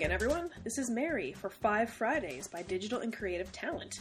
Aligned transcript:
again, 0.00 0.12
everyone. 0.12 0.48
This 0.64 0.78
is 0.78 0.88
Mary 0.88 1.34
for 1.34 1.50
Five 1.50 1.90
Fridays 1.90 2.48
by 2.48 2.62
Digital 2.62 3.00
and 3.00 3.14
Creative 3.14 3.52
Talent. 3.52 4.00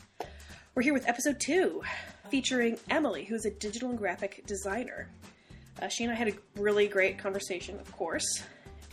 We're 0.73 0.83
here 0.83 0.93
with 0.93 1.05
episode 1.09 1.41
two, 1.41 1.81
featuring 2.29 2.79
Emily, 2.89 3.25
who's 3.25 3.43
a 3.43 3.51
digital 3.51 3.89
and 3.89 3.97
graphic 3.97 4.45
designer. 4.47 5.09
Uh, 5.81 5.89
she 5.89 6.05
and 6.05 6.13
I 6.13 6.15
had 6.15 6.29
a 6.29 6.33
really 6.55 6.87
great 6.87 7.17
conversation, 7.17 7.77
of 7.81 7.91
course, 7.97 8.23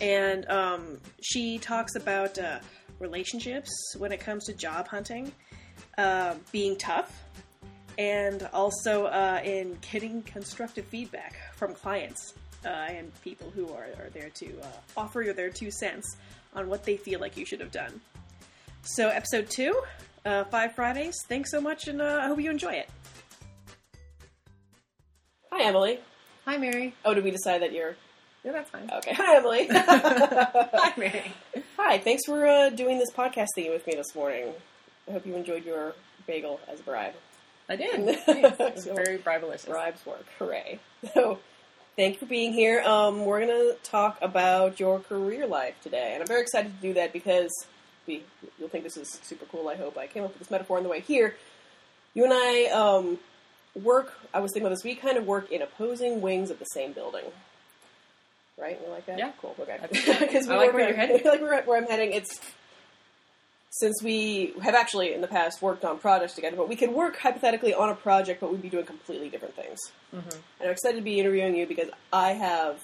and 0.01 0.51
um, 0.51 0.99
she 1.23 1.59
talks 1.59 1.95
about 1.95 2.41
uh, 2.41 2.59
relationships 2.99 3.71
when 3.97 4.11
it 4.11 4.19
comes 4.19 4.45
to 4.47 4.53
job 4.53 4.89
hunting, 4.89 5.31
uh, 5.99 6.35
being 6.51 6.77
tough, 6.77 7.23
and 7.99 8.49
also 8.53 9.05
uh, 9.05 9.41
in 9.45 9.79
getting 9.93 10.23
constructive 10.23 10.85
feedback 10.87 11.37
from 11.55 11.73
clients 11.73 12.35
uh, 12.65 12.69
and 12.69 13.13
people 13.23 13.49
who 13.55 13.69
are, 13.73 13.87
are 14.01 14.11
there 14.13 14.31
to 14.31 14.47
uh, 14.61 14.67
offer 14.97 15.23
you 15.23 15.33
their 15.33 15.51
two 15.51 15.71
cents 15.71 16.17
on 16.57 16.69
what 16.69 16.85
they 16.85 16.97
feel 16.97 17.21
like 17.21 17.37
you 17.37 17.45
should 17.45 17.61
have 17.61 17.71
done. 17.71 18.01
So, 18.83 19.09
episode 19.09 19.49
two, 19.51 19.81
uh, 20.25 20.45
Five 20.45 20.75
Fridays. 20.75 21.15
Thanks 21.29 21.51
so 21.51 21.61
much, 21.61 21.87
and 21.87 22.01
uh, 22.01 22.21
I 22.23 22.27
hope 22.27 22.41
you 22.41 22.51
enjoy 22.51 22.73
it. 22.73 22.89
Hi, 25.53 25.65
Emily. 25.65 26.01
Hi, 26.45 26.57
Mary. 26.57 26.95
Oh, 27.05 27.15
did 27.15 27.25
we 27.25 27.31
decide 27.31 27.63
that 27.63 27.73
you're. 27.73 27.97
Yeah, 28.45 28.53
that's 28.53 28.71
fine. 28.71 28.89
Okay. 28.93 29.13
Hi, 29.13 29.37
Emily. 29.37 29.67
Hi, 29.71 30.93
Mary. 30.97 31.33
Hi, 31.77 31.99
thanks 31.99 32.23
for 32.27 32.47
uh, 32.47 32.71
doing 32.71 32.99
this 32.99 33.11
podcast 33.13 33.49
thing 33.55 33.71
with 33.71 33.87
me 33.87 33.95
this 33.95 34.15
morning. 34.15 34.53
I 35.09 35.13
hope 35.13 35.27
you 35.27 35.35
enjoyed 35.35 35.65
your 35.65 35.95
bagel 36.27 36.61
as 36.69 36.81
a 36.81 36.83
bribe. 36.83 37.15
I 37.69 37.77
did. 37.77 38.19
Thanks. 38.21 38.61
It 38.61 38.75
was 38.75 38.85
very 38.85 39.19
bribelicious. 39.19 39.67
Bribes 39.67 40.05
work. 40.07 40.25
Hooray. 40.39 40.79
So, 41.15 41.39
thank 41.97 42.15
you 42.15 42.21
for 42.21 42.27
being 42.27 42.53
here. 42.53 42.83
Um, 42.83 43.25
we're 43.25 43.45
going 43.45 43.75
to 43.75 43.77
talk 43.83 44.19
about 44.21 44.79
your 44.79 45.01
career 45.01 45.47
life 45.47 45.75
today. 45.83 46.13
And 46.13 46.23
I'm 46.23 46.29
very 46.29 46.43
excited 46.43 46.75
to 46.77 46.83
do 46.83 46.95
that 46.95 47.13
because 47.13 47.51
we, 48.07 48.23
you'll 48.59 48.69
think 48.69 48.85
this 48.85 48.97
is 48.97 49.19
super 49.23 49.47
cool, 49.47 49.69
I 49.69 49.77
hope. 49.77 49.97
I 49.97 50.07
came 50.07 50.23
up 50.23 50.31
with 50.31 50.39
this 50.41 50.51
metaphor 50.51 50.77
on 50.77 50.83
the 50.83 50.89
way 50.89 51.01
here. 51.01 51.35
You 52.15 52.25
and 52.25 52.33
I 52.33 52.67
um, 52.67 53.19
work, 53.75 54.15
I 54.33 54.41
was 54.41 54.53
thinking 54.53 54.67
about 54.67 54.77
this, 54.77 54.85
we 54.85 54.95
kind 54.95 55.17
of 55.17 55.27
work 55.27 55.51
in 55.51 55.63
opposing 55.63 56.21
wings 56.21 56.51
of 56.51 56.59
the 56.59 56.67
same 56.67 56.93
building. 56.93 57.25
Right? 58.59 58.79
You 58.83 58.91
like 58.91 59.07
that? 59.07 59.19
Yeah. 59.19 59.33
Cool. 59.41 59.55
Okay. 59.59 59.79
Because 59.91 60.49
I 60.49 60.57
like 60.57 60.73
where 60.73 60.89
you're 60.89 60.97
heading. 60.97 61.27
I 61.27 61.31
like 61.31 61.41
where, 61.41 61.63
where 61.63 61.79
I'm 61.79 61.89
heading. 61.89 62.13
It's 62.13 62.41
since 63.79 64.03
we 64.03 64.55
have 64.63 64.75
actually 64.75 65.13
in 65.13 65.21
the 65.21 65.29
past 65.29 65.61
worked 65.61 65.85
on 65.85 65.99
projects 65.99 66.35
together, 66.35 66.57
but 66.57 66.69
we 66.69 66.77
could 66.77 66.91
work 66.91 67.19
hypothetically 67.19 67.75
on 67.75 67.91
a 67.91 67.95
project, 67.95 68.41
but 68.41 68.51
we'd 68.51 68.63
be 68.63 68.71
doing 68.71 68.87
completely 68.87 69.29
different 69.29 69.55
things. 69.55 69.79
Mm-hmm. 70.15 70.31
And 70.31 70.43
I'm 70.63 70.71
excited 70.71 70.97
to 70.97 71.03
be 71.03 71.21
interviewing 71.21 71.57
you 71.57 71.67
because 71.67 71.91
I 72.13 72.33
have 72.33 72.83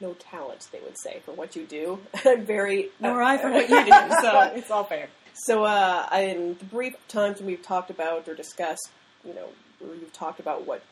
no 0.00 0.14
talent, 0.14 0.66
they 0.72 0.80
would 0.80 0.98
say, 0.98 1.20
for 1.26 1.32
what 1.32 1.56
you 1.56 1.66
do. 1.66 1.98
I'm 2.24 2.46
very 2.46 2.88
Nor 3.00 3.22
I 3.22 3.36
for 3.36 3.50
what 3.50 3.68
you 3.68 3.84
do, 3.84 3.90
so 4.22 4.40
it's 4.54 4.70
all 4.70 4.84
fair. 4.84 5.08
so, 5.34 5.64
uh, 5.64 6.08
in 6.14 6.56
the 6.58 6.64
brief 6.64 6.94
times 7.08 7.38
when 7.38 7.46
we've 7.46 7.62
talked 7.62 7.90
about 7.90 8.26
or 8.26 8.34
discussed, 8.34 8.88
you 9.24 9.34
know, 9.34 9.48
where 9.78 9.94
you've 9.94 10.12
talked 10.12 10.40
about 10.40 10.66
what 10.66 10.82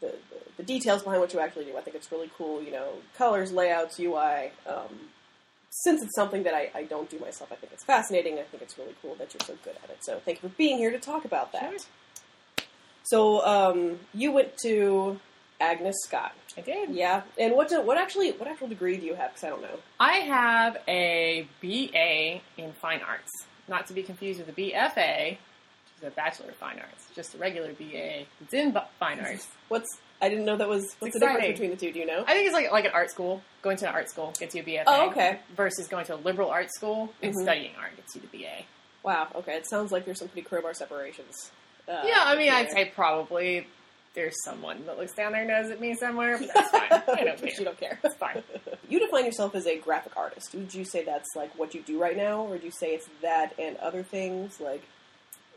the, 0.00 0.14
the, 0.30 0.36
the 0.58 0.62
details 0.62 1.02
behind 1.02 1.20
what 1.20 1.34
you 1.34 1.40
actually 1.40 1.64
do, 1.64 1.76
I 1.76 1.80
think 1.80 1.96
it's 1.96 2.12
really 2.12 2.30
cool. 2.38 2.62
You 2.62 2.70
know, 2.70 2.92
colors, 3.18 3.52
layouts, 3.52 3.98
UI. 3.98 4.52
Um, 4.64 5.10
since 5.72 6.02
it's 6.02 6.14
something 6.14 6.42
that 6.42 6.54
I, 6.54 6.70
I 6.74 6.84
don't 6.84 7.08
do 7.08 7.18
myself, 7.18 7.50
I 7.50 7.54
think 7.56 7.72
it's 7.72 7.84
fascinating. 7.84 8.38
I 8.38 8.42
think 8.42 8.62
it's 8.62 8.76
really 8.76 8.94
cool 9.00 9.14
that 9.14 9.32
you're 9.32 9.46
so 9.46 9.54
good 9.64 9.74
at 9.82 9.88
it. 9.90 10.04
So, 10.04 10.20
thank 10.22 10.42
you 10.42 10.48
for 10.50 10.54
being 10.56 10.76
here 10.76 10.90
to 10.90 10.98
talk 10.98 11.24
about 11.24 11.52
that. 11.52 11.70
Sure. 11.70 12.66
So, 13.04 13.44
um, 13.46 13.98
you 14.12 14.32
went 14.32 14.56
to 14.58 15.18
Agnes 15.60 15.96
Scott. 16.04 16.34
I 16.58 16.60
did. 16.60 16.90
Yeah, 16.90 17.22
and 17.38 17.54
what 17.54 17.68
do, 17.68 17.80
what 17.80 17.96
actually 17.96 18.32
what 18.32 18.48
actual 18.48 18.68
degree 18.68 18.98
do 18.98 19.06
you 19.06 19.14
have? 19.14 19.30
Because 19.30 19.44
I 19.44 19.48
don't 19.48 19.62
know. 19.62 19.78
I 19.98 20.16
have 20.16 20.76
a 20.86 21.46
BA 21.62 22.42
in 22.62 22.72
Fine 22.72 23.00
Arts, 23.08 23.30
not 23.68 23.86
to 23.86 23.94
be 23.94 24.02
confused 24.02 24.38
with 24.40 24.48
a 24.50 24.52
BFA, 24.52 25.30
which 25.30 25.38
is 25.98 26.08
a 26.08 26.10
Bachelor 26.10 26.50
of 26.50 26.56
Fine 26.56 26.80
Arts, 26.80 27.06
just 27.14 27.34
a 27.34 27.38
regular 27.38 27.72
BA. 27.72 28.24
It's 28.42 28.52
in 28.52 28.76
Fine 28.98 29.20
Arts. 29.20 29.48
What's 29.68 29.98
I 30.22 30.28
didn't 30.28 30.44
know 30.44 30.56
that 30.56 30.68
was 30.68 30.94
what's 31.00 31.14
the 31.14 31.20
difference 31.20 31.46
between 31.48 31.70
the 31.70 31.76
two? 31.76 31.92
Do 31.92 31.98
you 31.98 32.06
know? 32.06 32.22
I 32.26 32.32
think 32.34 32.46
it's 32.46 32.54
like 32.54 32.70
like 32.72 32.84
an 32.86 32.92
art 32.94 33.10
school. 33.10 33.42
Going 33.60 33.76
to 33.78 33.88
an 33.88 33.94
art 33.94 34.08
school 34.08 34.32
gets 34.38 34.54
you 34.54 34.62
a 34.62 34.64
BFA. 34.64 34.84
Oh, 34.86 35.10
okay. 35.10 35.40
Versus 35.56 35.88
going 35.88 36.06
to 36.06 36.14
a 36.14 36.16
liberal 36.16 36.48
arts 36.50 36.74
school 36.76 37.12
and 37.22 37.34
Mhm. 37.34 37.42
studying 37.42 37.72
art 37.78 37.94
gets 37.96 38.14
you 38.14 38.22
the 38.22 38.28
BA. 38.38 38.64
Wow. 39.02 39.28
Okay, 39.34 39.56
it 39.56 39.68
sounds 39.68 39.90
like 39.92 40.04
there's 40.04 40.20
some 40.20 40.28
pretty 40.28 40.46
crowbar 40.48 40.74
separations. 40.74 41.50
Uh, 41.88 42.04
Yeah, 42.06 42.22
I 42.24 42.36
mean, 42.36 42.52
I'd 42.52 42.70
say 42.70 42.84
probably 42.94 43.66
there's 44.14 44.34
someone 44.44 44.84
that 44.86 44.96
looks 44.98 45.12
down 45.14 45.32
their 45.32 45.44
nose 45.44 45.70
at 45.72 45.80
me 45.80 45.94
somewhere, 45.94 46.38
but 46.38 46.50
that's 46.54 46.70
fine. 46.78 46.92
I 46.92 47.24
don't 47.24 47.42
you 47.58 47.64
don't 47.64 47.78
care. 47.80 47.98
It's 48.04 48.14
fine. 48.16 48.42
You 48.88 49.00
define 49.00 49.24
yourself 49.24 49.54
as 49.54 49.66
a 49.66 49.78
graphic 49.78 50.16
artist. 50.18 50.54
Would 50.54 50.74
you 50.74 50.84
say 50.84 51.02
that's 51.02 51.30
like 51.34 51.58
what 51.58 51.74
you 51.74 51.80
do 51.80 51.98
right 51.98 52.16
now, 52.16 52.42
or 52.42 52.58
do 52.58 52.66
you 52.66 52.70
say 52.70 52.88
it's 52.94 53.08
that 53.22 53.54
and 53.58 53.76
other 53.78 54.02
things 54.02 54.60
like? 54.60 54.82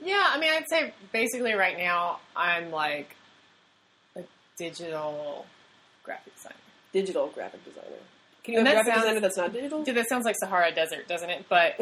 Yeah, 0.02 0.25
I 0.30 0.40
mean, 0.40 0.52
I'd 0.54 0.70
say 0.70 0.94
basically 1.12 1.54
right 1.54 1.78
now 1.78 2.20
I'm 2.36 2.72
like 2.72 3.16
digital 4.58 5.46
graphic 6.04 6.36
designer. 6.36 6.56
Digital 6.94 7.28
graphic 7.28 7.64
designer. 7.66 7.88
Can 8.44 8.54
you 8.54 8.60
And 8.60 8.68
have 8.68 8.76
graphic 8.78 8.94
sounds- 8.94 9.04
designer 9.06 9.20
that's 9.22 9.38
not 9.38 9.54
digital? 9.54 9.84
Dude, 9.84 9.96
that 9.98 10.08
sounds 10.08 10.26
like 10.26 10.36
Sahara 10.40 10.72
Desert, 10.72 11.08
doesn't 11.08 11.30
it? 11.30 11.46
But 11.50 11.76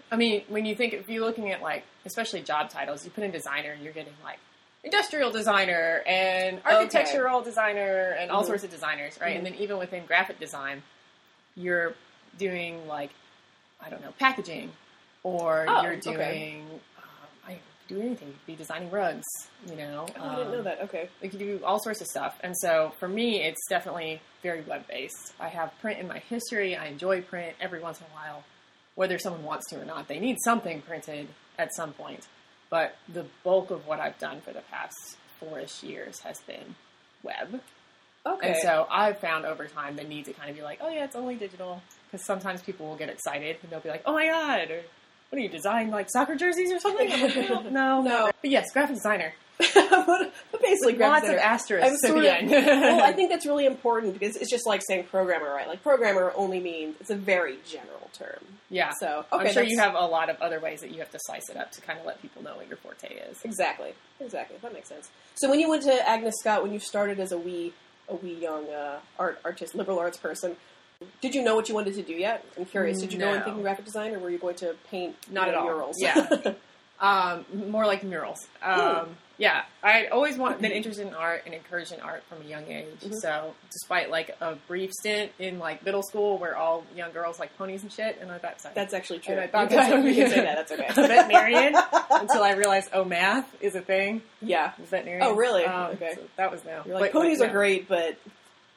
I 0.12 0.16
mean, 0.16 0.42
when 0.48 0.66
you 0.66 0.74
think 0.74 0.92
if 0.92 1.08
you're 1.08 1.24
looking 1.24 1.50
at 1.52 1.62
like, 1.62 1.84
especially 2.04 2.42
job 2.42 2.68
titles, 2.70 3.04
you 3.04 3.10
put 3.10 3.24
in 3.24 3.30
designer, 3.30 3.72
and 3.72 3.82
you're 3.82 3.92
getting 3.94 4.12
like 4.22 4.38
industrial 4.84 5.30
designer 5.32 6.02
and 6.06 6.60
architectural 6.64 7.40
designer 7.42 8.14
and 8.20 8.30
all 8.30 8.42
Mhm. 8.42 8.46
sorts 8.46 8.62
of 8.64 8.70
designers, 8.70 9.18
right? 9.20 9.36
And 9.36 9.44
then 9.44 9.54
even 9.56 9.78
within 9.78 10.06
graphic 10.06 10.38
design, 10.38 10.82
you're 11.56 11.94
doing 12.38 12.86
like 12.86 13.10
I 13.80 13.88
don't 13.90 14.00
know 14.02 14.12
packaging, 14.18 14.72
or 15.22 15.64
Oh, 15.68 15.82
you're 15.82 15.96
doing 15.96 16.68
don't 16.68 16.95
do 17.88 18.00
anything. 18.00 18.28
You 18.28 18.34
could 18.34 18.46
be 18.46 18.56
designing 18.56 18.90
rugs, 18.90 19.24
you 19.68 19.76
know. 19.76 20.06
oh, 20.18 20.24
I 20.24 20.36
didn't 20.36 20.52
know 20.52 20.58
um, 20.58 20.64
that. 20.64 20.82
Okay. 20.82 21.08
we 21.22 21.28
can 21.28 21.38
do 21.38 21.60
all 21.64 21.78
sorts 21.82 22.00
of 22.00 22.06
stuff. 22.06 22.38
And 22.42 22.54
so 22.56 22.92
for 22.98 23.08
me, 23.08 23.42
it's 23.42 23.66
definitely 23.68 24.20
very 24.42 24.62
web 24.62 24.86
based. 24.88 25.32
I 25.40 25.48
have 25.48 25.72
print 25.80 26.00
in 26.00 26.08
my 26.08 26.18
history. 26.18 26.76
I 26.76 26.86
enjoy 26.86 27.22
print 27.22 27.54
every 27.60 27.80
once 27.80 28.00
in 28.00 28.06
a 28.06 28.14
while, 28.14 28.44
whether 28.94 29.18
someone 29.18 29.44
wants 29.44 29.68
to 29.70 29.80
or 29.80 29.84
not. 29.84 30.08
They 30.08 30.18
need 30.18 30.38
something 30.42 30.82
printed 30.82 31.28
at 31.58 31.74
some 31.74 31.92
point. 31.92 32.26
But 32.68 32.96
the 33.08 33.26
bulk 33.44 33.70
of 33.70 33.86
what 33.86 34.00
I've 34.00 34.18
done 34.18 34.40
for 34.40 34.52
the 34.52 34.62
past 34.70 35.16
four-ish 35.38 35.82
years 35.82 36.20
has 36.20 36.40
been 36.40 36.74
web. 37.22 37.60
Okay. 38.26 38.48
And 38.48 38.56
so 38.56 38.86
I've 38.90 39.20
found 39.20 39.46
over 39.46 39.66
time 39.66 39.94
the 39.94 40.02
need 40.02 40.24
to 40.24 40.32
kind 40.32 40.50
of 40.50 40.56
be 40.56 40.62
like, 40.62 40.80
oh 40.82 40.88
yeah, 40.88 41.04
it's 41.04 41.14
only 41.14 41.36
digital. 41.36 41.80
Because 42.10 42.24
sometimes 42.24 42.62
people 42.62 42.86
will 42.86 42.96
get 42.96 43.08
excited 43.08 43.58
and 43.62 43.70
they'll 43.70 43.80
be 43.80 43.88
like, 43.88 44.02
oh 44.04 44.14
my 44.14 44.26
god, 44.26 44.70
or 44.70 44.82
what 45.30 45.36
do 45.38 45.42
you 45.42 45.48
design 45.48 45.90
like 45.90 46.08
soccer 46.10 46.34
jerseys 46.36 46.72
or 46.72 46.78
something? 46.80 47.10
I'm 47.12 47.20
like, 47.22 47.36
no, 47.70 47.70
no, 47.70 48.02
No. 48.08 48.30
But 48.40 48.50
yes, 48.50 48.66
graphic 48.72 48.96
designer. 48.96 49.32
but, 49.74 50.32
basically, 50.60 50.92
graphic 50.92 51.00
Lots 51.00 51.20
designer. 51.22 51.38
of 51.38 51.42
asterisks 51.44 52.00
sort 52.06 52.18
of- 52.18 52.50
well, 52.50 53.02
I 53.02 53.12
think 53.12 53.30
that's 53.30 53.46
really 53.46 53.64
important 53.64 54.18
because 54.18 54.36
it's 54.36 54.50
just 54.50 54.66
like 54.66 54.82
saying 54.86 55.04
programmer, 55.04 55.48
right? 55.52 55.66
Like 55.66 55.82
programmer 55.82 56.30
only 56.36 56.60
means 56.60 56.96
it's 57.00 57.08
a 57.10 57.16
very 57.16 57.56
general 57.66 58.10
term. 58.12 58.38
yeah. 58.68 58.92
So 59.00 59.24
okay, 59.32 59.48
I'm 59.48 59.52
sure 59.54 59.62
you 59.62 59.78
have 59.78 59.94
a 59.94 60.04
lot 60.06 60.28
of 60.28 60.40
other 60.42 60.60
ways 60.60 60.80
that 60.82 60.90
you 60.92 60.98
have 60.98 61.10
to 61.10 61.18
slice 61.22 61.48
it 61.48 61.56
up 61.56 61.72
to 61.72 61.80
kind 61.80 61.98
of 61.98 62.04
let 62.04 62.20
people 62.20 62.42
know 62.42 62.54
what 62.56 62.68
your 62.68 62.76
forte 62.76 63.08
is. 63.14 63.38
exactly, 63.44 63.94
exactly. 64.20 64.58
That 64.60 64.74
makes 64.74 64.88
sense. 64.90 65.08
So 65.36 65.48
when 65.48 65.58
you 65.58 65.70
went 65.70 65.82
to 65.84 66.06
Agnes 66.08 66.34
Scott, 66.40 66.62
when 66.62 66.72
you 66.74 66.78
started 66.78 67.18
as 67.18 67.32
a 67.32 67.38
wee, 67.38 67.72
a 68.10 68.14
wee 68.14 68.34
young 68.34 68.68
uh, 68.68 68.98
art 69.18 69.40
artist, 69.42 69.74
liberal 69.74 69.98
arts 69.98 70.18
person, 70.18 70.56
did 71.20 71.34
you 71.34 71.42
know 71.42 71.54
what 71.54 71.68
you 71.68 71.74
wanted 71.74 71.94
to 71.94 72.02
do 72.02 72.12
yet? 72.14 72.44
I'm 72.56 72.64
curious. 72.64 73.00
Did 73.00 73.12
you 73.12 73.18
know 73.18 73.26
No. 73.30 73.34
anything 73.36 73.56
in 73.56 73.62
graphic 73.62 73.84
design, 73.84 74.14
or 74.14 74.18
were 74.18 74.30
you 74.30 74.38
going 74.38 74.56
to 74.56 74.74
paint 74.90 75.16
Not 75.30 75.48
at 75.48 75.54
all. 75.54 75.64
murals? 75.64 75.96
Yeah. 76.00 76.52
Um, 76.98 77.44
more 77.68 77.84
like 77.84 78.02
murals. 78.04 78.46
Um, 78.62 79.18
yeah, 79.36 79.64
I 79.82 80.06
always 80.06 80.38
want 80.38 80.62
been 80.62 80.72
interested 80.72 81.06
in 81.06 81.12
art 81.12 81.42
and 81.44 81.54
encouraged 81.54 81.92
in 81.92 82.00
art 82.00 82.22
from 82.26 82.40
a 82.40 82.44
young 82.46 82.64
age. 82.72 82.86
Mhm. 83.04 83.12
So, 83.20 83.54
despite 83.70 84.10
like 84.10 84.34
a 84.40 84.54
brief 84.66 84.92
stint 84.94 85.30
in 85.38 85.58
like 85.58 85.84
middle 85.84 86.02
school 86.02 86.38
where 86.38 86.56
all 86.56 86.86
young 86.96 87.12
girls 87.12 87.38
like 87.38 87.54
ponies 87.58 87.82
and 87.82 87.92
shit, 87.92 88.16
and 88.18 88.32
I 88.32 88.38
thought 88.38 88.62
sorry, 88.62 88.74
That's 88.74 88.94
actually 88.94 89.18
true. 89.18 89.34
And 89.34 89.42
I 89.42 89.44
You 89.44 89.50
thought 89.50 89.68
can, 89.68 89.76
that 89.76 89.90
say, 89.90 89.96
would 90.02 90.06
you 90.16 90.22
can 90.24 90.30
say 90.30 90.40
that. 90.40 90.56
That's 90.68 90.72
okay. 90.72 90.86
veterinarian 90.94 91.74
until 92.12 92.42
I 92.42 92.52
realized 92.52 92.88
oh 92.94 93.04
math 93.04 93.54
is 93.62 93.74
a 93.74 93.82
thing. 93.82 94.22
yeah. 94.40 94.72
Veterinarian. 94.78 95.26
Oh, 95.26 95.34
really? 95.34 95.66
Um, 95.66 95.90
Okay. 95.96 96.12
so 96.14 96.22
that 96.36 96.50
was 96.50 96.64
no. 96.64 96.80
You're 96.86 96.94
like 96.98 97.12
But, 97.12 97.20
ponies 97.20 97.40
yeah. 97.40 97.46
are 97.48 97.52
great, 97.52 97.88
but 97.88 98.16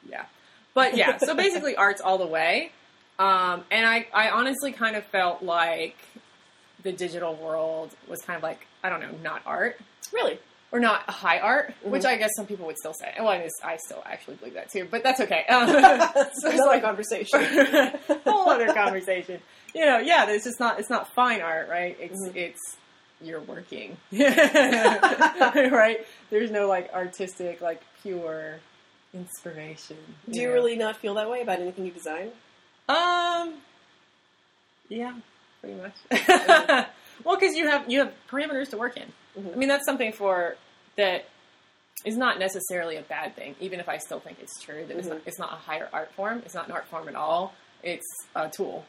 Yeah. 0.06 0.26
But 0.74 0.96
yeah, 0.96 1.16
so 1.18 1.34
basically 1.34 1.76
art's 1.76 2.00
all 2.00 2.18
the 2.18 2.26
way. 2.26 2.72
Um, 3.18 3.64
and 3.70 3.84
I, 3.86 4.06
I 4.14 4.30
honestly 4.30 4.72
kind 4.72 4.96
of 4.96 5.04
felt 5.04 5.42
like 5.42 5.96
the 6.82 6.92
digital 6.92 7.34
world 7.34 7.90
was 8.08 8.22
kind 8.22 8.36
of 8.36 8.42
like, 8.42 8.66
I 8.82 8.88
don't 8.88 9.00
know, 9.00 9.10
not 9.22 9.42
art. 9.44 9.78
really, 10.12 10.38
Or 10.72 10.80
not 10.80 11.02
high 11.10 11.38
art, 11.38 11.74
which 11.82 12.04
Mhm. 12.04 12.08
I 12.08 12.16
guess 12.16 12.30
some 12.36 12.46
people 12.46 12.64
would 12.66 12.78
still 12.78 12.94
say. 12.94 13.12
Well, 13.18 13.28
I, 13.28 13.46
I 13.62 13.76
still 13.76 14.02
actually 14.06 14.36
believe 14.36 14.54
that 14.54 14.70
too, 14.70 14.86
but 14.90 15.02
that's 15.02 15.20
okay. 15.20 15.44
Um, 15.50 15.68
so 15.70 15.76
it's 16.20 16.44
another 16.44 16.64
like 16.66 16.82
conversation. 16.82 17.40
whole 18.24 18.48
other 18.48 18.72
conversation. 18.72 19.40
You 19.74 19.84
know, 19.84 19.98
yeah, 19.98 20.30
it's 20.30 20.44
just 20.44 20.58
not, 20.60 20.78
it's 20.80 20.88
not 20.88 21.12
fine 21.12 21.42
art, 21.42 21.68
right? 21.68 21.96
It's, 22.00 22.16
Mhm. 22.28 22.36
it's, 22.36 22.76
you're 23.20 23.40
working. 23.42 23.98
right? 25.70 26.06
There's 26.30 26.50
no 26.50 26.66
like 26.68 26.90
artistic, 26.94 27.60
like 27.60 27.82
pure 28.02 28.60
inspiration. 29.14 29.96
Do 30.28 30.40
you 30.40 30.52
really 30.52 30.76
not 30.76 30.96
feel 30.96 31.14
that 31.14 31.28
way 31.30 31.40
about 31.42 31.60
anything 31.60 31.84
you 31.86 31.92
design? 31.92 32.30
Um. 32.88 33.54
Yeah. 34.88 35.14
pretty 35.60 35.76
much. 35.80 35.94
well, 37.24 37.36
because 37.38 37.54
you 37.54 37.68
have 37.68 37.88
you 37.90 38.00
have 38.00 38.12
parameters 38.30 38.70
to 38.70 38.76
work 38.76 38.96
in. 38.96 39.12
Mhm. 39.38 39.52
I 39.52 39.56
mean, 39.56 39.68
that's 39.68 39.84
something 39.84 40.12
for 40.12 40.56
that 40.96 41.26
is 42.04 42.16
not 42.16 42.38
necessarily 42.38 42.96
a 42.96 43.02
bad 43.02 43.36
thing, 43.36 43.54
even 43.60 43.78
if 43.78 43.88
I 43.88 43.98
still 43.98 44.20
think 44.20 44.38
it's 44.40 44.60
true 44.62 44.86
that 44.86 44.96
it's, 44.96 45.06
not, 45.06 45.20
it's 45.26 45.38
not 45.38 45.52
a 45.52 45.56
higher 45.56 45.88
art 45.92 46.10
form. 46.14 46.42
It's 46.46 46.54
not 46.54 46.66
an 46.66 46.72
art 46.72 46.86
form 46.86 47.08
at 47.08 47.14
all. 47.14 47.52
It's 47.82 48.06
a 48.34 48.48
tool. 48.48 48.86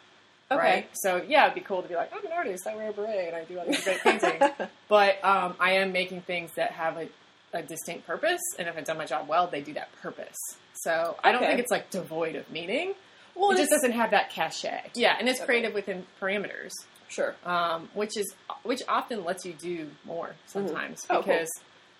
Okay. 0.50 0.60
Right. 0.60 0.90
So 0.94 1.22
yeah, 1.28 1.44
it'd 1.46 1.56
be 1.56 1.62
cool 1.62 1.82
to 1.82 1.88
be 1.90 1.96
like, 1.96 2.12
I'm 2.14 2.26
an 2.26 2.32
artist. 2.32 2.66
I 2.68 2.76
wear 2.76 2.90
a 2.90 2.94
beret 2.94 3.28
and 3.28 3.36
I 3.36 3.44
do 3.44 3.60
all 3.60 3.66
these 3.66 3.84
great 3.84 4.02
paintings. 4.02 4.44
But 4.88 5.24
um, 5.24 5.56
I 5.60 5.74
am 5.74 5.92
making 5.92 6.22
things 6.22 6.52
that 6.56 6.72
have 6.72 6.98
a, 6.98 7.08
a 7.54 7.62
distinct 7.62 8.08
purpose, 8.08 8.42
and 8.58 8.68
if 8.68 8.78
I've 8.78 8.86
done 8.86 8.98
my 8.98 9.06
job 9.06 9.28
well, 9.28 9.48
they 9.48 9.62
do 9.62 9.74
that 9.74 9.90
purpose. 10.02 10.38
So 10.74 11.18
I 11.24 11.32
don't 11.32 11.42
Okay. 11.42 11.52
think 11.52 11.60
it's 11.62 11.72
like 11.72 11.90
devoid 11.90 12.36
of 12.36 12.50
meaning. 12.50 12.94
Well, 13.36 13.52
it 13.52 13.58
just 13.58 13.70
doesn't 13.72 13.92
have 13.94 14.12
that 14.12 14.30
cachet. 14.30 14.92
Yeah, 14.96 15.16
and 15.20 15.28
it's 15.30 15.40
Okay. 15.40 15.46
creative 15.46 15.74
within 15.74 16.06
parameters, 16.22 16.72
Sure. 17.10 17.36
um, 17.46 17.90
which 17.94 18.18
is 18.18 18.34
which 18.64 18.82
often 18.88 19.24
lets 19.24 19.46
you 19.46 19.54
do 19.54 19.90
more 20.06 20.36
sometimes 20.48 21.06
Oh, 21.10 21.16
cool. 21.16 21.24
because 21.24 21.50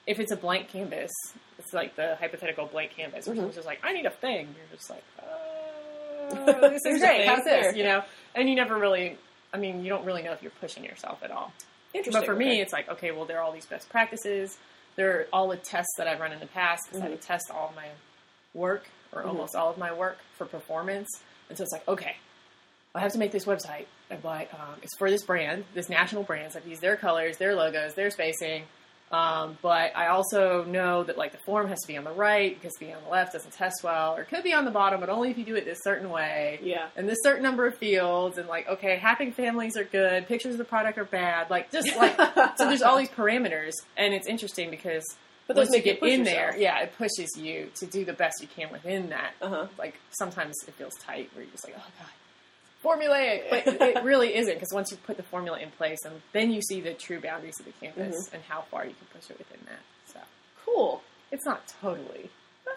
if 0.08 0.20
it's 0.20 0.32
a 0.32 0.36
blank 0.36 0.70
canvas, 0.70 1.12
it's 1.58 1.74
like 1.74 1.96
the 1.96 2.16
hypothetical 2.18 2.66
blank 2.66 2.92
canvas, 2.96 3.28
which 3.28 3.38
is 3.40 3.56
just 3.56 3.68
like 3.68 3.80
I 3.84 3.94
need 3.94 4.06
a 4.06 4.12
thing. 4.12 4.54
You're 4.58 4.78
just 4.78 4.90
like, 4.90 5.04
uh, 5.20 6.70
this 6.70 6.82
is 6.86 7.00
great. 7.02 7.28
How's 7.28 7.44
this? 7.44 7.76
You 7.76 7.84
know, 7.84 8.04
and 8.36 8.50
you 8.50 8.56
never 8.56 8.78
really. 8.78 9.18
I 9.54 9.58
mean, 9.58 9.84
you 9.84 9.90
don't 9.90 10.06
really 10.06 10.24
know 10.24 10.32
if 10.32 10.42
you're 10.42 10.52
pushing 10.62 10.84
yourself 10.86 11.22
at 11.24 11.30
all. 11.32 11.52
Interesting. 11.94 12.22
But 12.22 12.26
for 12.26 12.34
me, 12.36 12.62
it's 12.62 12.72
like, 12.72 12.88
okay, 12.90 13.12
well, 13.12 13.26
there 13.26 13.40
are 13.40 13.44
all 13.44 13.52
these 13.52 13.66
best 13.66 13.90
practices. 13.90 14.58
There 15.02 15.22
are 15.22 15.28
all 15.34 15.48
the 15.48 15.58
tests 15.58 15.96
that 15.98 16.08
I've 16.08 16.20
run 16.20 16.32
in 16.32 16.40
the 16.40 16.46
past 16.46 16.84
because 16.86 17.02
I 17.02 17.08
Mhm. 17.08 17.10
would 17.10 17.22
test 17.24 17.50
all 17.50 17.74
my 17.76 17.88
work 18.54 18.84
or 19.12 19.24
Mhm. 19.24 19.30
almost 19.30 19.56
all 19.56 19.72
of 19.72 19.80
my 19.80 19.92
work 19.92 20.20
for 20.38 20.46
performance. 20.46 21.10
And 21.50 21.58
so 21.58 21.64
it's 21.64 21.74
like, 21.74 21.88
okay, 21.88 22.18
I 22.94 23.00
have 23.00 23.12
to 23.14 23.18
make 23.18 23.32
this 23.32 23.46
website. 23.46 23.88
I'm 24.12 24.22
like, 24.24 24.54
um, 24.54 24.76
it's 24.84 24.96
for 25.00 25.10
this 25.10 25.24
brand, 25.24 25.66
this 25.74 25.90
national 25.90 26.22
brand. 26.22 26.54
So 26.54 26.60
I've 26.60 26.68
used 26.68 26.84
their 26.84 26.98
colors, 26.98 27.38
their 27.38 27.56
logos, 27.56 27.96
their 27.96 28.12
spacing. 28.12 28.68
Um, 29.12 29.58
but 29.62 29.96
I 29.96 30.08
also 30.08 30.64
know 30.64 31.04
that 31.04 31.18
like 31.18 31.32
the 31.34 31.38
form 31.46 31.68
has 31.68 31.80
to 31.82 31.88
be 31.88 31.98
on 31.98 32.04
the 32.04 32.12
right 32.12 32.54
because 32.60 32.74
being 32.80 32.96
on 32.96 33.04
the 33.04 33.10
left 33.10 33.34
doesn't 33.34 33.52
test 33.52 33.84
well, 33.84 34.16
or 34.16 34.22
it 34.22 34.30
could 34.30 34.44
be 34.44 34.54
on 34.54 34.66
the 34.66 34.72
bottom, 34.72 35.00
but 35.00 35.10
only 35.10 35.30
if 35.32 35.38
you 35.38 35.44
do 35.46 35.56
it 35.56 35.66
this 35.66 35.80
certain 35.84 36.10
way 36.10 36.60
yeah. 36.64 36.88
and 36.96 37.10
this 37.10 37.18
certain 37.24 37.44
number 37.44 37.66
of 37.68 37.76
fields 37.78 38.38
and 38.38 38.48
like 38.48 38.68
okay 38.70 38.98
happy 38.98 39.32
families 39.32 39.76
are 39.78 39.84
good 39.84 40.28
pictures 40.28 40.54
of 40.54 40.58
the 40.60 40.64
product 40.66 40.98
are 40.98 41.06
bad 41.06 41.50
like 41.50 41.72
just 41.72 41.96
like 41.98 42.16
so 42.58 42.68
there's 42.68 42.82
all 42.82 42.98
these 42.98 43.10
parameters 43.10 43.74
and 43.98 44.14
it's 44.14 44.28
interesting 44.28 44.70
because 44.70 45.04
But 45.48 45.56
those 45.56 45.68
once 45.70 45.86
you 45.86 45.92
make 45.94 46.02
you 46.02 46.08
in 46.08 46.20
yourself. 46.22 46.52
there 46.54 46.58
yeah 46.58 46.80
it 46.82 46.94
pushes 46.98 47.30
you 47.38 47.70
to 47.76 47.86
do 47.86 48.06
the 48.06 48.14
best 48.14 48.42
you 48.42 48.48
can 48.48 48.72
within 48.72 49.10
that 49.10 49.34
Uh 49.42 49.50
huh. 49.50 49.68
like 49.78 49.96
sometimes 50.12 50.56
it 50.68 50.74
feels 50.76 50.94
tight 50.96 51.30
where 51.34 51.44
you're 51.44 51.52
just 51.52 51.66
like 51.66 51.76
oh 51.78 51.84
god 52.00 52.08
formulaic 52.84 53.50
but 53.50 53.64
it 53.82 54.04
really 54.04 54.36
isn't 54.36 54.54
because 54.56 54.72
once 54.74 54.92
you 54.92 54.98
put 54.98 55.18
the 55.18 55.24
formula 55.24 55.60
in 55.60 55.70
place 55.72 56.00
and 56.06 56.22
then 56.34 56.52
you 56.52 56.62
see 56.62 56.82
the 56.82 56.94
true 56.94 57.20
boundaries 57.22 57.60
of 57.60 57.66
the 57.66 57.72
canvas 57.74 58.16
Mm-hmm. 58.28 58.36
and 58.36 58.44
how 58.46 58.62
far 58.72 58.84
you 58.86 58.94
can 58.94 59.08
push 59.14 59.30
it 59.30 59.38
within 59.38 59.60
that 59.66 59.80
so 60.06 60.20
Cool. 60.66 61.02
it's 61.32 61.46
not 61.46 61.62
totally 61.82 62.30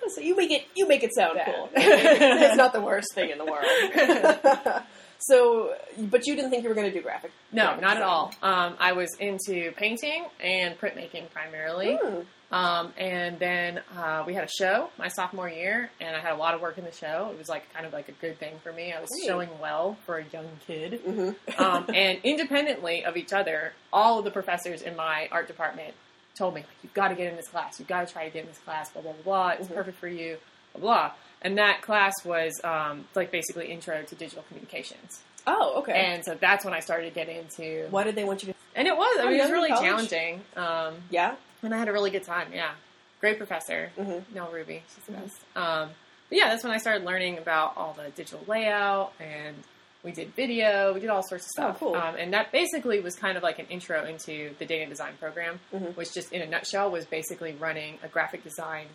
So 0.09 0.21
you 0.21 0.37
make 0.37 0.51
it 0.51 0.65
you 0.75 0.87
make 0.89 1.03
it 1.03 1.15
sound 1.15 1.37
Bad. 1.37 1.47
cool. 1.55 1.69
it's 1.75 2.57
not 2.57 2.73
the 2.73 2.81
worst 2.81 3.15
thing 3.15 3.31
in 3.31 3.39
the 3.39 3.45
world. 3.45 3.65
so, 5.19 5.75
but 5.99 6.27
you 6.27 6.35
didn't 6.37 6.51
think 6.51 6.63
you 6.65 6.69
were 6.69 6.75
going 6.75 6.91
to 6.91 6.93
do 6.93 7.01
graphic? 7.03 7.31
no 7.53 7.65
graphic 7.67 7.83
not 7.83 7.97
at 7.97 8.03
all 8.03 8.35
um, 8.43 8.75
i 8.79 8.93
was 8.93 9.09
into 9.21 9.73
painting 9.73 10.27
and 10.41 10.79
printmaking 10.79 11.31
primarily 11.31 11.97
Hmm. 12.03 12.21
Um, 12.51 12.93
and 12.97 13.39
then 13.39 13.81
uh, 13.97 14.23
we 14.27 14.35
had 14.35 14.45
a 14.45 14.49
show 14.49 14.91
my 14.99 15.09
sophomore 15.09 15.49
year, 15.49 15.91
and 16.01 16.15
I 16.15 16.21
had 16.21 16.33
a 16.33 16.37
lot 16.37 16.55
of 16.55 16.61
work 16.61 16.79
in 16.79 16.85
the 16.85 16.93
show. 16.93 17.31
It 17.33 17.39
was 17.39 17.49
like 17.49 17.73
kind 17.73 17.85
of 17.87 17.93
like 17.93 18.09
a 18.09 18.13
good 18.13 18.39
thing 18.39 18.55
for 18.63 18.73
me. 18.73 18.93
I 18.93 19.01
was 19.01 19.11
showing 19.27 19.49
well 19.61 19.97
for 20.07 20.19
a 20.19 20.25
young 20.33 20.47
kid. 20.67 21.01
Mm-hmm. 21.05 21.63
Um, 21.63 21.87
and 21.95 22.19
independently 22.23 23.05
of 23.05 23.17
each 23.17 23.33
other, 23.33 23.73
all 23.93 24.19
of 24.19 24.25
the 24.25 24.31
professors 24.31 24.83
in 24.83 24.95
my 24.97 25.29
art 25.33 25.49
department 25.49 25.95
told 26.37 26.55
me, 26.55 26.61
like, 26.61 26.69
you've 26.83 26.95
got 26.95 27.09
to 27.09 27.15
get 27.15 27.29
in 27.29 27.37
this 27.37 27.49
class. 27.49 27.79
You've 27.79 27.89
got 27.89 28.07
to 28.07 28.13
try 28.13 28.27
to 28.27 28.31
get 28.31 28.43
in 28.43 28.49
this 28.49 28.59
class, 28.59 28.91
blah, 28.91 29.03
blah, 29.03 29.13
blah, 29.13 29.23
blah. 29.23 29.49
It's 29.59 29.69
Mhm. 29.69 29.75
perfect 29.75 29.99
for 29.99 30.09
you, 30.09 30.37
blah, 30.75 30.81
blah. 30.81 31.13
And 31.43 31.59
that 31.59 31.83
class 31.83 32.13
was 32.25 32.53
um, 32.65 33.05
like 33.15 33.31
basically 33.31 33.67
intro 33.71 34.03
to 34.03 34.15
digital 34.15 34.45
communications. 34.49 35.23
Oh, 35.47 35.81
okay. 35.81 35.93
And 35.93 36.25
so 36.25 36.35
that's 36.41 36.65
when 36.65 36.73
I 36.73 36.81
started 36.81 37.09
to 37.09 37.15
get 37.15 37.29
into. 37.29 37.87
Why 37.91 38.05
did 38.05 38.15
they 38.15 38.25
want 38.25 38.43
you 38.43 38.53
to? 38.53 38.59
And 38.75 38.89
it 38.89 38.97
was, 38.97 39.19
I 39.21 39.27
mean, 39.27 39.39
it 39.39 39.43
was 39.43 39.51
really 39.53 39.69
college? 39.69 39.85
challenging. 39.85 40.41
Um, 40.57 40.95
Yeah. 41.11 41.35
And 41.65 41.75
I 41.75 41.79
had 41.79 41.89
a 41.89 41.93
really 41.93 42.11
good 42.11 42.25
time. 42.25 42.49
Yeah, 42.53 42.73
great 43.21 43.39
professor. 43.39 43.91
Mm-hmm. 43.99 44.35
Nell 44.35 44.51
Ruby, 44.53 44.83
she's 44.95 45.05
the 45.05 45.13
Mhm. 45.13 45.23
best. 45.23 45.37
Um, 45.57 45.91
but 46.29 46.39
yeah, 46.39 46.49
that's 46.51 46.65
when 46.65 46.73
I 46.73 46.79
started 46.79 47.05
learning 47.05 47.39
about 47.39 47.77
all 47.77 47.93
the 47.95 48.11
digital 48.11 48.43
layout, 48.47 49.13
and 49.21 49.57
we 50.03 50.13
did 50.13 50.35
video. 50.35 50.93
We 50.93 51.01
did 51.01 51.11
all 51.11 51.23
sorts 51.23 51.45
of 51.47 51.51
stuff. 51.51 51.65
Oh, 51.65 51.71
stuff. 51.71 51.79
cool. 51.81 51.95
Um, 51.97 52.17
and 52.17 52.33
that 52.35 52.53
basically 52.53 53.01
was 53.01 53.15
kind 53.17 53.37
of 53.37 53.43
like 53.43 53.59
an 53.59 53.67
intro 53.71 54.05
into 54.05 54.55
the 54.59 54.67
data 54.67 54.87
design 54.87 55.15
program, 55.19 55.61
Mhm. 55.73 55.97
which 55.97 56.13
just 56.13 56.33
in 56.33 56.43
a 56.43 56.47
nutshell 56.47 56.91
was 56.91 57.07
basically 57.07 57.53
running 57.53 57.99
a 58.03 58.09
graphic 58.09 58.43
design 58.43 58.89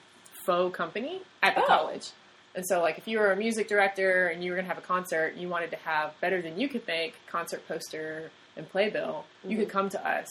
faux 0.45 0.75
company 0.75 1.21
at 1.41 1.55
the 1.55 1.63
Oh. 1.63 1.67
college. 1.67 2.09
And 2.55 2.65
so, 2.67 2.81
like, 2.81 2.97
if 2.97 3.07
you 3.07 3.19
were 3.19 3.31
a 3.31 3.35
music 3.35 3.67
director 3.67 4.27
and 4.27 4.43
you 4.43 4.51
were 4.51 4.55
going 4.57 4.65
to 4.67 4.73
have 4.73 4.83
a 4.83 4.85
concert, 4.85 5.35
you 5.35 5.47
wanted 5.49 5.69
to 5.69 5.77
have 5.77 6.19
better 6.19 6.41
than 6.41 6.59
you 6.59 6.67
could 6.67 6.85
make 6.87 7.15
concert 7.27 7.67
poster 7.67 8.31
and 8.57 8.67
playbill, 8.69 9.25
you 9.43 9.55
Mhm. 9.55 9.59
could 9.61 9.69
come 9.69 9.89
to 9.89 10.07
us 10.07 10.27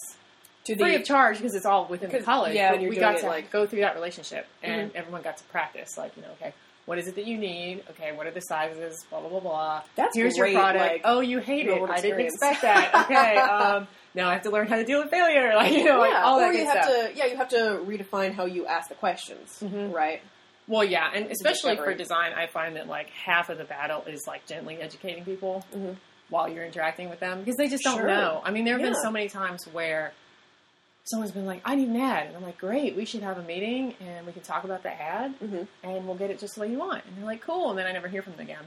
To 0.76 0.84
free 0.84 0.94
of 0.96 1.04
charge 1.04 1.36
because 1.38 1.54
it's 1.54 1.66
all 1.66 1.86
within 1.88 2.10
the 2.10 2.20
college. 2.20 2.54
yeah, 2.54 2.76
we 2.76 2.96
got 2.96 3.16
it, 3.16 3.20
to 3.20 3.26
like- 3.26 3.50
go 3.50 3.66
through 3.66 3.80
that 3.80 3.94
relationship, 3.94 4.46
and 4.62 4.88
Mm-hmm. 4.90 4.96
everyone 4.98 5.22
got 5.22 5.36
to 5.38 5.44
practice. 5.44 5.96
Like, 5.98 6.16
you 6.16 6.22
know, 6.22 6.30
okay, 6.40 6.52
what 6.86 6.98
is 6.98 7.06
it 7.08 7.14
that 7.16 7.26
you 7.26 7.36
need? 7.38 7.82
Okay, 7.90 8.12
what 8.16 8.26
are 8.26 8.30
the 8.30 8.40
sizes? 8.40 9.04
Blah 9.10 9.20
blah 9.20 9.28
blah 9.28 9.40
blah. 9.40 9.82
That's 9.96 10.16
Here's 10.16 10.36
great, 10.36 10.52
your 10.52 10.60
product. 10.62 10.84
like, 10.92 11.00
oh, 11.04 11.20
you 11.20 11.38
hate 11.38 11.66
it. 11.66 11.82
I 11.90 12.00
didn't 12.00 12.20
expect 12.20 12.62
that. 12.62 12.94
Okay, 13.04 13.36
um, 13.36 13.86
now 14.14 14.28
I 14.30 14.32
have 14.34 14.42
to 14.42 14.50
learn 14.50 14.66
how 14.68 14.76
to 14.76 14.84
deal 14.84 15.00
with 15.00 15.10
failure. 15.10 15.52
Like, 15.54 15.72
you 15.72 15.84
know, 15.84 15.98
like 15.98 16.10
yeah, 16.12 16.22
all 16.24 16.38
that 16.38 16.48
or 16.48 16.52
good 16.52 16.58
you 16.60 16.64
have 16.66 16.84
stuff. 16.84 17.10
to 17.10 17.16
yeah 17.16 17.26
you 17.26 17.36
have 17.36 17.48
to 17.50 17.80
redefine 17.86 18.32
how 18.34 18.46
you 18.46 18.66
ask 18.66 18.88
the 18.88 18.94
questions, 18.94 19.58
Mhm. 19.62 19.92
right? 19.92 20.20
Well, 20.66 20.84
yeah, 20.84 21.08
and 21.14 21.30
especially 21.30 21.76
for 21.76 21.94
design, 21.94 22.32
I 22.34 22.46
find 22.46 22.76
that 22.76 22.86
like 22.88 23.08
half 23.10 23.48
of 23.48 23.56
the 23.58 23.64
battle 23.64 24.04
is 24.06 24.24
like 24.26 24.46
gently 24.46 24.76
educating 24.76 25.24
people 25.24 25.64
Mhm. 25.74 25.96
while 26.30 26.48
you're 26.48 26.64
interacting 26.64 27.08
with 27.08 27.20
them 27.20 27.38
because 27.40 27.56
they 27.56 27.68
just 27.68 27.84
don't 27.84 27.96
Sure. 27.96 28.06
know. 28.06 28.42
I 28.44 28.50
mean, 28.50 28.64
there 28.66 28.74
have 28.74 28.82
been 28.82 28.94
so 28.94 29.10
many 29.10 29.28
times 29.30 29.66
where 29.72 30.12
someone's 31.10 31.32
been 31.32 31.46
like, 31.46 31.62
"I 31.64 31.74
need 31.74 31.88
an 31.88 31.96
ad," 32.00 32.26
and 32.28 32.36
I'm 32.36 32.42
like, 32.42 32.58
"Great, 32.58 32.96
we 32.96 33.04
should 33.04 33.22
have 33.22 33.38
a 33.38 33.42
meeting 33.42 33.94
and 34.00 34.26
we 34.26 34.32
can 34.32 34.42
talk 34.42 34.64
about 34.64 34.82
the 34.82 34.92
ad 34.92 35.34
Mhm. 35.40 35.66
and 35.82 36.06
we'll 36.06 36.16
get 36.16 36.30
it 36.30 36.38
just 36.38 36.54
the 36.54 36.60
way 36.62 36.68
you 36.70 36.78
want." 36.78 37.04
And 37.04 37.16
they're 37.18 37.24
like, 37.26 37.40
"Cool," 37.42 37.70
and 37.70 37.78
then 37.78 37.86
I 37.86 37.92
never 37.92 38.08
hear 38.08 38.22
from 38.22 38.32
them 38.34 38.42
again. 38.42 38.64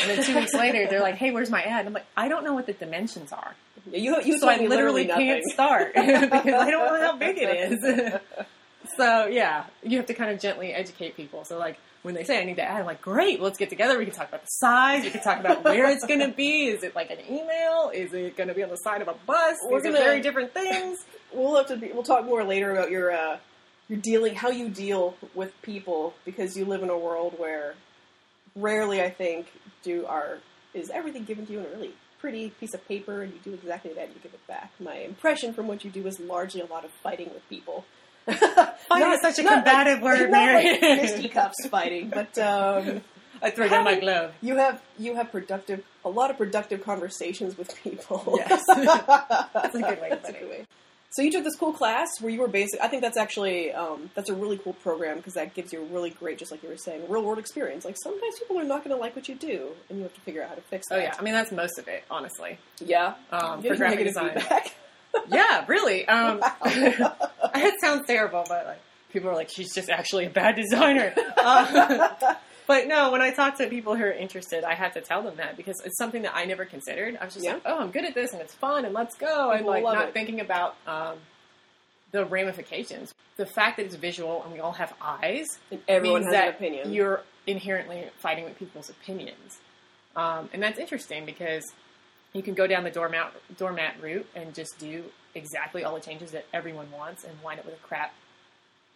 And 0.00 0.10
then 0.10 0.22
two 0.24 0.34
weeks 0.40 0.52
later, 0.54 0.86
they're 0.88 1.00
like, 1.02 1.14
"Hey, 1.16 1.30
where's 1.30 1.50
my 1.50 1.62
ad?" 1.62 1.80
And 1.80 1.88
I'm 1.88 1.94
like, 1.94 2.06
"I 2.16 2.28
don't 2.28 2.44
know 2.44 2.54
what 2.54 2.66
the 2.66 2.72
dimensions 2.74 3.32
are." 3.32 3.54
You 3.90 4.20
you 4.22 4.38
so 4.38 4.48
I 4.48 4.58
me 4.58 4.66
literally 4.68 5.06
can't 5.06 5.44
start 5.44 5.94
because 5.94 6.32
I 6.32 6.70
don't 6.70 6.92
know 6.92 7.00
how 7.00 7.16
big 7.16 7.38
it 7.38 7.72
is. 7.72 8.20
so 8.96 9.26
yeah, 9.26 9.64
you 9.82 9.96
have 9.98 10.06
to 10.06 10.14
kind 10.14 10.30
of 10.30 10.40
gently 10.40 10.72
educate 10.72 11.16
people. 11.16 11.44
So 11.44 11.58
like 11.58 11.78
when 12.02 12.14
they 12.14 12.24
say 12.24 12.40
I 12.40 12.44
need 12.44 12.56
to 12.56 12.62
add, 12.62 12.80
I'm 12.80 12.86
like, 12.86 13.00
great, 13.02 13.40
let's 13.40 13.58
get 13.58 13.68
together. 13.68 13.98
We 13.98 14.04
can 14.06 14.14
talk 14.14 14.28
about 14.28 14.42
the 14.42 14.48
size. 14.48 15.02
We 15.02 15.10
can 15.10 15.22
talk 15.22 15.40
about 15.40 15.64
where 15.64 15.90
it's 15.90 16.04
going 16.06 16.20
to 16.20 16.28
be. 16.28 16.66
Is 16.66 16.84
it 16.84 16.94
like 16.94 17.10
an 17.10 17.18
email? 17.28 17.90
Is 17.92 18.12
it 18.14 18.36
going 18.36 18.48
to 18.48 18.54
be 18.54 18.62
on 18.62 18.70
the 18.70 18.76
side 18.76 19.02
of 19.02 19.08
a 19.08 19.14
bus? 19.26 19.56
We're 19.64 19.80
These 19.80 19.90
are 19.90 19.92
gonna- 19.92 20.04
very 20.04 20.20
different 20.20 20.54
things. 20.54 21.04
We'll 21.36 21.56
have 21.56 21.66
to 21.68 21.76
be, 21.76 21.90
we'll 21.92 22.02
talk 22.02 22.24
more 22.24 22.42
later 22.44 22.72
about 22.72 22.90
your 22.90 23.12
uh, 23.12 23.38
your 23.88 23.98
dealing 23.98 24.34
how 24.34 24.50
you 24.50 24.68
deal 24.68 25.14
with 25.34 25.52
people 25.62 26.14
because 26.24 26.56
you 26.56 26.64
live 26.64 26.82
in 26.82 26.90
a 26.90 26.98
world 26.98 27.34
where 27.38 27.74
rarely 28.54 29.02
I 29.02 29.10
think 29.10 29.46
do 29.82 30.06
are 30.06 30.38
is 30.74 30.90
everything 30.90 31.24
given 31.24 31.46
to 31.46 31.52
you 31.52 31.58
in 31.60 31.66
a 31.66 31.68
really 31.68 31.92
pretty 32.18 32.50
piece 32.50 32.74
of 32.74 32.86
paper 32.88 33.22
and 33.22 33.32
you 33.32 33.38
do 33.44 33.52
exactly 33.54 33.92
that 33.92 34.06
and 34.06 34.14
you 34.14 34.20
give 34.22 34.34
it 34.34 34.46
back. 34.46 34.72
My 34.80 34.96
impression 34.96 35.52
from 35.52 35.68
what 35.68 35.84
you 35.84 35.90
do 35.90 36.06
is 36.06 36.18
largely 36.18 36.60
a 36.60 36.66
lot 36.66 36.84
of 36.84 36.90
fighting 37.02 37.30
with 37.32 37.46
people. 37.48 37.84
Fighting 38.26 39.12
is 39.12 39.20
such 39.20 39.38
a 39.38 39.44
combative 39.44 40.02
word, 40.02 40.30
not 40.30 40.30
Mary. 40.32 40.64
Like 40.82 41.00
fisticuffs 41.02 41.66
fighting, 41.68 42.10
but 42.10 42.36
um, 42.38 43.02
I 43.40 43.50
throw 43.50 43.68
down 43.68 43.84
my 43.84 44.00
glove. 44.00 44.32
you 44.42 44.56
have 44.56 44.82
you 44.98 45.14
have 45.14 45.30
productive 45.30 45.84
a 46.04 46.08
lot 46.08 46.30
of 46.32 46.36
productive 46.36 46.82
conversations 46.82 47.56
with 47.56 47.72
people. 47.84 48.34
Yes. 48.38 48.64
That's 48.66 49.74
a 49.76 49.80
good 49.80 50.00
way 50.00 50.08
to 50.08 50.16
That's 50.16 50.28
a 50.28 50.32
put 50.32 50.40
good 50.40 50.48
it. 50.48 50.50
way. 50.50 50.66
So 51.16 51.22
you 51.22 51.32
took 51.32 51.44
this 51.44 51.56
cool 51.56 51.72
class 51.72 52.08
where 52.20 52.30
you 52.30 52.40
were 52.40 52.48
basic. 52.48 52.78
I 52.82 52.88
think 52.88 53.00
that's 53.00 53.16
actually 53.16 53.72
um, 53.72 54.10
that's 54.14 54.28
a 54.28 54.34
really 54.34 54.58
cool 54.58 54.74
program 54.74 55.16
because 55.16 55.32
that 55.32 55.54
gives 55.54 55.72
you 55.72 55.80
a 55.80 55.84
really 55.86 56.10
great, 56.10 56.36
just 56.36 56.50
like 56.52 56.62
you 56.62 56.68
were 56.68 56.76
saying, 56.76 57.08
real 57.08 57.22
world 57.22 57.38
experience. 57.38 57.86
Like 57.86 57.96
sometimes 57.96 58.38
people 58.38 58.58
are 58.58 58.64
not 58.64 58.84
going 58.84 58.94
to 58.94 59.00
like 59.00 59.16
what 59.16 59.26
you 59.26 59.34
do, 59.34 59.70
and 59.88 59.96
you 59.96 60.02
have 60.04 60.14
to 60.14 60.20
figure 60.20 60.42
out 60.42 60.50
how 60.50 60.54
to 60.56 60.60
fix 60.60 60.86
Oh 60.90 60.98
yeah, 60.98 61.14
I 61.18 61.22
mean 61.22 61.32
that's 61.32 61.50
most 61.52 61.78
of 61.78 61.88
it, 61.88 62.04
honestly. 62.10 62.58
yeah. 62.84 63.14
Um, 63.32 63.62
for 63.62 63.74
graphic 63.76 64.04
design. 64.06 64.42
Yeah, 65.28 65.64
really. 65.66 66.06
Um, 66.06 66.42
it 66.66 67.74
sounds 67.80 68.06
terrible, 68.06 68.44
but 68.46 68.66
like 68.66 68.80
people 69.10 69.30
are 69.30 69.34
like, 69.34 69.48
she's 69.48 69.74
just 69.74 69.88
actually 69.88 70.26
a 70.26 70.30
bad 70.30 70.56
designer. 70.56 71.14
Uh, 71.38 72.34
but 72.66 72.86
no, 72.86 73.10
when 73.12 73.20
I 73.22 73.30
talk 73.30 73.56
to 73.58 73.68
people 73.68 73.94
who 73.96 74.04
are 74.04 74.10
interested, 74.12 74.64
I 74.64 74.74
have 74.74 74.94
to 74.94 75.00
tell 75.00 75.22
them 75.22 75.36
that 75.36 75.56
because 75.56 75.80
it's 75.84 75.96
something 75.98 76.22
that 76.22 76.34
I 76.34 76.44
never 76.44 76.64
considered. 76.64 77.16
I 77.20 77.24
was 77.24 77.34
just 77.34 77.44
Yeah. 77.46 77.54
like, 77.54 77.62
oh, 77.66 77.78
I'm 77.78 77.90
good 77.90 78.04
at 78.04 78.14
this 78.14 78.32
and 78.32 78.40
it's 78.42 78.54
fun 78.54 78.84
and 78.84 78.92
let's 78.94 79.14
go, 79.16 79.50
and 79.50 79.64
like 79.66 79.84
love 79.84 79.94
not 79.94 80.08
it. 80.08 80.14
thinking 80.14 80.40
about 80.40 80.76
um, 80.86 81.16
the 82.12 82.24
ramifications. 82.24 83.14
The 83.36 83.46
fact 83.46 83.76
that 83.76 83.86
it's 83.86 83.94
visual 83.96 84.42
and 84.44 84.52
we 84.52 84.60
all 84.60 84.72
have 84.72 84.94
eyes 85.00 85.46
And 85.70 85.80
everyone 85.88 86.22
means 86.22 86.34
has 86.34 86.40
an 86.42 86.46
that 86.48 86.54
opinion. 86.56 86.92
You're 86.92 87.22
inherently 87.46 88.04
fighting 88.18 88.44
with 88.44 88.58
people's 88.58 88.88
opinions, 88.90 89.58
um, 90.16 90.48
and 90.52 90.62
that's 90.62 90.78
interesting 90.78 91.24
because 91.26 91.64
you 92.32 92.42
can 92.42 92.54
go 92.54 92.66
down 92.66 92.82
the 92.84 92.90
doormat 92.90 93.32
doormat 93.56 93.94
route 94.02 94.26
and 94.34 94.54
just 94.54 94.78
do 94.78 95.04
exactly 95.34 95.84
all 95.84 95.94
the 95.94 96.00
changes 96.00 96.32
that 96.32 96.46
everyone 96.54 96.90
wants 96.90 97.24
and 97.24 97.34
wind 97.44 97.60
up 97.60 97.66
with 97.66 97.74
a 97.74 97.78
crap 97.86 98.12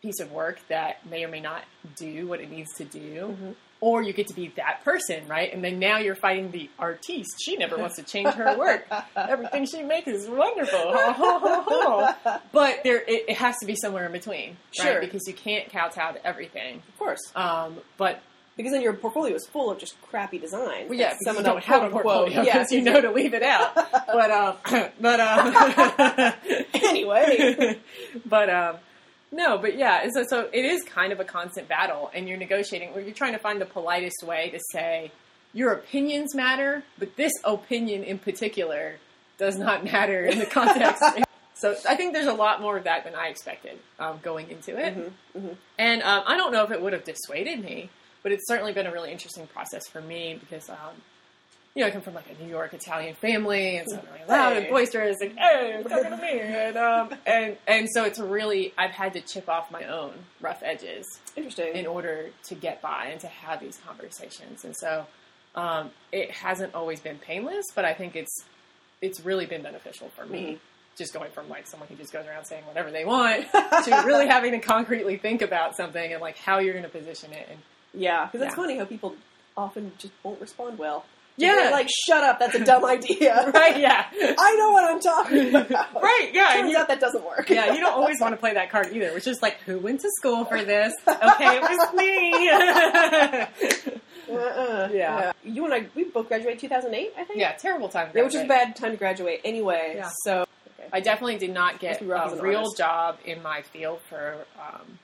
piece 0.03 0.21
of 0.21 0.33
work 0.33 0.59
that 0.69 1.05
may 1.11 1.25
or 1.25 1.29
may 1.29 1.41
not 1.41 1.63
do 1.97 2.27
what 2.27 2.41
it 2.41 2.51
needs 2.51 2.73
to 2.77 2.85
do. 2.85 3.37
Mhm. 3.41 3.55
Or 3.83 4.03
you 4.03 4.13
get 4.13 4.27
to 4.29 4.35
be 4.35 4.49
that 4.57 4.85
person, 4.85 5.27
right? 5.27 5.51
And 5.53 5.65
then 5.65 5.79
now 5.79 5.97
you're 5.99 6.15
fighting 6.15 6.51
the 6.51 6.69
artiste. 6.79 7.37
She 7.43 7.57
never 7.57 7.79
wants 7.79 7.97
to 7.97 8.03
change 8.03 8.29
her 8.35 8.59
work. 8.59 8.87
Everything 9.17 9.65
she 9.65 9.83
makes 9.83 10.07
is 10.07 10.29
wonderful. 10.29 10.93
but 12.53 12.81
there, 12.85 12.99
it, 13.01 13.25
it 13.29 13.37
has 13.39 13.57
to 13.61 13.67
be 13.67 13.75
somewhere 13.77 14.05
in 14.07 14.13
between, 14.13 14.57
right? 14.79 14.85
Sure. 14.87 15.01
Because 15.01 15.27
you 15.27 15.33
can't 15.33 15.71
kowtow 15.71 16.13
to 16.13 16.27
everything. 16.27 16.83
Of 16.89 16.99
course. 16.99 17.21
Um, 17.35 17.79
but 17.97 18.21
Because 18.57 18.73
then 18.73 18.83
your 18.83 18.93
portfolio 18.93 19.35
is 19.35 19.47
full 19.47 19.71
of 19.71 19.79
just 19.79 20.01
crappy 20.03 20.39
designs. 20.39 20.91
well, 20.91 20.99
yeah, 20.99 21.11
because 21.15 21.25
someone 21.25 21.45
you 21.47 21.51
don't 21.51 21.65
have 21.65 21.83
a 21.85 21.89
portfolio 21.91 22.43
Yeah. 22.43 22.67
you 22.71 22.83
know 22.83 23.01
to 23.01 23.11
leave 23.11 23.33
it 23.33 23.43
out. 23.43 23.75
But 23.75 24.31
um, 24.41 24.57
but 25.01 25.21
um, 25.21 26.33
anyway. 26.75 27.79
but 28.27 28.51
um, 28.51 28.77
no, 29.33 29.59
but 29.59 29.77
yeah. 29.77 30.09
So 30.13 30.25
so 30.29 30.49
it 30.53 30.65
is 30.65 30.83
kind 30.83 31.13
of 31.13 31.21
a 31.21 31.25
constant 31.25 31.69
battle, 31.69 32.11
and 32.15 32.29
you're 32.29 32.39
negotiating. 32.39 32.93
Where 32.93 33.03
you're 33.03 33.15
trying 33.15 33.33
to 33.33 33.39
find 33.39 33.61
the 33.61 33.67
politest 33.67 34.23
way 34.23 34.51
to 34.51 34.61
say 34.73 35.13
your 35.53 35.73
opinions 35.73 36.35
matter, 36.35 36.83
but 36.99 37.17
this 37.17 37.33
opinion 37.45 38.05
in 38.05 38.19
particular 38.19 38.97
does 39.39 39.57
not 39.57 39.85
matter 39.93 40.25
in 40.25 40.39
the 40.39 40.47
context. 40.47 41.03
so 41.55 41.77
I 41.89 41.95
think 41.97 42.13
there's 42.13 42.27
a 42.27 42.33
lot 42.33 42.61
more 42.61 42.77
of 42.77 42.85
that 42.85 43.05
than 43.05 43.15
I 43.15 43.29
expected 43.29 43.79
um, 43.99 44.19
going 44.23 44.51
into 44.51 44.79
it, 44.79 44.97
Mhm, 44.97 45.11
mhm. 45.37 45.57
and 45.79 46.03
um, 46.03 46.23
I 46.27 46.37
don't 46.37 46.53
know 46.53 46.65
if 46.65 46.71
it 46.71 46.81
would 46.81 46.93
have 46.93 47.05
dissuaded 47.05 47.63
me, 47.65 47.91
but 48.23 48.33
it's 48.33 48.47
certainly 48.47 48.73
been 48.73 48.87
a 48.87 48.93
really 48.93 49.11
interesting 49.13 49.47
process 49.47 49.87
for 49.89 50.01
me 50.01 50.37
because. 50.39 50.69
Um, 50.71 51.03
you 51.75 51.83
know, 51.83 51.89
I 51.89 51.91
come 51.93 52.03
from 52.03 52.15
like 52.15 52.27
a 52.37 52.43
New 52.43 52.49
York 52.51 52.75
Italian 52.75 53.15
family, 53.15 53.77
and 53.77 53.89
so 53.89 53.97
I'm 53.99 54.05
really 54.13 54.27
loud 54.29 54.57
and 54.57 54.69
boisterous, 54.69 55.21
and 55.21 55.39
hey, 55.39 55.83
talking 55.89 56.05
to 56.11 56.17
me, 56.17 56.41
and 56.41 56.77
um, 56.77 57.15
and 57.27 57.57
and 57.69 57.89
so 57.93 58.05
it's 58.05 58.19
really 58.19 58.75
I've 58.77 58.91
had 58.91 59.13
to 59.15 59.21
chip 59.21 59.49
off 59.49 59.71
my 59.71 59.85
own 59.85 60.13
rough 60.41 60.63
edges 60.65 61.07
Interesting. 61.37 61.75
in 61.77 61.87
order 61.87 62.31
to 62.45 62.55
get 62.55 62.83
by 62.83 63.07
and 63.07 63.21
to 63.21 63.29
have 63.29 63.61
these 63.61 63.79
conversations, 63.87 64.65
and 64.65 64.75
so 64.77 65.07
um, 65.55 65.91
it 66.13 66.31
hasn't 66.33 66.75
always 66.75 67.01
been 67.01 67.19
painless, 67.19 67.67
but 67.75 67.85
I 67.85 67.95
think 67.95 68.17
it's 68.17 68.45
it's 69.01 69.21
really 69.21 69.47
been 69.47 69.63
beneficial 69.63 70.09
for 70.11 70.27
me. 70.27 70.43
Mhm. 70.55 70.59
Just 70.99 71.15
going 71.15 71.31
from 71.31 71.49
like 71.49 71.67
someone 71.69 71.89
who 71.89 71.95
just 71.95 72.13
goes 72.13 72.27
around 72.27 72.45
saying 72.47 72.65
whatever 72.67 72.91
they 72.91 73.05
want 73.05 73.47
to 73.53 74.03
really 74.05 74.27
having 74.37 74.51
to 74.53 74.59
concretely 74.59 75.17
think 75.17 75.41
about 75.41 75.75
something 75.77 76.13
and 76.13 76.21
like 76.21 76.37
how 76.37 76.59
you're 76.59 76.75
going 76.75 76.85
to 76.85 76.91
position 76.91 77.33
it, 77.33 77.47
and 77.49 77.61
yeah, 77.95 78.27
because 78.27 78.45
it's 78.45 78.53
Yeah. 78.53 78.57
funny 78.57 78.77
how 78.77 78.85
people 78.87 79.15
often 79.57 79.93
just 79.99 80.13
won't 80.25 80.41
respond 80.41 80.77
well. 80.79 81.07
Yeah. 81.41 81.55
They're 81.55 81.71
like, 81.73 81.89
shut 82.07 82.23
up, 82.25 82.39
that's 82.39 82.55
a 82.55 82.65
dumb 82.65 82.85
idea. 82.97 83.51
right, 83.55 83.79
yeah, 83.79 84.07
I 84.39 84.57
know 84.57 84.71
what 84.73 84.85
I'm 84.85 85.01
talking 85.01 85.55
about. 85.55 85.95
right, 86.03 86.31
yeah, 86.33 86.51
and 86.53 86.61
Turns 86.63 86.73
you- 86.73 86.79
out 86.79 86.89
that 86.89 87.01
doesn't 87.01 87.25
work. 87.25 87.49
yeah, 87.51 87.73
you 87.73 87.81
don't 87.81 87.93
always 87.95 88.21
want 88.21 88.33
to 88.35 88.37
play 88.39 88.55
that 88.55 88.71
card 88.71 88.89
either, 88.93 89.13
which 89.15 89.27
is 89.27 89.41
like, 89.43 89.59
who 89.63 89.79
went 89.79 90.01
to 90.01 90.11
school 90.19 90.45
for 90.45 90.63
this? 90.65 90.93
Okay, 91.07 91.57
it 91.57 91.63
was 91.63 91.95
me. 91.95 92.51
Uh-uh. 94.31 94.89
Yeah. 94.93 95.33
You 95.43 95.65
and 95.65 95.75
I, 95.75 95.87
we 95.95 96.05
both 96.05 96.29
graduated 96.29 96.61
2008, 96.61 97.13
I 97.19 97.25
think? 97.25 97.41
yeah, 97.41 97.53
terrible 97.53 97.89
time. 97.89 98.13
to 98.13 98.19
Yeah, 98.19 98.25
which 98.25 98.35
is 98.35 98.43
a 98.43 98.47
bad 98.47 98.77
time 98.77 98.93
to 98.93 98.97
graduate 98.97 99.41
anyway. 99.45 99.95
Yeah. 99.97 100.11
So, 100.25 100.47
I 100.93 101.01
definitely 101.01 101.39
did 101.39 101.53
not 101.53 101.81
get 101.81 102.01
be 102.01 102.07
rough 102.07 102.33
as 102.33 102.39
a 102.39 102.43
real 102.43 102.59
artist. 102.61 102.77
job 102.79 103.19
in 103.25 103.43
my 103.43 103.63
field 103.63 104.01
for 104.09 104.37
um, 104.59 104.99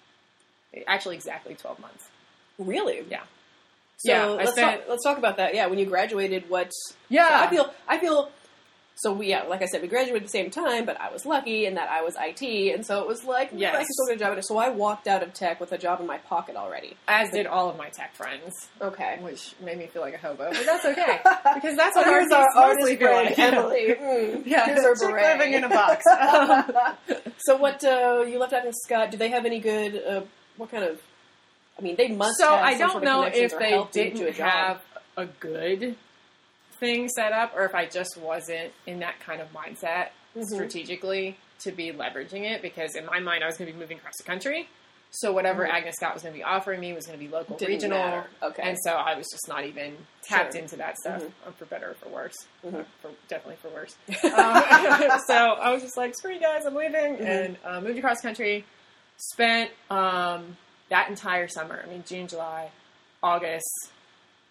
actually 0.87 1.17
exactly 1.17 1.55
12 1.55 1.79
months. 1.81 2.05
really? 2.59 3.05
Yeah. 3.11 3.23
So 3.99 4.13
Yeah, 4.13 4.27
let's, 4.27 4.53
spent- 4.53 4.81
talk, 4.83 4.89
let's 4.91 5.05
talk 5.05 5.19
about 5.19 5.37
that. 5.39 5.55
Yeah, 5.55 5.67
when 5.67 5.79
you 5.79 5.87
graduated, 5.87 6.49
what? 6.51 6.71
Yeah. 7.09 7.29
So 7.29 7.35
I 7.47 7.51
feel, 7.51 7.75
I 7.89 7.99
feel. 7.99 8.31
So 8.99 9.13
we, 9.13 9.27
yeah, 9.29 9.43
like 9.43 9.61
I 9.61 9.67
said, 9.67 9.83
we 9.83 9.89
graduated 9.89 10.23
at 10.23 10.27
the 10.27 10.31
same 10.31 10.51
time, 10.51 10.87
but 10.87 10.99
I 10.99 11.13
was 11.13 11.27
lucky 11.27 11.67
in 11.67 11.75
that 11.75 11.91
I 11.91 12.01
was 12.01 12.15
IT, 12.19 12.41
and 12.75 12.85
so 12.87 13.03
it 13.03 13.07
was 13.07 13.25
like, 13.25 13.51
Yes. 13.55 13.75
I 13.75 13.79
can 13.81 13.87
still 13.91 14.07
get 14.07 14.17
a 14.17 14.19
job 14.21 14.33
in 14.33 14.39
it. 14.39 14.47
So 14.47 14.57
I 14.57 14.71
walked 14.71 15.07
out 15.07 15.23
of 15.23 15.35
tech 15.35 15.61
with 15.61 15.73
a 15.73 15.77
job 15.77 16.01
in 16.01 16.07
my 16.07 16.17
pocket 16.17 16.57
already. 16.57 16.97
As 17.07 17.29
did 17.31 17.47
all 17.47 17.69
of 17.69 17.77
my 17.77 17.91
tech 17.91 18.15
friends, 18.15 18.55
Okay. 18.81 19.19
which 19.21 19.53
made 19.63 19.77
me 19.77 19.85
feel 19.87 20.01
like 20.01 20.15
a 20.15 20.17
hobo, 20.19 20.51
but 20.51 20.65
that's 20.65 20.87
okay. 20.87 21.21
Because 21.55 21.77
that's 21.77 21.95
what 21.95 22.07
ours 22.07 22.33
are 22.33 22.47
our 22.57 22.75
mostly 22.75 22.97
feel 22.97 23.13
like. 23.13 23.39
Emily. 23.39 23.95
Mm, 24.01 24.47
Yeah, 24.47 24.65
here's 24.65 24.83
her 24.83 24.95
chick 24.95 25.15
living 25.15 25.53
in 25.53 25.65
a 25.65 25.69
box. 25.69 26.03
so 27.39 27.57
what? 27.57 27.85
Uh, 27.85 28.25
you 28.27 28.39
left 28.39 28.55
out 28.55 28.65
in 28.65 28.73
Scott. 28.73 29.11
Do 29.11 29.19
they 29.19 29.29
have 29.29 29.45
any 29.45 29.61
good? 29.61 30.03
Uh, 30.03 30.23
what 30.57 30.71
kind 30.71 30.85
of? 30.85 31.01
I 31.79 31.83
mean, 31.83 31.97
they 31.97 32.09
must. 32.09 32.39
so 32.39 32.49
have 32.49 32.65
I 32.65 32.79
don't 32.79 33.05
know 33.05 33.25
if 33.25 33.59
they 33.59 33.71
help 33.71 33.95
you 33.95 34.05
to 34.05 34.09
a 34.09 34.11
didn't 34.13 34.35
job. 34.37 34.49
have 34.51 34.83
a 35.17 35.27
good 35.27 35.97
thing 36.81 37.09
set 37.09 37.33
up 37.33 37.53
or 37.57 37.65
if 37.65 37.75
I 37.75 37.87
just 37.87 38.17
wasn't 38.19 38.73
in 38.87 38.99
that 39.01 39.19
kind 39.21 39.41
of 39.41 39.49
mindset 39.53 40.09
Mhm. 40.37 40.45
strategically 40.47 41.37
to 41.61 41.73
be 41.73 41.91
leveraging 41.91 42.43
it 42.51 42.61
because 42.61 42.95
in 42.95 43.07
my 43.07 43.19
mind 43.21 43.43
I 43.43 43.47
was 43.47 43.57
going 43.57 43.67
to 43.69 43.73
be 43.73 43.79
moving 43.79 43.97
across 43.99 44.15
the 44.19 44.25
country. 44.25 44.69
So 45.11 45.33
whatever 45.33 45.65
Mhm. 45.65 45.71
Agnes 45.71 45.97
Scott 45.97 46.13
was 46.13 46.23
going 46.23 46.35
to 46.35 46.39
be 46.39 46.43
offering 46.45 46.81
me 46.81 46.93
was 46.93 47.07
going 47.07 47.19
to 47.19 47.25
be 47.25 47.31
local, 47.31 47.57
Didn't 47.57 47.75
regional, 47.75 47.99
matter. 47.99 48.29
Okay. 48.43 48.63
and 48.63 48.77
so 48.83 48.91
I 48.93 49.15
was 49.15 49.27
just 49.31 49.49
not 49.49 49.65
even 49.65 49.97
tapped 50.23 50.53
Sure. 50.53 50.61
into 50.63 50.77
that 50.77 50.99
stuff, 50.99 51.23
Mhm. 51.23 51.33
um, 51.47 51.53
for 51.55 51.65
better 51.65 51.91
or 51.93 51.95
for 51.95 52.09
worse. 52.11 52.35
Mhm. 52.65 52.85
For 53.01 53.11
definitely 53.29 53.57
for 53.57 53.69
worse. 53.69 53.97
um, 54.25 55.21
so 55.27 55.35
I 55.55 55.71
was 55.73 55.83
just 55.83 55.97
like, 55.97 56.15
"Screw 56.17 56.33
you 56.35 56.41
guys, 56.41 56.67
I'm 56.67 56.75
leaving," 56.75 57.17
Mhm. 57.17 57.25
and 57.27 57.57
uh, 57.65 57.81
moved 57.81 57.99
across 57.99 58.21
country. 58.21 58.65
Spent 59.17 59.71
um, 59.89 60.59
that 60.89 61.09
entire 61.09 61.49
summer, 61.49 61.83
I 61.85 61.89
mean 61.89 62.05
June, 62.07 62.27
July, 62.29 62.71
August, 63.23 63.67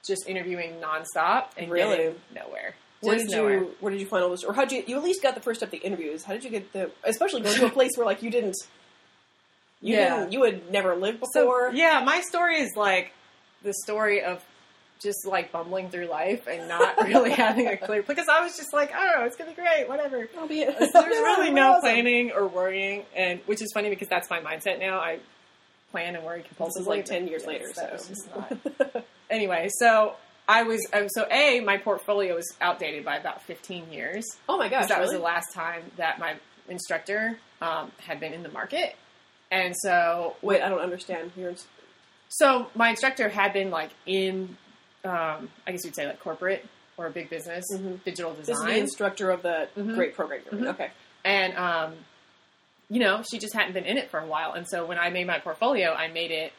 just 0.05 0.27
interviewing 0.27 0.75
nonstop 0.81 1.45
and 1.57 1.71
Really? 1.71 1.97
getting 1.97 2.15
nowhere. 2.33 2.75
Where 3.01 3.17
did 3.17 3.29
nowhere. 3.29 3.53
you 3.59 3.75
Where 3.79 3.91
did 3.91 4.01
you 4.01 4.07
find 4.07 4.23
all 4.23 4.31
this? 4.31 4.43
Or 4.43 4.53
how 4.53 4.65
did 4.65 4.71
you? 4.71 4.83
You 4.87 4.97
at 4.97 5.03
least 5.03 5.21
got 5.21 5.35
the 5.35 5.41
first 5.41 5.59
step, 5.59 5.69
the 5.69 5.77
interviews. 5.77 6.23
How 6.23 6.33
did 6.33 6.43
you 6.43 6.49
get 6.49 6.71
the? 6.73 6.89
Especially 7.03 7.41
going 7.41 7.55
to 7.57 7.65
a 7.67 7.69
place 7.69 7.91
where 7.97 8.05
like 8.05 8.23
you 8.23 8.31
didn't. 8.31 8.55
You 9.81 9.95
Yeah. 9.95 10.19
didn't. 10.21 10.31
You 10.31 10.43
had 10.43 10.71
never 10.71 10.95
lived 10.95 11.19
So 11.33 11.41
before. 11.43 11.71
yeah, 11.73 12.01
my 12.03 12.21
story 12.21 12.59
is 12.59 12.71
like 12.75 13.11
the 13.61 13.73
story 13.83 14.23
of 14.23 14.43
just 15.01 15.27
like 15.27 15.51
bumbling 15.51 15.89
through 15.89 16.05
life 16.07 16.47
and 16.47 16.67
not 16.67 16.97
really 17.05 17.31
having 17.31 17.67
a 17.67 17.77
clear 17.77 18.01
because 18.01 18.27
I 18.29 18.41
was 18.43 18.55
just 18.57 18.73
like, 18.73 18.91
oh, 18.95 19.25
it's 19.25 19.35
gonna 19.35 19.51
be 19.51 19.55
great, 19.55 19.87
whatever. 19.87 20.27
Be. 20.47 20.63
There's 20.65 20.93
really 20.93 21.51
no 21.51 21.79
planning 21.81 22.31
or 22.31 22.47
worrying, 22.47 23.03
and 23.15 23.39
which 23.45 23.61
is 23.61 23.71
funny 23.73 23.89
because 23.89 24.07
that's 24.07 24.29
my 24.31 24.39
mindset 24.39 24.79
now. 24.79 24.99
I 24.99 25.19
plan 25.95 26.15
and 26.15 26.25
worry 26.25 26.43
compulsively. 26.43 26.73
This 26.73 26.81
is 26.81 26.87
like 26.87 27.05
10 27.05 27.27
years 27.29 27.43
Yes, 27.45 27.47
later, 27.47 27.73
so. 27.73 27.89
was 27.93 28.07
just 28.09 28.35
not. 28.93 29.05
anyway, 29.29 29.69
so 29.79 30.15
I 30.47 30.63
was 30.63 30.85
um, 30.91 31.07
so 31.07 31.25
a 31.31 31.61
my 31.61 31.77
portfolio 31.77 32.35
was 32.35 32.53
outdated 32.59 33.05
by 33.05 33.15
about 33.15 33.41
15 33.43 33.91
years. 33.93 34.25
Oh 34.49 34.57
my 34.57 34.67
gosh! 34.67 34.87
that 34.89 34.99
was 34.99 35.11
the 35.11 35.19
last 35.19 35.53
time 35.53 35.83
that 35.95 36.19
my 36.19 36.35
instructor 36.67 37.37
um, 37.61 37.91
had 37.99 38.19
been 38.19 38.33
in 38.33 38.43
the 38.43 38.51
market, 38.51 38.95
and 39.51 39.73
so 39.77 40.35
Wait, 40.41 40.61
I 40.61 40.67
don't 40.67 40.79
understand. 40.81 41.31
So 42.27 42.67
my 42.75 42.89
instructor 42.89 43.29
had 43.29 43.53
been 43.53 43.71
like 43.71 43.91
in, 44.05 44.57
um, 45.05 45.49
I 45.65 45.71
guess 45.71 45.85
you'd 45.85 45.95
say 45.95 46.05
like 46.07 46.19
corporate 46.19 46.65
or 46.97 47.05
a 47.07 47.11
big 47.11 47.29
business, 47.29 47.63
Mhm. 47.73 48.03
digital 48.03 48.31
this 48.33 48.41
is 48.41 48.47
the 48.47 48.53
design, 48.65 48.79
instructor 48.79 49.31
of 49.31 49.41
the 49.43 49.69
Mhm. 49.77 49.95
great 49.95 50.13
program. 50.15 50.41
Mhm. 50.51 50.67
Okay. 50.73 50.91
and 51.23 51.55
um, 51.57 51.93
you 52.89 52.99
know 52.99 53.23
she 53.29 53.37
just 53.39 53.53
hadn't 53.53 53.73
been 53.73 53.85
in 53.85 53.97
it 53.97 54.09
for 54.11 54.19
a 54.19 54.25
while, 54.25 54.53
and 54.53 54.67
so 54.67 54.85
when 54.85 54.97
I 54.99 55.09
made 55.09 55.27
my 55.27 55.39
portfolio, 55.39 55.91
I 55.93 56.07
made 56.09 56.31
it 56.31 56.53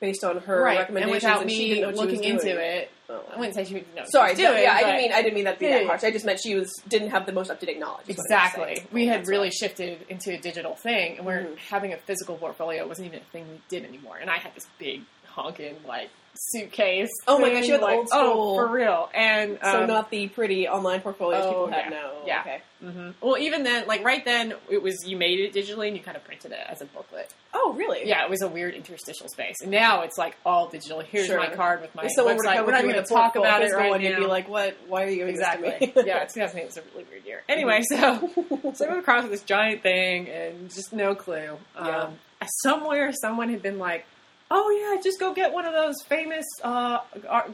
Based 0.00 0.24
on 0.24 0.38
her 0.38 0.62
right, 0.62 0.70
and 0.88 0.96
recommendations, 0.96 1.22
without 1.24 1.42
and 1.42 1.50
she 1.50 1.58
me 1.58 1.74
didn't 1.74 1.94
know 1.94 2.00
looking 2.00 2.24
into 2.24 2.44
doing. 2.44 2.56
it, 2.58 2.90
Oh. 3.10 3.22
I 3.34 3.36
wouldn't 3.38 3.54
say 3.54 3.64
she 3.64 3.74
didn't 3.74 3.94
know. 3.94 4.04
Sorry, 4.06 4.34
doing, 4.34 4.62
yeah, 4.62 4.72
I 4.72 4.80
didn't 4.82 4.96
mean 4.96 5.12
I 5.12 5.20
didn't 5.20 5.34
mean 5.34 5.44
that 5.44 5.54
to 5.54 5.60
be 5.60 5.66
that 5.66 5.84
harsh. 5.84 6.04
I 6.04 6.10
just 6.10 6.24
meant 6.24 6.40
she 6.42 6.54
was 6.54 6.72
didn't 6.88 7.10
have 7.10 7.26
the 7.26 7.32
most 7.32 7.50
up 7.50 7.60
to 7.60 7.66
date 7.66 7.78
knowledge. 7.78 8.08
is 8.08 8.16
what 8.16 8.30
I 8.32 8.44
was 8.44 8.52
Exactly. 8.54 8.86
We 8.92 9.06
had 9.08 9.20
That's 9.20 9.28
really 9.28 9.50
shifted 9.50 9.98
into 10.08 10.32
a 10.32 10.38
digital 10.38 10.74
thing, 10.74 11.18
and 11.18 11.26
we're 11.26 11.42
Mhm. 11.42 11.58
having 11.68 11.92
a 11.92 11.98
physical 11.98 12.36
portfolio 12.38 12.86
wasn't 12.88 13.08
even 13.08 13.18
a 13.20 13.24
thing 13.30 13.46
we 13.50 13.60
did 13.68 13.84
anymore. 13.84 14.16
And 14.18 14.30
I 14.30 14.38
had 14.38 14.54
this 14.54 14.66
big 14.78 15.02
honking 15.26 15.76
like 15.86 16.08
suitcase. 16.34 17.10
Oh 17.26 17.38
my 17.38 17.50
gosh, 17.50 17.66
you 17.66 17.72
had 17.72 17.82
like, 17.82 17.96
old 17.96 18.08
school- 18.08 18.20
Oh, 18.22 18.56
for 18.56 18.68
real. 18.72 19.08
And 19.14 19.58
so 19.62 19.82
um, 19.82 19.86
not 19.88 20.10
the 20.10 20.28
pretty 20.28 20.68
online 20.68 21.00
portfolios 21.00 21.44
oh, 21.44 21.48
people 21.48 21.66
have 21.70 21.84
yeah. 21.84 21.88
now. 21.90 22.10
Yeah. 22.26 22.40
Okay. 22.40 22.62
mhm. 22.84 23.14
Well, 23.20 23.36
even 23.38 23.62
then, 23.62 23.86
like 23.86 24.04
right 24.04 24.24
then, 24.24 24.54
it 24.70 24.82
was 24.82 25.04
you 25.06 25.16
made 25.16 25.40
it 25.40 25.52
digitally 25.52 25.88
and 25.88 25.96
you 25.96 26.02
kind 26.02 26.16
of 26.16 26.24
printed 26.24 26.52
it 26.52 26.58
as 26.68 26.80
a 26.80 26.86
booklet. 26.86 27.32
Oh 27.52 27.74
really? 27.76 28.06
Yeah, 28.08 28.24
it 28.24 28.30
was 28.30 28.42
a 28.42 28.48
weird 28.48 28.74
interstitial 28.74 29.28
space. 29.28 29.56
And 29.62 29.70
now 29.70 30.02
it's 30.02 30.16
like 30.18 30.36
all 30.46 30.68
digital. 30.68 31.00
Here's 31.00 31.26
Sure. 31.26 31.36
my 31.38 31.48
card 31.48 31.80
with 31.82 31.94
my 31.94 32.04
If 32.04 32.12
someone 32.14 32.36
website. 32.36 32.64
We're 32.64 32.72
not 32.72 32.84
you 32.84 32.90
even 32.90 32.96
with 32.96 32.96
going 32.96 33.04
to 33.06 33.14
talk 33.14 33.36
about 33.36 33.62
it 33.62 33.72
right 33.72 33.90
one, 33.90 34.02
now. 34.02 34.08
You'd 34.08 34.16
be 34.18 34.26
like, 34.26 34.48
"What? 34.48 34.76
Why 34.88 35.04
are 35.04 35.08
you 35.10 35.26
Exactly. 35.26 35.70
this 35.80 35.90
to 35.94 36.02
me?" 36.02 36.06
yeah, 36.08 36.24
2008 36.24 36.66
was 36.66 36.76
a 36.76 36.82
really 36.92 37.04
weird 37.10 37.24
year. 37.26 37.42
Anyway, 37.48 37.82
so 37.82 38.30
so 38.74 38.86
I 38.86 38.90
moved 38.90 39.00
across 39.00 39.28
this 39.28 39.42
giant 39.42 39.82
thing 39.82 40.28
and 40.28 40.70
just 40.70 40.92
no 40.92 41.14
clue. 41.14 41.56
Yeah. 41.76 41.98
Um, 41.98 42.18
somewhere, 42.62 43.12
someone 43.12 43.50
had 43.50 43.62
been 43.62 43.78
like, 43.78 44.06
"Oh 44.50 44.70
yeah, 44.70 45.00
just 45.02 45.18
go 45.20 45.32
get 45.34 45.52
one 45.52 45.64
of 45.64 45.72
those 45.72 45.94
famous 46.08 46.44
uh, 46.62 46.98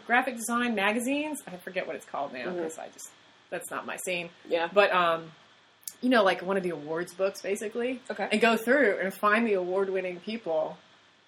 graphic 0.07 0.37
design 0.37 0.75
magazines." 0.75 1.43
I 1.47 1.57
forget 1.57 1.87
what 1.87 1.97
it's 1.97 2.07
called 2.07 2.33
now 2.33 2.51
because 2.53 2.79
I 2.79 2.89
just 2.89 3.11
that's 3.51 3.71
not 3.71 3.87
my 3.87 3.97
scene. 3.97 4.31
yeah. 4.49 4.69
But 4.73 4.93
um, 4.93 5.31
you 6.01 6.09
know, 6.11 6.23
like 6.25 6.43
one 6.43 6.57
of 6.57 6.63
the 6.63 6.71
awards 6.71 7.15
books, 7.15 7.41
basically, 7.43 8.01
Okay. 8.11 8.29
and 8.33 8.41
go 8.41 8.57
through 8.57 8.99
and 9.03 9.13
find 9.15 9.47
the 9.47 9.55
award-winning 9.55 10.21
people 10.21 10.77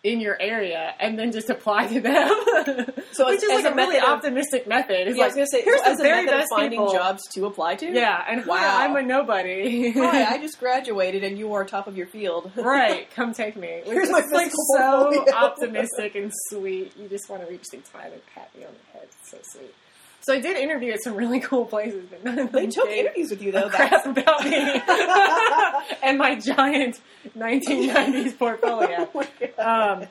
in 0.05 0.21
your 0.21 0.40
area 0.40 0.95
and 1.00 1.19
then 1.19 1.33
just 1.33 1.50
apply 1.50 1.87
to 1.88 2.00
them. 2.00 2.31
So 3.12 3.26
which 3.26 3.38
as- 3.38 3.43
is 3.43 3.50
as 3.50 3.64
like 3.64 3.64
a 3.64 3.69
a 3.73 3.75
really 3.75 3.97
of- 3.99 4.05
optimistic 4.05 4.69
method. 4.69 5.09
It's 5.09 5.17
Yeah, 5.17 5.25
I 5.25 5.26
like, 5.28 5.28
was 5.28 5.35
gonna 5.37 5.47
say, 5.49 5.62
here's 5.62 5.83
so 5.83 5.95
the 5.97 6.00
a 6.00 6.02
very 6.05 6.26
best 6.26 6.49
finding 6.50 6.78
people. 6.78 6.93
jobs 6.93 7.23
to 7.35 7.47
apply 7.47 7.75
to. 7.76 7.87
Yeah, 7.90 8.23
and 8.28 8.43
hi, 8.43 8.47
Wow. 8.47 8.78
I'm 8.81 8.97
a 8.97 9.02
nobody. 9.02 9.90
Hi, 9.93 10.35
I 10.35 10.38
just 10.43 10.61
graduated, 10.61 11.25
and 11.25 11.37
you 11.38 11.52
are 11.55 11.64
top 11.64 11.88
of 11.88 11.97
your 11.97 12.07
field. 12.07 12.52
right, 12.57 13.11
come 13.11 13.33
take 13.33 13.57
me. 13.57 13.78
Which 13.85 13.87
Here's 13.95 14.05
is 14.09 14.12
my 14.12 14.23
like 14.33 14.52
so 14.76 15.05
portfolio. 15.11 15.35
optimistic 15.35 16.14
and 16.14 16.31
sweet. 16.50 16.97
You 16.97 17.09
just 17.09 17.28
want 17.28 17.43
to 17.45 17.49
reach 17.50 17.64
through 17.71 17.81
time 17.93 18.12
and 18.12 18.23
pat 18.35 18.50
me 18.57 18.64
on 18.64 18.73
the 18.73 18.99
head. 18.99 19.09
It's 19.21 19.31
so 19.31 19.38
sweet. 19.43 19.75
So 20.21 20.35
I 20.35 20.41
did 20.41 20.57
interview 20.57 20.93
at 20.93 21.03
some 21.03 21.15
really 21.15 21.41
cool 21.51 21.65
places, 21.65 22.05
but 22.11 22.25
none 22.25 22.39
of 22.39 22.53
them 22.53 22.63
They 22.65 22.71
took 22.71 22.89
interviews 22.91 23.31
with 23.31 23.41
you 23.43 23.53
though. 23.53 23.69
crap 23.71 23.91
That's 23.91 24.07
about 24.07 24.45
me 24.45 24.57
and 26.03 26.19
my 26.19 26.35
giant 26.39 27.01
1990s 27.37 28.37
portfolio. 28.39 29.09
Oh. 29.15 29.23
Um, 29.59 30.07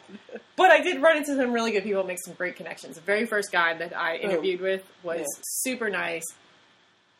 but 0.56 0.72
I 0.72 0.82
did 0.82 1.02
run 1.02 1.18
into 1.18 1.36
some 1.36 1.52
really 1.52 1.72
good 1.72 1.84
people, 1.84 2.04
make 2.04 2.18
some 2.26 2.34
great 2.34 2.56
connections. 2.56 2.96
The 2.96 3.02
very 3.02 3.26
first 3.26 3.52
guy 3.52 3.76
that 3.78 3.96
I 3.96 4.16
interviewed 4.18 4.62
with 4.62 4.84
was 5.04 5.20
Yeah. 5.20 5.26
super 5.44 5.90
nice. 5.90 6.24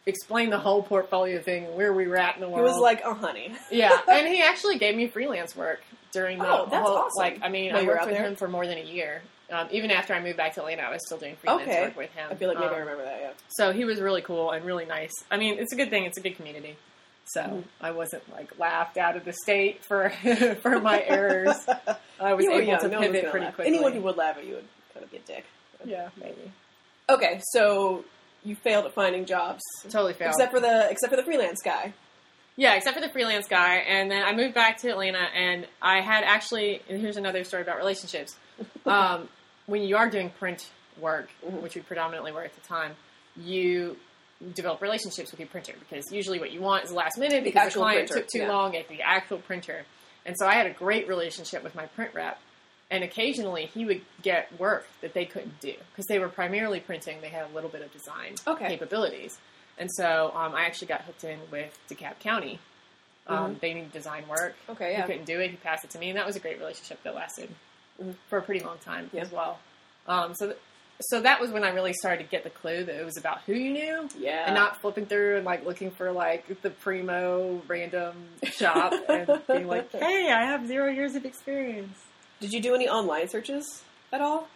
Explained 0.06 0.54
the 0.54 0.58
whole 0.58 0.82
portfolio 0.84 1.42
thing, 1.42 1.76
where 1.76 1.92
we 1.92 2.08
were 2.08 2.16
at 2.16 2.36
in 2.36 2.42
the 2.42 2.48
world. 2.48 2.66
He 2.66 2.72
was 2.74 2.80
like, 2.82 3.02
"Oh, 3.04 3.14
honey." 3.14 3.52
yeah, 3.70 4.00
and 4.10 4.26
he 4.26 4.42
actually 4.42 4.78
gave 4.78 4.96
me 4.96 5.08
freelance 5.08 5.54
work 5.54 5.82
during 6.14 6.38
the 6.40 6.48
Oh, 6.48 6.66
that's 6.72 6.88
whole. 6.88 6.98
awesome. 6.98 7.10
Like, 7.18 7.40
I 7.44 7.50
mean, 7.50 7.74
While 7.74 7.84
I 7.84 7.86
worked 7.88 8.06
with 8.06 8.16
there? 8.16 8.24
him 8.26 8.38
for 8.38 8.48
more 8.48 8.66
than 8.66 8.78
a 8.78 8.84
year. 8.84 9.22
Um, 9.50 9.68
even 9.72 9.92
after 9.92 10.14
I 10.14 10.22
moved 10.22 10.36
back 10.38 10.54
to 10.56 10.60
Atlanta, 10.60 10.82
I 10.84 10.92
was 10.92 11.00
still 11.06 11.18
doing 11.18 11.36
freelance 11.38 11.62
Okay. 11.64 11.82
work 11.84 11.96
with 11.98 12.12
him. 12.14 12.28
I 12.30 12.36
feel 12.36 12.50
like 12.50 12.58
maybe 12.58 12.68
Um, 12.70 12.76
I 12.76 12.80
remember 12.80 13.04
that. 13.06 13.20
Yeah. 13.22 13.30
so 13.50 13.72
he 13.72 13.86
was 13.86 14.02
really 14.02 14.22
cool 14.22 14.52
and 14.52 14.66
really 14.66 14.86
nice. 14.86 15.12
I 15.32 15.38
mean, 15.38 15.58
it's 15.58 15.72
a 15.72 15.76
good 15.78 15.90
thing. 15.90 16.04
It's 16.06 16.18
a 16.18 16.22
good 16.22 16.36
community. 16.36 16.76
So 17.28 17.42
Mhm. 17.42 17.64
I 17.82 17.92
wasn't 17.92 18.30
like 18.32 18.58
laughed 18.60 18.98
out 18.98 19.16
of 19.16 19.24
the 19.26 19.34
state 19.34 19.84
for 19.86 20.10
for 20.62 20.80
my 20.80 21.02
errors. 21.04 21.56
I 22.20 22.34
was 22.34 22.46
You 22.46 22.52
able 22.54 22.64
young. 22.64 22.80
to 22.82 22.88
no 22.90 23.00
pivot 23.00 23.30
pretty 23.32 23.46
laugh. 23.46 23.56
quickly. 23.56 23.74
Anyone 23.74 23.94
who 23.94 24.02
would 24.02 24.18
laugh 24.18 24.38
at 24.38 24.46
you 24.46 24.56
would 24.56 24.68
kind 24.94 25.04
of 25.06 25.12
be 25.12 25.18
a 25.18 25.22
dick. 25.22 25.46
yeah, 25.86 26.10
maybe 26.18 26.52
Okay, 27.10 27.40
so 27.54 28.04
you 28.44 28.56
failed 28.56 28.86
at 28.86 28.94
finding 28.94 29.26
jobs, 29.26 29.62
totally 29.84 30.14
failed. 30.14 30.32
except 30.34 30.52
for 30.52 30.60
the 30.60 30.90
except 30.90 31.10
for 31.10 31.16
the 31.18 31.24
freelance 31.24 31.62
guy. 31.64 31.94
Yeah, 32.58 32.74
except 32.76 32.96
for 32.96 33.02
the 33.02 33.10
freelance 33.10 33.48
guy. 33.48 33.76
And 33.78 34.12
then 34.12 34.24
I 34.24 34.34
moved 34.36 34.54
back 34.54 34.78
to 34.80 34.90
Atlanta, 34.90 35.20
and 35.34 35.66
I 35.82 36.02
had 36.02 36.24
actually. 36.26 36.82
And 36.90 37.00
here's 37.00 37.16
another 37.18 37.44
story 37.46 37.64
about 37.64 37.78
relationships. 37.78 38.36
Um, 38.86 39.30
when 39.68 39.84
you 39.84 39.98
are 39.98 40.10
doing 40.10 40.30
print 40.32 40.70
work, 41.00 41.30
Mhm. 41.46 41.62
which 41.62 41.76
we 41.76 41.82
predominantly 41.82 42.32
were 42.32 42.44
at 42.44 42.56
the 42.56 42.62
time, 42.62 42.96
you 43.36 43.98
develop 44.54 44.82
relationships 44.82 45.30
with 45.32 45.40
your 45.40 45.50
printer 45.50 45.74
because 45.80 46.12
usually 46.12 46.40
what 46.40 46.52
you 46.52 46.62
want 46.62 46.84
is 46.86 46.90
the 46.92 46.96
last 46.96 47.18
minute 47.18 47.44
because 47.44 47.54
the 47.54 47.66
actual 47.66 47.82
client 47.84 48.08
printer, 48.08 48.22
took 48.24 48.32
too 48.32 48.40
yeah. 48.40 48.50
long 48.52 48.76
at 48.76 48.88
the 48.88 49.02
actual 49.02 49.40
printer. 49.40 49.86
And 50.26 50.36
so 50.40 50.48
I 50.48 50.54
had 50.54 50.66
a 50.68 50.72
great 50.72 51.08
relationship 51.08 51.64
with 51.64 51.76
my 51.76 51.86
print 51.88 52.14
rep. 52.14 52.40
And 52.90 53.04
occasionally 53.04 53.66
he 53.66 53.84
would 53.86 54.02
get 54.22 54.58
work 54.58 54.88
that 55.02 55.14
they 55.14 55.26
couldn't 55.26 55.60
do 55.60 55.74
because 55.92 56.06
they 56.08 56.18
were 56.20 56.30
primarily 56.30 56.80
printing. 56.80 57.20
They 57.22 57.28
had 57.30 57.46
a 57.52 57.54
little 57.54 57.70
bit 57.70 57.82
of 57.82 57.92
design 57.92 58.36
Okay. 58.48 58.70
capabilities. 58.70 59.38
And 59.78 59.90
so 59.92 60.32
um, 60.36 60.56
I 60.56 60.66
actually 60.66 60.88
got 60.88 61.02
hooked 61.02 61.24
in 61.24 61.40
with 61.52 61.78
DeKalb 61.90 62.20
County. 62.20 62.60
Um, 63.28 63.56
Mhm. 63.56 63.60
They 63.60 63.74
needed 63.74 63.92
design 63.92 64.28
work. 64.28 64.56
Okay, 64.70 64.92
yeah. 64.92 65.02
He 65.02 65.08
couldn't 65.08 65.26
do 65.26 65.40
it. 65.40 65.52
He 65.52 65.58
passed 65.58 65.84
it 65.84 65.90
to 65.92 66.00
me, 66.00 66.10
and 66.10 66.18
that 66.18 66.26
was 66.26 66.36
a 66.36 66.40
great 66.40 66.58
relationship 66.60 67.04
that 67.04 67.14
lasted 67.14 67.50
Mhm. 68.02 68.16
for 68.30 68.38
a 68.38 68.42
pretty 68.42 68.64
long 68.64 68.78
time 68.80 69.10
Yeah. 69.14 69.22
as 69.22 69.32
well. 69.32 69.60
Um, 70.08 70.34
so, 70.36 70.48
th- 70.48 70.58
so 71.02 71.20
that 71.22 71.40
was 71.42 71.52
when 71.52 71.64
I 71.64 71.70
really 71.70 71.94
started 71.94 72.24
to 72.24 72.30
get 72.30 72.44
the 72.44 72.50
clue 72.50 72.84
that 72.86 72.96
it 72.96 73.04
was 73.06 73.18
about 73.18 73.42
who 73.46 73.54
you 73.54 73.72
knew, 73.72 74.10
Yeah. 74.18 74.46
and 74.46 74.56
not 74.56 74.80
flipping 74.82 75.06
through 75.06 75.36
and 75.38 75.46
like 75.46 75.66
looking 75.66 75.92
for 75.92 76.12
like 76.12 76.62
the 76.62 76.70
primo 76.72 77.62
random 77.68 78.30
shop 78.46 78.94
and 79.10 79.42
being 79.46 79.68
like, 79.68 79.92
"Hey, 79.92 80.32
I 80.32 80.46
have 80.46 80.66
zero 80.66 80.90
years 80.90 81.16
of 81.16 81.26
experience." 81.26 82.00
Did 82.40 82.54
you 82.54 82.62
do 82.62 82.74
any 82.74 82.88
online 82.88 83.28
searches 83.28 83.84
at 84.14 84.22
all? 84.22 84.48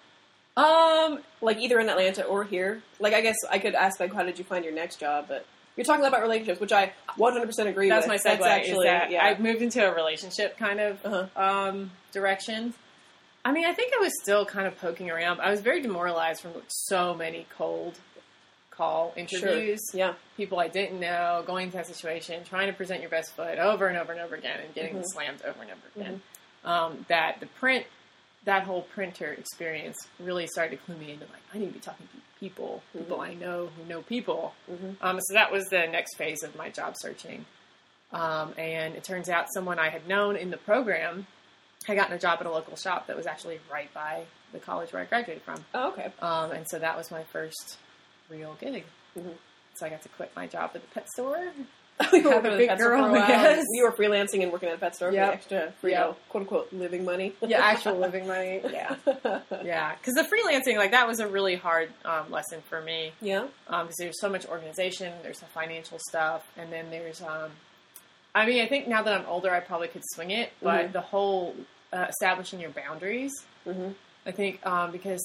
Um, 0.58 1.20
Like 1.42 1.58
either 1.58 1.80
in 1.80 1.90
Atlanta 1.90 2.24
or 2.24 2.44
here? 2.44 2.82
Like 3.00 3.14
I 3.14 3.22
guess 3.22 3.38
I 3.50 3.60
could 3.60 3.76
ask 3.76 4.00
like 4.00 4.14
how 4.14 4.24
did 4.24 4.38
you 4.38 4.46
find 4.46 4.64
your 4.66 4.74
next 4.74 5.00
job, 5.00 5.26
but 5.28 5.46
you're 5.76 5.86
talking 5.86 6.06
about 6.06 6.22
relationships, 6.22 6.60
which 6.60 6.74
I 6.74 6.92
100% 7.18 7.68
agree 7.68 7.88
with. 7.88 7.90
that's 7.90 8.08
with. 8.08 8.26
my 8.26 8.32
segue. 8.32 8.46
actually 8.46 8.88
is 8.88 8.92
that 8.92 9.10
yeah. 9.12 9.24
I 9.24 9.40
moved 9.40 9.62
into 9.62 9.84
a 9.90 9.94
relationship 9.96 10.58
kind 10.58 10.80
of 10.80 11.06
uh-huh. 11.06 11.42
um, 11.70 11.92
direction. 12.12 12.74
I 13.44 13.52
mean, 13.54 13.66
I 13.66 13.74
think 13.74 13.94
I 13.96 14.00
was 14.00 14.12
still 14.22 14.46
kind 14.46 14.68
of 14.68 14.78
poking 14.80 15.10
around. 15.10 15.40
I 15.40 15.50
was 15.50 15.62
very 15.62 15.82
demoralized 15.82 16.42
from 16.42 16.52
so 16.68 17.14
many 17.16 17.48
cold 17.58 17.98
call 18.70 19.14
interviews, 19.16 19.80
Yeah. 19.94 20.14
people 20.38 20.60
I 20.60 20.68
didn't 20.68 21.00
know, 21.00 21.44
going 21.48 21.66
into 21.66 21.78
that 21.78 21.88
situation, 21.88 22.44
trying 22.44 22.68
to 22.68 22.74
present 22.74 23.02
your 23.02 23.10
best 23.10 23.36
foot 23.36 23.58
over 23.58 23.88
and 23.88 23.98
over 23.98 24.12
and 24.12 24.22
over 24.22 24.36
again, 24.36 24.60
and 24.64 24.74
getting 24.76 24.98
Mhm. 24.98 25.04
slammed 25.06 25.42
over 25.42 25.62
and 25.62 25.72
over 25.72 25.82
again. 25.96 26.22
Um, 26.64 27.06
that 27.10 27.40
the 27.40 27.48
print, 27.48 27.86
that 28.46 28.64
whole 28.64 28.82
printer 28.84 29.32
experience 29.34 29.98
really 30.20 30.48
started 30.48 30.78
to 30.78 30.84
clue 30.84 30.96
me 30.98 31.12
into 31.12 31.26
like 31.26 31.42
I 31.54 31.58
need 31.60 31.68
to 31.68 31.74
be 31.74 31.80
talking 31.80 32.08
to 32.08 32.18
people, 32.40 32.82
people 32.92 33.18
Mhm. 33.18 33.28
I 33.30 33.34
know 33.36 33.68
who 33.68 33.86
know 33.86 34.02
people. 34.02 34.54
Mhm. 34.70 34.98
Um, 35.02 35.20
so 35.22 35.34
that 35.34 35.52
was 35.52 35.66
the 35.70 35.86
next 35.88 36.16
phase 36.18 36.42
of 36.44 36.56
my 36.56 36.70
job 36.70 36.96
searching. 36.98 37.46
Um, 38.12 38.54
and 38.58 38.96
it 38.96 39.04
turns 39.04 39.30
out 39.30 39.48
someone 39.54 39.78
I 39.80 39.90
had 39.90 40.08
known 40.08 40.36
in 40.36 40.50
the 40.50 40.58
program 40.58 41.28
had 41.86 41.96
gotten 41.96 42.14
a 42.16 42.20
job 42.20 42.40
at 42.40 42.46
a 42.46 42.52
local 42.52 42.76
shop 42.76 43.08
that 43.08 43.16
was 43.16 43.26
actually 43.28 43.60
right 43.72 43.94
by 43.94 44.26
the 44.52 44.60
college 44.60 44.92
where 44.92 45.02
I 45.02 45.06
graduated 45.06 45.44
from. 45.44 45.64
Oh, 45.74 45.90
okay. 45.90 46.12
Um, 46.20 46.52
and 46.52 46.68
so 46.70 46.78
that 46.80 46.98
was 46.98 47.10
my 47.12 47.24
first 47.26 47.78
real 48.30 48.56
gig. 48.60 48.86
Mhm. 49.18 49.36
So 49.76 49.86
I 49.86 49.90
got 49.90 50.02
to 50.02 50.10
quit 50.10 50.32
my 50.36 50.48
job 50.48 50.72
at 50.76 50.82
the 50.82 50.88
pet 50.94 51.08
store. 51.12 51.54
You 52.14 52.24
were 52.24 52.32
a 52.32 52.36
working 52.36 52.52
at 52.52 52.58
big 52.58 52.70
pet 52.70 52.80
store 52.80 52.90
girl, 52.90 53.12
while. 53.12 53.16
yes. 53.30 53.66
You 53.72 53.84
were 53.84 53.92
freelancing 53.92 54.42
and 54.44 54.52
working 54.52 54.70
at 54.70 54.76
a 54.76 54.78
pet 54.80 54.96
store 54.96 55.10
for 55.10 55.16
Yep. 55.16 55.28
the 55.28 55.34
extra, 55.34 55.74
for, 55.80 55.88
you 55.88 55.94
Yep. 55.94 56.02
know, 56.08 56.16
quote 56.30 56.42
unquote 56.42 56.74
living 56.74 57.06
money. 57.06 57.34
Yeah, 57.42 57.60
actual 57.62 57.98
living 58.00 58.28
money. 58.28 58.62
Yeah, 58.72 58.96
yeah. 59.64 59.96
Because 59.96 60.16
the 60.16 60.24
freelancing, 60.24 60.78
like 60.78 60.92
that, 60.92 61.08
was 61.08 61.20
a 61.20 61.28
really 61.28 61.56
hard 61.56 61.90
um, 62.06 62.32
lesson 62.32 62.62
for 62.70 62.82
me. 62.82 63.12
yeah. 63.22 63.48
because 63.68 63.96
there's 63.98 64.20
so 64.20 64.30
much 64.30 64.46
organization, 64.48 65.14
there's 65.24 65.40
the 65.40 65.46
financial 65.48 66.00
stuff, 66.10 66.44
and 66.58 66.72
then 66.72 66.90
there's, 66.90 67.22
um, 67.22 67.52
I 68.34 68.46
mean, 68.46 68.62
I 68.64 68.68
think 68.68 68.88
now 68.88 69.04
that 69.04 69.14
I'm 69.20 69.26
older, 69.28 69.52
I 69.52 69.60
probably 69.60 69.90
could 69.90 70.04
swing 70.14 70.32
it, 70.32 70.54
but 70.62 70.88
Mhm. 70.88 70.92
the 70.94 71.02
whole 71.02 71.56
uh, 71.94 72.06
establishing 72.10 72.60
your 72.62 72.70
boundaries, 72.72 73.34
hmm 73.66 73.90
I 74.26 74.32
think, 74.32 74.66
um, 74.66 74.92
because 74.92 75.24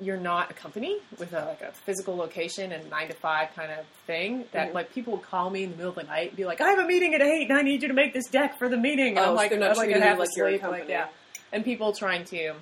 you're 0.00 0.16
not 0.16 0.50
a 0.50 0.54
company 0.54 0.98
with 1.18 1.32
a, 1.32 1.44
like 1.46 1.62
a 1.62 1.72
physical 1.72 2.16
location 2.16 2.70
and 2.72 2.88
nine 2.90 3.08
to 3.08 3.14
five 3.14 3.48
kind 3.56 3.72
of 3.72 3.84
thing. 4.06 4.44
That 4.52 4.70
Mhm. 4.70 4.74
like 4.74 4.92
people 4.92 5.14
would 5.14 5.22
call 5.22 5.50
me 5.50 5.64
in 5.64 5.70
the 5.70 5.76
middle 5.76 5.90
of 5.90 5.96
the 5.96 6.04
night 6.04 6.28
and 6.28 6.36
be 6.36 6.44
like, 6.44 6.60
"I 6.60 6.68
have 6.70 6.78
a 6.78 6.86
meeting 6.86 7.14
at 7.14 7.22
eight, 7.22 7.48
and 7.50 7.58
I 7.58 7.62
need 7.62 7.82
you 7.82 7.88
to 7.88 7.94
make 7.94 8.12
this 8.14 8.28
deck 8.28 8.56
for 8.58 8.68
the 8.68 8.76
meeting." 8.76 9.16
And 9.16 9.18
Oh, 9.18 9.22
I'm 9.22 9.28
so 9.30 9.34
like, 9.34 9.50
not 9.58 9.70
I'm 9.70 9.76
like, 9.76 9.86
treating 9.88 10.02
have 10.02 10.16
to 10.16 10.20
like 10.20 10.28
you're 10.36 10.46
a 10.46 10.50
sleep, 10.58 10.62
like 10.62 10.88
yeah. 10.88 11.08
And 11.52 11.64
people 11.64 11.92
trying 11.92 12.24
to, 12.26 12.54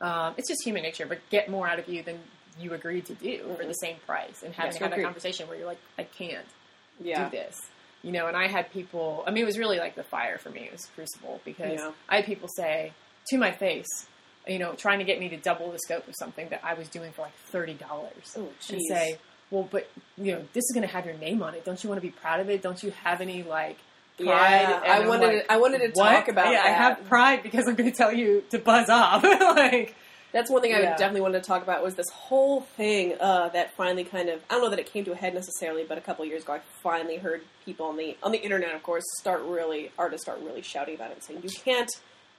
um, 0.00 0.34
it's 0.36 0.48
just 0.48 0.62
human 0.64 0.82
nature, 0.82 1.06
but 1.06 1.18
get 1.30 1.48
more 1.50 1.68
out 1.68 1.78
of 1.80 1.88
you 1.88 2.02
than 2.02 2.20
you 2.60 2.72
agreed 2.74 3.06
to 3.06 3.14
do 3.14 3.38
for 3.56 3.64
Mhm. 3.64 3.68
the 3.68 3.72
same 3.74 3.96
price, 4.06 4.42
and 4.42 4.54
having 4.54 4.68
Yes, 4.70 4.78
to 4.78 4.84
have 4.84 4.90
that 4.94 5.02
conversation 5.02 5.48
where 5.48 5.58
you're 5.58 5.66
like, 5.66 5.80
I 5.98 6.04
can't 6.04 6.46
Yeah. 7.00 7.24
do 7.24 7.30
this. 7.30 7.60
You 8.02 8.12
know, 8.12 8.28
and 8.28 8.36
I 8.36 8.46
had 8.46 8.70
people, 8.72 9.24
I 9.26 9.30
mean, 9.32 9.42
it 9.42 9.46
was 9.46 9.58
really 9.58 9.78
like 9.78 9.96
the 9.96 10.04
fire 10.04 10.38
for 10.38 10.50
me. 10.50 10.60
It 10.66 10.72
was 10.72 10.86
crucible 10.94 11.40
because 11.44 11.80
Yeah. 11.80 11.92
I 12.08 12.16
had 12.16 12.24
people 12.26 12.48
say 12.48 12.92
to 13.30 13.36
my 13.38 13.50
face, 13.50 14.06
you 14.46 14.58
know, 14.58 14.72
trying 14.74 14.98
to 14.98 15.04
get 15.04 15.18
me 15.18 15.28
to 15.30 15.36
double 15.36 15.70
the 15.72 15.78
scope 15.78 16.06
of 16.08 16.14
something 16.18 16.48
that 16.50 16.60
I 16.62 16.74
was 16.74 16.88
doing 16.88 17.12
for 17.12 17.22
like 17.22 17.32
$30 17.52 17.78
Oh, 18.36 18.48
and 18.70 18.80
say, 18.88 19.18
well, 19.50 19.68
but, 19.70 19.88
you 20.16 20.32
know, 20.32 20.44
this 20.52 20.64
is 20.64 20.72
going 20.74 20.86
to 20.86 20.92
have 20.92 21.06
your 21.06 21.16
name 21.16 21.42
on 21.42 21.54
it. 21.54 21.64
Don't 21.64 21.82
you 21.82 21.88
want 21.88 22.00
to 22.00 22.06
be 22.06 22.12
proud 22.12 22.40
of 22.40 22.50
it? 22.50 22.62
Don't 22.62 22.82
you 22.82 22.92
have 23.04 23.20
any, 23.20 23.42
like, 23.42 23.78
pride? 24.18 24.60
Yeah, 24.62 24.82
I 24.84 25.00
I'm 25.00 25.08
wanted 25.08 25.26
like, 25.26 25.46
to, 25.46 25.52
I 25.52 25.56
wanted 25.56 25.78
to 25.78 25.90
what? 25.94 26.10
talk 26.10 26.28
about 26.28 26.52
Yeah, 26.52 26.62
I 26.64 26.68
have 26.68 27.04
pride 27.06 27.42
because 27.42 27.66
I'm 27.68 27.74
going 27.74 27.90
to 27.90 27.96
tell 27.96 28.12
you 28.12 28.44
to 28.50 28.58
buzz 28.58 28.88
off. 28.88 29.22
like, 29.24 29.94
That's 30.32 30.50
one 30.50 30.62
thing 30.62 30.74
I 30.74 30.80
definitely 30.80 31.22
wanted 31.22 31.42
to 31.42 31.46
talk 31.46 31.62
about 31.62 31.82
was 31.82 31.94
this 31.94 32.10
whole 32.12 32.60
thing 32.60 33.14
uh, 33.20 33.48
that 33.50 33.74
finally 33.76 34.04
kind 34.04 34.28
of 34.28 34.42
I 34.50 34.54
don't 34.54 34.64
know 34.64 34.70
that 34.70 34.78
it 34.78 34.92
came 34.92 35.04
to 35.06 35.12
a 35.12 35.16
head 35.16 35.32
necessarily, 35.34 35.84
but 35.84 35.96
a 35.96 36.00
couple 36.00 36.24
of 36.24 36.28
years 36.28 36.42
ago 36.42 36.54
I 36.54 36.60
finally 36.82 37.16
heard 37.16 37.42
people 37.64 37.86
on 37.86 37.96
the 37.96 38.16
on 38.22 38.32
the 38.32 38.42
internet, 38.42 38.74
of 38.74 38.82
course, 38.82 39.04
start 39.18 39.42
really 39.42 39.92
artists 39.98 40.26
start 40.26 40.40
really 40.40 40.62
shouting 40.62 40.94
about 40.94 41.10
it 41.10 41.14
and 41.14 41.22
saying 41.22 41.40
you 41.42 41.50
can't 41.64 41.90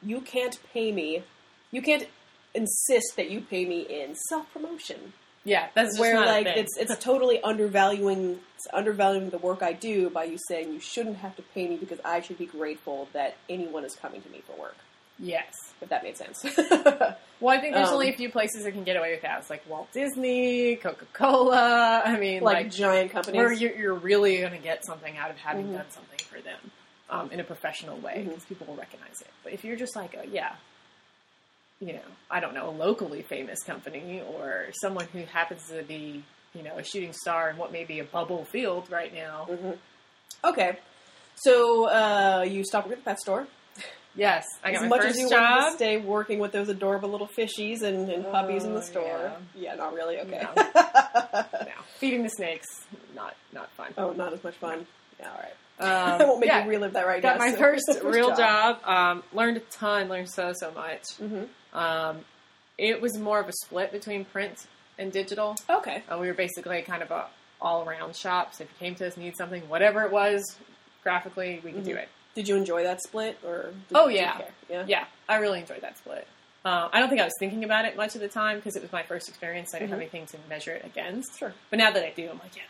you 0.04 0.22
can't 0.22 0.60
pay 0.74 0.92
me, 0.92 1.24
you 1.72 1.82
can't 1.82 2.08
insist 2.54 3.16
that 3.18 3.30
you 3.30 3.42
pay 3.42 3.66
me 3.66 3.82
in 3.82 4.16
self 4.16 4.52
promotion. 4.54 5.14
yeah, 5.44 5.68
that's 5.76 6.00
Where 6.00 6.20
like 6.26 6.48
it's 6.48 6.78
it's 6.78 6.96
totally 7.04 7.42
undervaluing 7.42 8.40
it's 8.56 8.68
undervaluing 8.74 9.30
the 9.30 9.38
work 9.38 9.62
I 9.62 9.74
do 9.74 10.10
by 10.10 10.24
you 10.26 10.38
saying 10.48 10.74
you 10.74 10.80
shouldn't 10.80 11.18
have 11.18 11.36
to 11.36 11.42
pay 11.54 11.68
me 11.68 11.76
because 11.78 12.00
I 12.04 12.22
should 12.22 12.38
be 12.38 12.46
grateful 12.48 13.08
that 13.14 13.36
anyone 13.50 13.84
is 13.86 13.96
coming 13.96 14.22
to 14.22 14.30
me 14.30 14.42
for 14.48 14.60
work. 14.60 14.76
yes. 15.20 15.54
If 15.82 15.90
that 15.90 16.04
made 16.04 16.18
sense. 16.18 16.44
Well, 17.40 17.56
I 17.56 17.62
think 17.62 17.76
there's 17.76 17.90
Um, 17.90 17.94
only 17.94 18.10
a 18.10 18.18
few 18.18 18.32
places 18.32 18.64
that 18.64 18.72
can 18.72 18.84
get 18.84 18.98
away 18.98 19.12
with 19.12 19.22
that. 19.22 19.38
It's 19.42 19.50
like 19.52 19.62
Walt 19.70 19.92
Disney, 19.94 20.76
Coca 20.78 21.06
Cola. 21.14 22.02
I 22.04 22.18
mean, 22.18 22.42
like, 22.42 22.56
like, 22.56 22.72
giant 22.72 23.12
companies. 23.12 23.38
where 23.38 23.54
you're, 23.54 23.76
you're 23.76 23.94
really 23.94 24.40
going 24.40 24.54
to 24.54 24.58
get 24.58 24.84
something 24.84 25.16
out 25.20 25.30
of 25.30 25.38
having 25.38 25.68
Mhm. 25.68 25.74
done 25.74 25.86
something 25.92 26.18
for 26.32 26.42
them 26.42 26.72
um, 27.12 27.30
in 27.32 27.40
a 27.40 27.44
professional 27.44 27.96
way 28.00 28.24
because 28.28 28.44
people 28.46 28.66
will 28.66 28.76
recognize 28.76 29.22
it. 29.22 29.28
But 29.44 29.54
if 29.54 29.64
you're 29.64 29.76
just 29.76 29.96
like, 29.96 30.16
a, 30.16 30.26
yeah, 30.28 30.56
you 31.80 31.94
know, 31.94 32.00
I 32.32 32.40
don't 32.40 32.54
know, 32.54 32.70
a 32.70 32.72
locally 32.72 33.22
famous 33.22 33.64
company 33.64 34.22
or 34.34 34.66
someone 34.82 35.06
who 35.14 35.20
happens 35.26 35.68
to 35.70 35.84
be, 35.84 36.24
you 36.54 36.64
know, 36.64 36.78
a 36.78 36.84
shooting 36.84 37.14
star 37.14 37.50
in 37.50 37.58
what 37.58 37.72
may 37.72 37.84
be 37.84 38.00
a 38.00 38.04
bubble 38.04 38.46
field 38.46 38.90
right 38.92 39.14
now. 39.14 39.46
hmm 39.46 39.72
Okay. 40.44 40.78
So 41.36 41.86
uh, 41.90 42.46
you 42.48 42.64
stopped 42.64 42.88
working 42.88 43.00
at 43.00 43.06
the 43.06 43.10
pet 43.12 43.20
store. 43.20 43.48
Yes, 44.16 44.46
I 44.64 44.72
got 44.72 44.84
as 44.86 44.90
much 44.90 45.06
as 45.06 45.18
you 45.18 45.26
wanted 45.26 45.36
job. 45.38 45.70
to 45.72 45.76
stay 45.76 45.98
working 45.98 46.40
with 46.40 46.52
those 46.52 46.70
adorable 46.70 47.10
little 47.10 47.28
fishies 47.28 47.84
and, 47.84 48.10
and 48.10 48.26
puppies 48.32 48.64
in 48.66 48.72
Oh, 48.72 48.76
the 48.76 48.82
store. 48.82 49.32
Yeah, 49.56 49.76
not 49.76 49.94
really. 49.94 50.18
Okay. 50.18 50.42
No. 50.56 50.64
no, 51.54 51.72
feeding 52.00 52.24
the 52.24 52.30
snakes, 52.30 52.66
not 53.16 53.36
not 53.54 53.70
fun. 53.74 53.94
oh, 53.96 54.14
not 54.14 54.34
as 54.34 54.44
much 54.44 54.56
fun. 54.56 54.88
Yeah, 55.20 55.30
all 55.30 55.38
right. 55.38 55.54
Um, 55.80 55.88
I 55.90 56.26
won't 56.26 56.40
make 56.40 56.48
yeah, 56.50 56.64
you 56.64 56.70
relive 56.70 56.94
that 56.94 57.06
right 57.06 57.22
got 57.22 57.38
now. 57.38 57.46
my 57.46 57.52
so- 57.52 57.58
first 57.58 57.90
real 58.04 58.36
job. 58.36 58.80
Um, 58.86 59.24
learned 59.34 59.58
a 59.58 59.62
ton. 59.62 60.10
Learned 60.10 60.30
so 60.30 60.54
so 60.56 60.72
much. 60.72 61.14
hmm 61.18 61.44
Um, 61.74 62.20
it 62.78 63.02
was 63.02 63.18
more 63.18 63.40
of 63.40 63.48
a 63.50 63.54
split 63.54 63.92
between 63.92 64.26
print 64.26 64.68
and 65.00 65.12
digital. 65.12 65.56
Okay. 65.70 66.04
Uh, 66.12 66.18
we 66.20 66.28
were 66.28 66.34
basically 66.34 66.82
kind 66.84 67.02
of 67.04 67.12
a 67.12 67.26
all 67.60 67.88
around 67.88 68.16
shop. 68.16 68.54
So 68.54 68.64
if 68.66 68.70
you 68.72 68.78
came 68.80 68.96
to 68.96 69.08
us, 69.08 69.18
need 69.18 69.36
something, 69.36 69.68
whatever 69.68 70.04
it 70.04 70.12
was, 70.12 70.56
graphically, 71.04 71.60
we 71.64 71.72
could 71.72 71.84
do 71.84 71.96
Mhm. 71.96 72.04
it. 72.04 72.10
Did 72.36 72.48
you 72.48 72.56
enjoy 72.56 72.84
that 72.84 73.02
split, 73.02 73.40
or? 73.44 73.72
Did, 73.90 73.96
Oh, 73.96 74.08
yeah. 74.08 74.38
care? 74.38 74.50
yeah. 74.70 74.84
Yeah, 74.88 75.06
I 75.28 75.38
really 75.38 75.60
enjoyed 75.62 75.82
that 75.82 75.98
split. 75.98 76.28
Uh, 76.64 76.90
I 76.94 77.00
don't 77.00 77.10
think 77.10 77.20
I 77.22 77.24
was 77.24 77.34
thinking 77.40 77.64
about 77.64 77.86
it 77.86 77.96
much 77.96 78.16
at 78.16 78.22
the 78.22 78.28
time 78.28 78.58
because 78.58 78.76
it 78.76 78.82
was 78.84 78.92
my 78.92 79.02
first 79.02 79.28
experience. 79.28 79.70
So 79.72 79.78
I 79.78 79.80
didn't 79.80 79.90
have 79.92 80.00
Mhm. 80.00 80.02
anything 80.04 80.26
to 80.28 80.38
measure 80.50 80.74
it 80.74 80.86
against. 80.86 81.40
Sure. 81.40 81.54
But 81.72 81.80
now 81.80 81.90
that 81.92 82.04
I 82.06 82.12
do, 82.12 82.30
I'm 82.30 82.38
like, 82.40 82.56
yeah. 82.56 82.62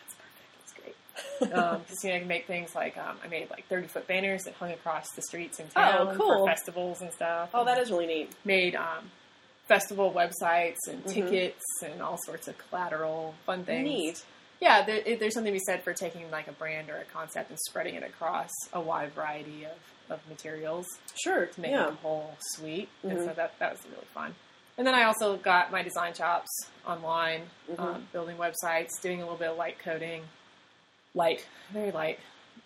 That's 1.40 1.50
great. 1.50 1.50
You 1.50 1.56
know, 1.56 2.16
I 2.16 2.20
can 2.20 2.28
make 2.28 2.46
things 2.48 2.76
like 2.76 2.98
um, 2.98 3.18
I 3.24 3.28
made 3.28 3.50
like 3.50 3.66
30 3.68 3.88
foot 3.88 4.08
banners 4.08 4.44
that 4.44 4.54
hung 4.56 4.72
across 4.72 5.12
the 5.12 5.22
streets 5.22 5.60
in 5.60 5.68
town 5.68 6.08
Oh, 6.10 6.16
cool. 6.16 6.46
for 6.46 6.48
festivals 6.48 7.02
and 7.02 7.12
stuff. 7.14 7.50
Oh, 7.54 7.66
that 7.66 7.78
is 7.78 7.90
really 7.92 8.08
neat. 8.08 8.32
made 8.46 8.76
um, 8.76 9.10
festival 9.68 10.12
websites 10.14 10.78
and 10.88 11.04
Mhm. 11.04 11.14
tickets 11.14 11.64
and 11.84 12.02
all 12.02 12.18
sorts 12.26 12.48
of 12.48 12.58
collateral 12.58 13.36
fun 13.46 13.64
things. 13.66 13.84
Neat. 13.84 14.24
Yeah, 14.60 14.84
there, 14.84 15.02
it, 15.06 15.20
there's 15.20 15.34
something 15.36 15.54
to 15.54 15.60
be 15.60 15.64
said 15.66 15.84
for 15.84 15.94
taking 15.94 16.32
like 16.32 16.48
a 16.48 16.52
brand 16.52 16.90
or 16.90 16.98
a 16.98 17.04
concept 17.06 17.50
and 17.52 17.60
spreading 17.68 17.96
it 17.96 18.04
across 18.04 18.50
a 18.74 18.82
wide 18.82 19.12
variety 19.14 19.66
of, 19.66 19.78
of 20.10 20.20
materials 20.30 20.88
Sure. 21.24 21.46
to 21.46 21.62
make 21.62 21.72
yeah. 21.72 21.90
a 21.90 21.92
whole 21.92 22.36
suite. 22.40 22.90
And 23.04 23.20
Mhm. 23.20 23.26
so 23.28 23.34
that 23.34 23.54
that 23.60 23.72
was 23.74 23.82
really 23.92 24.06
fun. 24.14 24.34
And 24.78 24.86
then 24.88 24.94
I 24.96 25.04
also 25.04 25.38
got 25.38 25.72
my 25.72 25.82
design 25.84 26.14
chops 26.14 26.50
online, 26.88 27.50
Mhm. 27.70 27.80
um, 27.80 28.08
building 28.14 28.38
websites, 28.38 28.90
doing 29.02 29.20
a 29.22 29.24
little 29.24 29.38
bit 29.38 29.50
of 29.50 29.58
light 29.58 29.78
coding, 29.80 30.24
light, 31.18 31.46
very 31.72 31.92
light, 31.92 32.20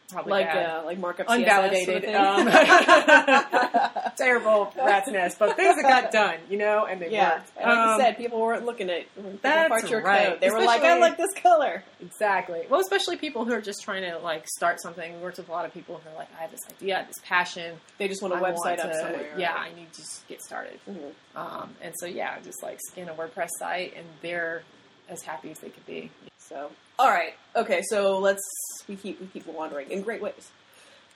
probably 0.09 0.31
Like 0.31 0.45
bad. 0.47 0.65
uh, 0.81 0.83
like 0.85 0.99
markup 0.99 1.27
unvalidated, 1.27 2.03
sort 2.03 2.15
of 2.15 2.15
um, 2.15 4.11
terrible 4.17 4.73
rat's 4.77 5.09
nest, 5.09 5.39
but 5.39 5.55
things 5.55 5.75
that 5.77 5.83
got 5.83 6.11
done, 6.11 6.35
you 6.49 6.57
know, 6.57 6.85
and 6.85 7.01
they 7.01 7.09
yeah. 7.11 7.35
worked. 7.35 7.51
And 7.57 7.69
like 7.69 7.77
Um, 7.77 7.89
you 7.99 8.05
said, 8.05 8.17
people 8.17 8.39
weren't 8.41 8.65
looking 8.65 8.89
at 8.89 9.05
That's 9.41 9.89
your 9.89 10.01
right. 10.01 10.29
code. 10.31 10.41
They 10.41 10.49
were 10.49 10.59
like, 10.59 10.81
"I 10.81 10.87
Especially- 10.95 10.99
like 11.01 11.17
this 11.17 11.33
color." 11.41 11.83
exactly. 12.01 12.61
Well, 12.69 12.81
especially 12.81 13.17
people 13.17 13.45
who 13.45 13.53
are 13.53 13.61
just 13.61 13.83
trying 13.83 14.03
to 14.11 14.17
like 14.19 14.47
start 14.47 14.81
something. 14.81 15.13
We 15.15 15.19
worked 15.21 15.37
with 15.37 15.47
a 15.49 15.51
lot 15.51 15.65
of 15.65 15.73
people 15.73 16.01
who 16.03 16.09
are 16.09 16.15
like, 16.17 16.27
I 16.37 16.41
have 16.41 16.51
this 16.51 16.59
idea, 16.69 16.95
I 16.95 16.97
have 16.99 17.07
this 17.07 17.19
passion. 17.23 17.77
They 17.97 18.07
just 18.07 18.21
want 18.21 18.33
a 18.33 18.37
I 18.37 18.41
website 18.51 18.55
want 18.77 18.79
up 18.81 18.91
to- 18.91 18.97
somewhere. 18.99 19.33
Yeah, 19.37 19.53
I 19.53 19.69
need 19.73 19.91
to 19.93 20.01
just 20.01 20.27
get 20.27 20.41
started. 20.43 20.79
Mhm. 20.89 21.11
Um, 21.35 21.75
and 21.81 21.93
so 21.97 22.05
yeah, 22.05 22.37
just 22.43 22.61
like 22.61 22.79
skin 22.81 23.07
a 23.09 23.13
WordPress 23.13 23.49
site, 23.59 23.93
and 23.95 24.05
they're 24.21 24.63
as 25.09 25.23
happy 25.23 25.51
as 25.51 25.59
they 25.59 25.69
could 25.69 25.85
be. 25.85 26.11
So, 26.51 26.69
all 26.99 27.09
right, 27.09 27.33
okay. 27.55 27.81
So 27.89 28.19
let's 28.19 28.41
we 28.87 28.95
keep 28.97 29.19
we 29.21 29.27
keep 29.27 29.47
wandering 29.47 29.89
in 29.89 30.01
great 30.01 30.21
ways. 30.21 30.51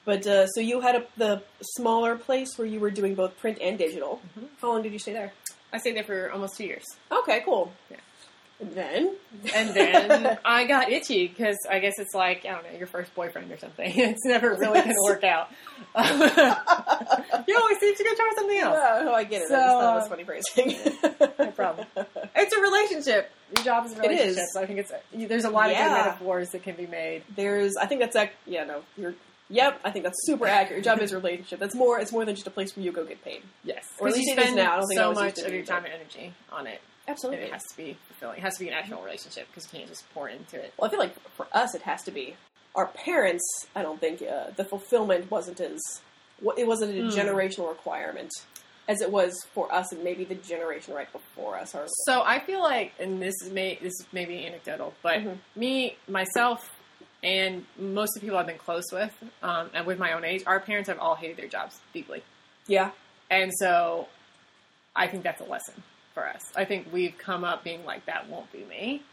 But 0.06 0.26
uh, 0.28 0.48
so 0.48 0.62
you 0.62 0.82
had 0.82 0.96
a, 0.96 1.04
the 1.18 1.44
smaller 1.62 2.16
place 2.16 2.58
where 2.58 2.68
you 2.68 2.80
were 2.80 2.92
doing 2.92 3.16
both 3.16 3.38
print 3.40 3.58
and 3.62 3.78
digital. 3.78 4.22
Mhm. 4.40 4.48
How 4.62 4.70
long 4.70 4.82
did 4.84 4.94
you 4.94 5.00
stay 5.00 5.14
there? 5.14 5.34
I 5.74 5.80
stayed 5.80 5.96
there 5.98 6.04
for 6.04 6.32
almost 6.32 6.58
two 6.58 6.66
years. 6.66 6.86
Okay, 7.12 7.42
cool. 7.44 7.74
Yeah. 7.92 7.98
And 8.62 8.72
then, 8.74 9.16
And 9.54 9.70
then 9.74 10.38
I 10.46 10.64
got 10.66 10.90
itchy 10.90 11.28
because 11.28 11.58
I 11.70 11.80
guess 11.80 11.96
it's 12.00 12.14
like 12.14 12.46
I 12.46 12.54
don't 12.54 12.64
know 12.72 12.78
your 12.78 12.88
first 12.88 13.14
boyfriend 13.14 13.52
or 13.52 13.58
something. 13.58 13.92
It's 14.00 14.24
never 14.24 14.52
really 14.52 14.80
going 14.80 14.96
to 14.96 15.04
work 15.04 15.26
out. 15.26 15.50
you 15.98 17.58
always 17.58 17.80
seem 17.80 17.96
to 17.96 18.04
go 18.04 18.16
try 18.16 18.32
something 18.38 18.58
else. 18.60 18.78
Oh, 18.80 19.02
no, 19.06 19.14
I 19.14 19.26
get 19.26 19.42
it. 19.42 19.46
I 19.46 19.48
So, 19.48 19.56
just 19.56 19.68
thought 19.68 19.94
it 19.94 20.00
was 20.00 20.08
funny 20.08 20.24
phrasing. 20.24 20.78
No 21.40 21.52
problem. 21.52 21.88
It's 22.38 22.54
a 22.54 22.60
relationship. 22.62 23.32
Your 23.56 23.64
job 23.66 23.86
is 23.86 23.94
a 23.98 24.04
It 24.04 24.12
is. 24.12 24.20
relationship. 24.38 24.46
I 24.58 24.66
think 24.66 24.80
it's 24.80 24.92
there's 25.30 25.46
a 25.46 25.50
lot 25.50 25.70
of 25.72 25.78
good 25.78 25.92
metaphors 25.92 26.50
that 26.52 26.64
can 26.64 26.76
be 26.76 26.88
made. 26.88 27.24
There's, 27.36 27.76
I 27.78 27.86
think 27.86 28.02
that's 28.02 28.16
ac- 28.16 28.32
yeah, 28.46 28.64
no, 28.66 28.82
you're. 28.98 29.14
Yep, 29.50 29.82
I 29.84 29.92
think 29.92 30.04
that's 30.06 30.18
super 30.26 30.48
accurate. 30.48 30.84
Your 30.84 30.94
job 30.96 31.04
is 31.04 31.12
a 31.12 31.18
relationship. 31.18 31.60
That's 31.60 31.76
more. 31.76 32.00
It's 32.00 32.12
more 32.12 32.26
than 32.26 32.34
just 32.34 32.48
a 32.48 32.52
place 32.52 32.76
where 32.76 32.84
you 32.84 32.92
go 32.92 33.06
get 33.06 33.24
paid. 33.24 33.44
Yes, 33.64 33.86
Or 34.00 34.08
at 34.08 34.16
least 34.16 34.26
you 34.28 34.34
spend 34.34 34.56
now. 34.56 34.74
I 34.74 34.78
don't 34.78 34.88
think 34.88 35.00
so 35.00 35.14
much 35.14 35.38
of 35.38 35.54
your 35.54 35.64
time 35.64 35.86
and 35.86 35.94
energy 35.94 36.34
on 36.52 36.66
it, 36.66 36.82
and 37.08 37.14
Absolutely. 37.14 37.46
it 37.46 37.54
has 37.54 37.64
to 37.66 37.78
be 37.78 37.96
fulfilling. 38.08 38.38
It 38.40 38.42
has 38.42 38.56
to 38.56 38.62
be 38.64 38.70
an 38.70 38.74
actual 38.74 39.04
relationship 39.04 39.48
because 39.52 39.72
you 39.72 39.78
can't 39.80 39.90
just 39.90 40.12
pour 40.16 40.28
into 40.30 40.56
it. 40.58 40.74
Well, 40.80 40.88
I 40.88 40.90
feel 40.90 40.98
like 41.00 41.14
for 41.36 41.46
us, 41.54 41.76
it 41.76 41.84
has 41.84 42.02
to 42.04 42.12
be. 42.12 42.36
Our 42.74 42.88
parents, 42.88 43.44
I 43.76 43.84
don't 43.84 44.00
think 44.02 44.24
uh, 44.24 44.48
the 44.56 44.66
fulfillment 44.66 45.30
wasn't 45.30 45.62
as 45.62 45.80
it 46.58 46.66
wasn't 46.68 46.98
a 46.98 47.02
Hmm. 47.04 47.10
generational 47.10 47.70
requirement 47.70 48.32
as 48.88 49.02
it 49.02 49.12
was 49.12 49.36
for 49.54 49.72
us, 49.74 49.92
and 49.92 50.04
maybe 50.04 50.24
the 50.26 50.36
generation 50.36 50.94
right 50.94 51.12
before 51.12 51.58
us. 51.58 51.74
Or 51.74 51.86
So 52.06 52.22
I 52.24 52.40
feel 52.40 52.62
like, 52.62 52.94
and 53.00 53.22
this 53.22 53.34
is 53.44 53.52
may 53.52 53.76
this 53.82 53.94
is 53.94 54.06
maybe 54.12 54.46
anecdotal, 54.46 54.94
but 55.02 55.20
Mhm. 55.20 55.38
me 55.56 55.98
myself 56.08 56.72
and 57.24 57.66
most 57.78 58.16
of 58.16 58.22
the 58.22 58.28
people 58.28 58.38
I've 58.38 58.46
been 58.46 58.58
close 58.60 58.86
with, 58.92 59.12
um, 59.42 59.72
and 59.74 59.86
with 59.88 59.98
my 59.98 60.14
own 60.14 60.24
age, 60.24 60.44
our 60.46 60.60
parents 60.60 60.90
have 60.90 61.00
all 61.00 61.16
hated 61.16 61.38
their 61.38 61.48
jobs 61.48 61.80
deeply, 61.94 62.24
yeah, 62.68 62.92
and 63.32 63.52
so 63.58 64.08
I 64.96 65.08
think 65.08 65.24
that's 65.24 65.42
a 65.42 65.46
lesson 65.46 65.82
for 66.14 66.28
us. 66.28 66.42
I 66.56 66.66
think 66.66 66.88
we've 66.94 67.18
come 67.18 67.44
up 67.44 67.64
being 67.64 67.84
like 67.86 68.06
that 68.06 68.30
won't 68.30 68.52
be 68.52 68.64
me. 68.64 69.04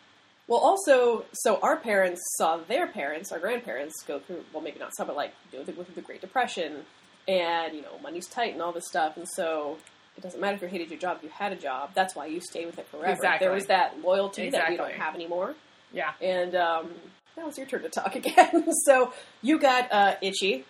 Well, 0.48 0.60
also, 0.60 1.24
so 1.32 1.58
our 1.60 1.76
parents 1.76 2.20
saw 2.36 2.58
their 2.58 2.86
parents, 2.86 3.32
our 3.32 3.38
grandparents, 3.38 4.02
go 4.06 4.18
through. 4.18 4.44
Well, 4.52 4.62
maybe 4.62 4.78
not 4.78 4.94
some, 4.96 5.06
but 5.06 5.16
like 5.16 5.32
you 5.50 5.58
know, 5.58 5.64
they 5.64 5.72
go 5.72 5.82
through 5.84 5.94
the 5.94 6.02
Great 6.02 6.20
Depression, 6.20 6.84
and 7.28 7.74
you 7.74 7.82
know, 7.82 7.98
money's 8.02 8.26
tight 8.26 8.52
and 8.52 8.62
all 8.62 8.72
this 8.72 8.86
stuff, 8.86 9.16
and 9.16 9.26
so. 9.28 9.78
It 10.14 10.20
doesn't 10.20 10.38
matter 10.42 10.56
if 10.56 10.60
you 10.60 10.68
hated 10.68 10.90
your 10.90 10.98
job; 10.98 11.16
if 11.16 11.22
you 11.22 11.30
had 11.30 11.52
a 11.52 11.56
job. 11.56 11.92
That's 11.94 12.14
why 12.14 12.26
you 12.26 12.38
stay 12.38 12.66
with 12.66 12.78
it 12.78 12.86
forever. 12.88 13.10
Exactly. 13.14 13.46
There 13.46 13.54
was 13.54 13.64
that 13.68 13.98
loyalty 14.02 14.50
that 14.50 14.68
we 14.68 14.76
don't 14.76 14.92
have 14.92 15.14
anymore. 15.14 15.54
Yeah. 15.90 16.10
And 16.20 16.54
um, 16.54 16.90
now 17.34 17.48
it's 17.48 17.56
your 17.56 17.66
turn 17.66 17.80
to 17.80 17.88
talk 17.88 18.14
again. 18.22 18.66
so 18.84 19.14
you 19.40 19.58
got 19.58 19.90
uh, 19.90 20.16
itchy. 20.20 20.66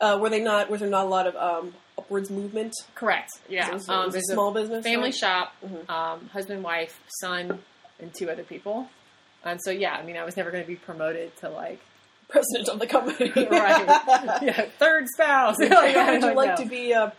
Uh, 0.00 0.18
were 0.20 0.28
they 0.28 0.40
not? 0.42 0.70
Was 0.70 0.80
there 0.80 0.90
not 0.90 1.04
a 1.06 1.08
lot 1.08 1.28
of 1.28 1.36
um, 1.36 1.72
upwards 1.96 2.32
movement? 2.32 2.74
Correct. 2.96 3.30
Yeah. 3.48 3.68
It 3.68 3.74
was, 3.74 3.84
it 3.88 3.90
um, 3.94 4.10
there's 4.10 4.28
small 4.32 4.50
business. 4.52 4.82
family 4.84 5.12
so- 5.12 5.18
shop, 5.18 5.52
Mhm. 5.64 5.88
um, 5.88 6.28
husband, 6.32 6.64
wife, 6.64 7.00
son, 7.20 7.60
and 8.00 8.12
two 8.12 8.28
other 8.28 8.42
people. 8.42 8.88
And 9.44 9.60
so, 9.62 9.70
yeah, 9.70 9.92
I 9.92 10.02
mean, 10.02 10.16
I 10.16 10.24
was 10.24 10.36
never 10.36 10.50
going 10.50 10.64
to 10.64 10.68
be 10.68 10.74
promoted 10.76 11.36
to 11.38 11.48
like, 11.48 11.78
president 12.34 12.68
of 12.68 12.78
the 12.80 12.86
company. 12.86 13.32
right, 13.50 13.86
yeah, 14.42 14.62
third 14.78 15.06
spouse. 15.08 15.56
How 15.70 16.10
would 16.12 16.22
you 16.22 16.34
like 16.34 16.58
No. 16.58 16.64
to 16.64 16.68
be 16.68 16.92
a 16.92 17.12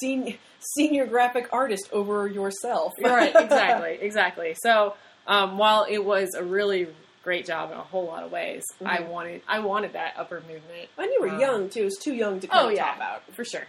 senior, 0.00 0.34
senior 0.76 1.06
graphic 1.06 1.48
artist 1.52 1.88
over 1.92 2.26
yourself? 2.26 2.92
right, 3.02 3.32
exactly, 3.38 3.98
exactly. 4.00 4.54
So, 4.62 4.94
um, 5.26 5.58
while 5.58 5.86
it 5.88 6.04
was 6.04 6.34
a 6.34 6.42
really 6.42 6.88
great 7.22 7.46
job 7.46 7.70
in 7.70 7.76
a 7.76 7.82
whole 7.82 8.06
lot 8.06 8.24
of 8.24 8.32
ways, 8.32 8.64
I 8.84 8.98
Mhm. 8.98 9.06
wanted, 9.08 9.42
I 9.46 9.60
wanted 9.60 9.92
that 9.92 10.14
upper 10.18 10.40
movement 10.40 10.88
and 10.98 11.06
you 11.12 11.20
were 11.20 11.28
Um, 11.28 11.38
young 11.40 11.68
too. 11.70 11.82
It 11.82 11.84
was 11.84 11.98
too 12.02 12.14
young 12.14 12.40
to 12.40 12.48
kind 12.48 12.66
Oh 12.66 12.68
of 12.68 12.74
yeah, 12.74 12.86
top 12.86 13.00
out. 13.00 13.22
for 13.32 13.44
sure. 13.44 13.66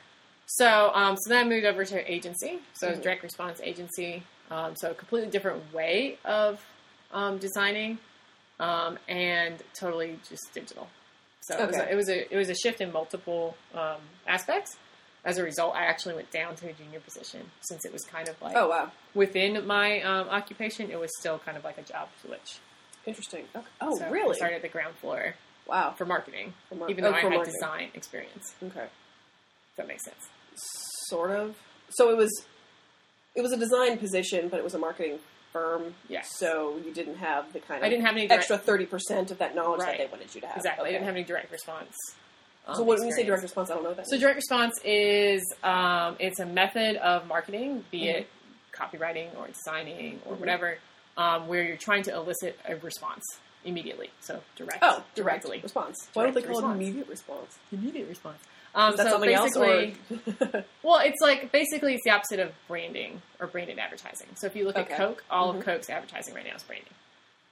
So, 0.47 0.91
um, 0.93 1.15
so 1.17 1.29
then 1.29 1.45
I 1.45 1.47
moved 1.47 1.65
over 1.65 1.85
to 1.85 2.11
agency, 2.11 2.59
so 2.73 2.91
Mhm. 2.93 3.01
direct 3.03 3.21
response 3.23 3.61
agency. 3.63 4.23
Um, 4.51 4.75
so 4.75 4.91
a 4.91 4.93
completely 4.95 5.29
different 5.29 5.71
way 5.73 6.17
of 6.25 6.59
um, 7.11 7.37
designing, 7.37 7.99
um, 8.63 8.97
and 9.07 9.55
totally 9.79 10.19
just 10.29 10.45
digital. 10.53 10.87
So 11.41 11.57
it, 11.61 11.67
was 11.67 11.77
a, 11.77 11.91
it 11.91 11.95
was 11.95 12.09
a 12.09 12.33
it 12.33 12.37
was 12.37 12.49
a 12.49 12.55
shift 12.55 12.79
in 12.81 12.91
multiple 12.91 13.55
um, 13.73 13.99
aspects. 14.27 14.77
As 15.25 15.37
a 15.37 15.43
result, 15.43 15.73
I 15.75 15.83
actually 15.85 16.15
went 16.15 16.31
down 16.31 16.55
to 16.57 16.69
a 16.69 16.73
junior 16.73 16.99
position 16.99 17.41
since 17.61 17.85
it 17.85 17.91
was 17.93 18.03
kind 18.03 18.27
of 18.29 18.41
like 18.41 18.55
Oh 18.55 18.67
wow, 18.69 18.91
within 19.13 19.65
my 19.67 20.01
um, 20.01 20.27
occupation, 20.29 20.89
it 20.91 20.99
was 20.99 21.09
still 21.19 21.39
kind 21.39 21.57
of 21.57 21.63
like 21.63 21.77
a 21.77 21.81
job 21.93 22.07
switch. 22.25 22.59
interesting. 23.05 23.45
Okay. 23.55 23.65
Oh 23.81 23.97
So 23.97 24.09
really? 24.09 24.35
I 24.35 24.37
started 24.37 24.55
at 24.57 24.61
the 24.61 24.69
ground 24.77 24.95
floor 25.01 25.35
Wow. 25.65 25.93
for 25.97 26.05
marketing, 26.05 26.53
For 26.69 26.75
mar- 26.75 26.89
even 26.89 27.03
oh, 27.05 27.09
though 27.11 27.15
I 27.17 27.21
had 27.21 27.31
marketing. 27.31 27.53
design 27.53 27.87
experience. 27.93 28.53
Okay. 28.61 28.83
If 29.71 29.75
that 29.77 29.87
makes 29.87 30.03
sense. 30.05 30.23
Sort 31.09 31.31
of. 31.31 31.55
So 31.89 32.09
it 32.11 32.17
was 32.17 32.31
it 33.35 33.41
was 33.41 33.51
a 33.53 33.57
design 33.57 33.97
position, 33.97 34.47
but 34.49 34.57
it 34.59 34.63
was 34.63 34.73
a 34.73 34.79
marketing 34.79 35.19
firm. 35.53 35.93
Yes. 36.09 36.35
So 36.37 36.77
you 36.83 36.91
didn't 36.93 37.17
have 37.17 37.53
the 37.53 37.59
kind 37.59 37.81
of 37.81 37.85
I 37.85 37.89
didn't 37.89 38.05
have 38.05 38.15
any 38.15 38.27
direct- 38.27 38.39
extra 38.41 38.57
thirty 38.57 38.85
percent 38.85 39.31
of 39.31 39.37
that 39.37 39.55
knowledge 39.55 39.79
Right. 39.81 39.97
that 39.97 40.05
they 40.09 40.11
wanted 40.11 40.33
you 40.35 40.41
to 40.41 40.47
have. 40.47 40.57
Exactly. 40.57 40.81
I 40.85 40.87
Okay. 40.87 40.93
didn't 40.93 41.05
have 41.05 41.15
any 41.15 41.23
direct 41.23 41.51
response. 41.51 41.95
um, 42.67 42.75
So 42.75 42.83
what, 42.83 42.97
when 42.99 43.07
you 43.07 43.13
say 43.13 43.21
experience. 43.21 43.27
direct 43.27 43.43
response, 43.43 43.69
I 43.71 43.73
don't 43.75 43.83
know 43.83 43.89
what 43.89 43.97
that. 43.97 44.07
So 44.07 44.13
means. 44.15 44.21
direct 44.23 44.35
response 44.37 44.79
is 44.83 45.53
um, 45.63 46.15
it's 46.19 46.39
a 46.39 46.45
method 46.45 46.95
of 46.97 47.27
marketing, 47.27 47.85
be 47.91 48.01
Mhm. 48.07 48.15
it 48.15 48.27
copywriting 48.73 49.37
or 49.37 49.47
designing 49.47 50.19
or 50.25 50.35
Mhm. 50.35 50.39
whatever, 50.39 50.77
um, 51.15 51.47
where 51.47 51.61
you're 51.63 51.77
trying 51.77 52.03
to 52.03 52.13
elicit 52.13 52.59
a 52.67 52.75
response 52.77 53.23
immediately. 53.65 54.09
So 54.21 54.41
direct. 54.55 54.79
oh, 54.81 55.03
direct 55.15 55.43
directly. 55.43 55.61
response. 55.61 56.07
Why 56.13 56.23
don't 56.23 56.33
they 56.33 56.41
Direct 56.41 56.53
call 56.53 56.61
response. 56.61 56.81
it 56.81 56.83
immediate 56.83 57.07
response? 57.07 57.57
Immediate 57.71 58.09
response. 58.09 58.39
Um, 58.75 58.97
so 58.97 59.19
basically, 59.19 59.95
well, 60.83 60.99
it's 61.03 61.21
like 61.21 61.51
basically 61.51 61.93
it's 61.93 62.03
the 62.03 62.09
opposite 62.11 62.39
of 62.39 62.51
branding 62.67 63.21
or 63.39 63.47
branded 63.47 63.77
advertising. 63.77 64.27
So 64.35 64.47
if 64.47 64.55
you 64.55 64.65
look 64.65 64.75
Okay. 64.77 64.91
at 64.93 64.97
Coke, 64.97 65.23
all 65.29 65.53
Mhm. 65.53 65.59
of 65.59 65.65
Coke's 65.65 65.89
advertising 65.91 66.33
right 66.33 66.43
now 66.45 66.55
is 66.55 66.63
branding, 66.63 66.89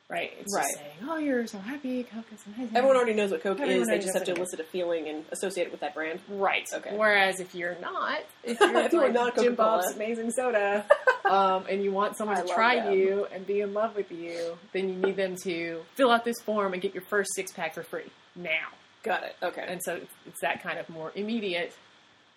right? 0.10 0.34
It's 0.40 0.52
Right. 0.56 0.64
just 0.64 0.78
saying, 0.80 0.92
"Oh, 1.08 1.18
you're 1.18 1.46
so 1.46 1.60
happy, 1.60 2.04
Coke 2.06 2.26
is 2.34 2.40
amazing." 2.48 2.76
Everyone 2.76 2.98
already 2.98 3.14
knows 3.14 3.30
what 3.30 3.44
Coke 3.44 3.60
Everyone 3.60 3.84
is. 3.84 3.88
They 3.88 4.00
just 4.00 4.16
have 4.16 4.24
to 4.24 4.32
what 4.32 4.40
it 4.40 4.42
is. 4.42 4.54
elicit 4.54 4.60
a 4.62 4.64
feeling 4.64 5.08
and 5.10 5.26
associate 5.32 5.66
it 5.68 5.72
with 5.72 5.82
that 5.82 5.94
brand. 5.94 6.22
Right. 6.28 6.68
Okay. 6.74 6.96
Whereas 6.96 7.40
if 7.40 7.54
you're 7.54 7.76
not, 7.80 8.22
if 8.44 8.60
you're, 8.60 8.78
If 8.80 8.92
you're 8.92 9.02
like 9.04 9.14
not 9.14 9.36
Jim 9.36 9.54
Bob's 9.54 9.92
amazing 9.96 10.32
soda, 10.32 10.86
um, 11.26 11.66
and 11.70 11.84
you 11.84 11.92
want 11.92 12.18
someone 12.18 12.38
I 12.38 12.42
to 12.42 12.48
try 12.48 12.76
them. 12.80 12.94
you 12.94 13.28
and 13.32 13.46
be 13.46 13.62
in 13.62 13.76
love 13.76 13.96
with 13.96 14.12
you, 14.12 14.58
then 14.74 14.90
you 14.90 14.96
need 14.96 15.18
them 15.18 15.36
to 15.44 15.86
fill 15.94 16.10
out 16.10 16.26
this 16.26 16.42
form 16.44 16.74
and 16.74 16.82
get 16.82 16.96
your 16.96 17.04
first 17.04 17.30
six 17.36 17.52
pack 17.52 17.76
for 17.76 17.84
free 17.84 18.10
now. 18.36 18.70
Got 19.04 19.24
it. 19.24 19.36
Okay. 19.42 19.66
And 19.68 19.82
so 19.84 19.96
it's, 19.96 20.12
it's 20.28 20.42
that 20.42 20.62
kind 20.64 20.78
of 20.80 20.88
more 20.90 21.12
immediate. 21.16 21.74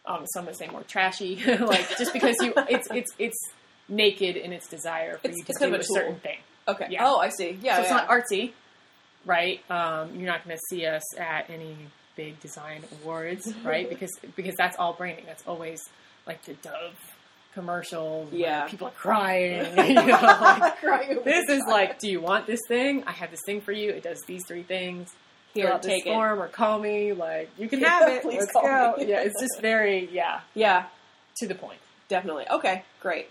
Um, 0.07 0.25
some 0.35 0.47
would 0.47 0.57
say 0.57 0.67
more 0.69 0.83
trashy, 0.83 1.37
like 1.61 1.97
just 1.99 2.13
because 2.13 2.37
you, 2.41 2.53
it's 2.69 2.89
it's 2.91 3.11
it's 3.19 3.39
naked 3.89 4.37
in 4.37 4.53
its 4.53 4.69
desire 4.69 5.19
for 5.19 5.29
It's- 5.29 5.37
you 5.39 5.45
to 5.45 5.67
do 5.67 5.75
a 5.75 5.79
a 5.79 5.83
certain 5.85 6.21
thing. 6.21 6.39
okay. 6.69 6.87
yeah. 6.91 7.07
Oh, 7.07 7.19
I 7.19 7.29
see. 7.31 7.59
Yeah. 7.63 7.77
so 7.77 7.83
it's 7.83 7.91
not 7.91 8.09
artsy, 8.09 8.53
right? 9.25 9.61
Um, 9.71 10.15
you're 10.17 10.27
not 10.27 10.45
going 10.45 10.57
to 10.57 10.63
see 10.69 10.85
us 10.87 11.03
at 11.19 11.49
any 11.51 11.77
big 12.17 12.39
design 12.41 12.83
awards, 13.03 13.53
right? 13.65 13.89
because 13.89 14.11
because 14.37 14.55
that's 14.57 14.77
all 14.79 14.93
branding. 14.93 15.25
That's 15.27 15.47
always 15.47 15.81
like 16.27 16.43
the 16.45 16.55
Dove 16.55 16.95
commercials. 17.55 18.31
where 18.31 18.41
Yeah. 18.41 18.67
people 18.69 18.89
are 18.89 18.91
crying. 18.93 19.65
you 19.89 19.95
know, 19.95 20.03
like, 20.07 20.77
Crying 20.81 21.21
this 21.25 21.49
is 21.49 21.63
like, 21.69 21.99
do 21.99 22.11
you 22.11 22.21
want 22.21 22.47
this 22.47 22.61
thing? 22.69 23.05
I 23.07 23.13
have 23.13 23.31
this 23.31 23.41
thing 23.47 23.61
for 23.61 23.73
you. 23.73 23.91
It 23.91 24.03
does 24.03 24.21
these 24.27 24.43
three 24.47 24.63
things. 24.65 25.13
Here, 25.55 25.67
Fill 25.67 25.75
out 25.75 25.83
this 25.83 25.91
take 25.93 26.07
it. 26.07 26.11
or 26.11 26.49
call 26.49 26.79
me. 26.81 27.13
Like 27.13 27.49
you 27.57 27.69
can 27.69 27.81
have 27.85 28.09
it. 28.09 28.23
please 28.23 28.41
Let's 28.41 28.53
call 28.53 28.63
go. 28.63 28.95
me. 28.99 29.07
Yeah, 29.07 29.21
it's 29.23 29.41
just 29.41 29.61
very 29.61 30.09
yeah 30.13 30.41
Yeah, 30.55 30.87
to 31.37 31.47
the 31.49 31.55
point. 31.55 31.79
definitely. 32.09 32.45
Okay, 32.51 32.83
great. 33.01 33.29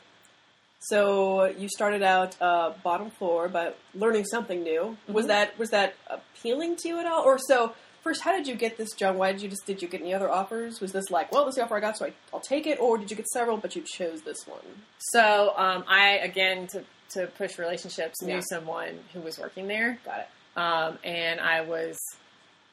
So 0.80 1.46
you 1.46 1.70
started 1.70 2.04
out 2.04 2.36
uh, 2.42 2.74
bottom 2.84 3.10
floor, 3.12 3.48
but 3.48 3.78
learning 3.96 4.26
something 4.26 4.64
new. 4.64 4.98
Was 5.08 5.26
Mhm. 5.26 5.28
that 5.30 5.60
was 5.60 5.70
that 5.70 5.94
appealing 6.08 6.76
to 6.78 6.88
you 6.90 7.00
at 7.00 7.06
all? 7.06 7.24
Or 7.24 7.38
so 7.40 7.74
first, 8.04 8.22
how 8.22 8.34
did 8.36 8.48
you 8.48 8.56
get 8.56 8.78
this 8.78 8.92
job? 8.94 9.16
Why 9.16 9.32
did 9.32 9.42
you 9.42 9.50
just 9.50 9.66
did 9.66 9.82
you 9.82 9.88
get 9.88 10.02
any 10.02 10.14
other 10.14 10.30
offers? 10.30 10.82
Was 10.82 10.92
this 10.92 11.10
like, 11.10 11.32
well, 11.32 11.46
this 11.46 11.54
is 11.54 11.56
the 11.56 11.64
offer 11.64 11.78
I 11.78 11.80
got, 11.80 11.98
so 11.98 12.06
I, 12.08 12.14
I'll 12.34 12.42
take 12.42 12.68
it, 12.68 12.80
or 12.82 12.98
did 12.98 13.10
you 13.10 13.16
get 13.16 13.28
several, 13.30 13.56
but 13.58 13.76
you 13.78 13.82
chose 13.82 14.22
this 14.24 14.46
one? 14.46 14.60
So 14.98 15.54
um, 15.56 15.86
I 15.88 16.18
again 16.18 16.68
to 16.68 16.84
to 17.12 17.28
push 17.28 17.58
relationships 17.60 18.22
knew 18.22 18.36
Yeah. 18.36 18.42
someone 18.50 19.00
who 19.14 19.22
was 19.22 19.38
working 19.40 19.68
there. 19.68 20.00
Got 20.04 20.20
it. 20.22 20.28
Um, 20.56 20.98
and 21.04 21.40
I 21.40 21.62
was, 21.62 21.98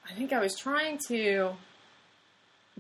I 0.09 0.13
think 0.15 0.33
I 0.33 0.41
was 0.41 0.57
trying 0.57 0.99
to 1.09 1.51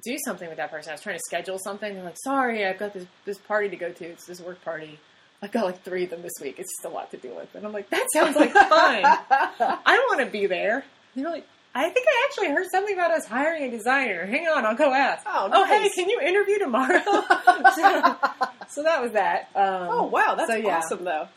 do 0.02 0.16
something 0.24 0.48
with 0.48 0.56
that 0.58 0.70
person. 0.70 0.90
I 0.90 0.94
was 0.94 1.02
trying 1.02 1.16
to 1.16 1.22
schedule 1.26 1.58
something. 1.58 1.96
I'm 1.98 2.04
like, 2.04 2.16
"Sorry, 2.22 2.66
I've 2.66 2.78
got 2.78 2.92
this 2.94 3.06
this 3.24 3.38
party 3.38 3.68
to 3.68 3.76
go 3.76 3.90
to. 3.92 4.04
It's 4.04 4.26
this 4.26 4.40
work 4.40 4.62
party. 4.64 4.98
I've 5.42 5.52
got 5.52 5.64
like 5.64 5.82
three 5.82 6.04
of 6.04 6.10
them 6.10 6.22
this 6.22 6.32
week. 6.40 6.56
It's 6.58 6.70
just 6.76 6.84
a 6.84 6.94
lot 6.94 7.10
to 7.12 7.16
deal 7.16 7.36
with." 7.36 7.54
And 7.54 7.66
I'm 7.66 7.72
like, 7.72 7.90
"That 7.90 8.06
sounds 8.12 8.36
like 8.36 8.52
fun. 8.52 8.68
I 8.70 10.04
want 10.08 10.20
to 10.20 10.26
be 10.26 10.46
there." 10.46 10.84
And 11.14 11.24
they're 11.24 11.32
like, 11.32 11.46
"I 11.74 11.88
think 11.90 12.06
I 12.08 12.26
actually 12.28 12.48
heard 12.54 12.66
something 12.70 12.94
about 12.94 13.10
us 13.10 13.26
hiring 13.26 13.64
a 13.64 13.70
designer. 13.70 14.24
Hang 14.26 14.46
on, 14.48 14.64
I'll 14.64 14.74
go 14.76 14.92
ask." 14.92 15.22
Oh, 15.26 15.64
hey, 15.66 15.88
can 15.90 16.08
you 16.08 16.20
interview 16.20 16.58
tomorrow? 16.58 17.02
so, 17.04 18.16
so 18.68 18.82
that 18.84 19.02
was 19.02 19.12
that. 19.12 19.48
Um, 19.54 19.88
Oh 19.90 20.04
wow, 20.04 20.34
that's 20.34 20.50
so, 20.50 20.56
yeah. 20.56 20.78
awesome 20.78 21.04
though. 21.04 21.28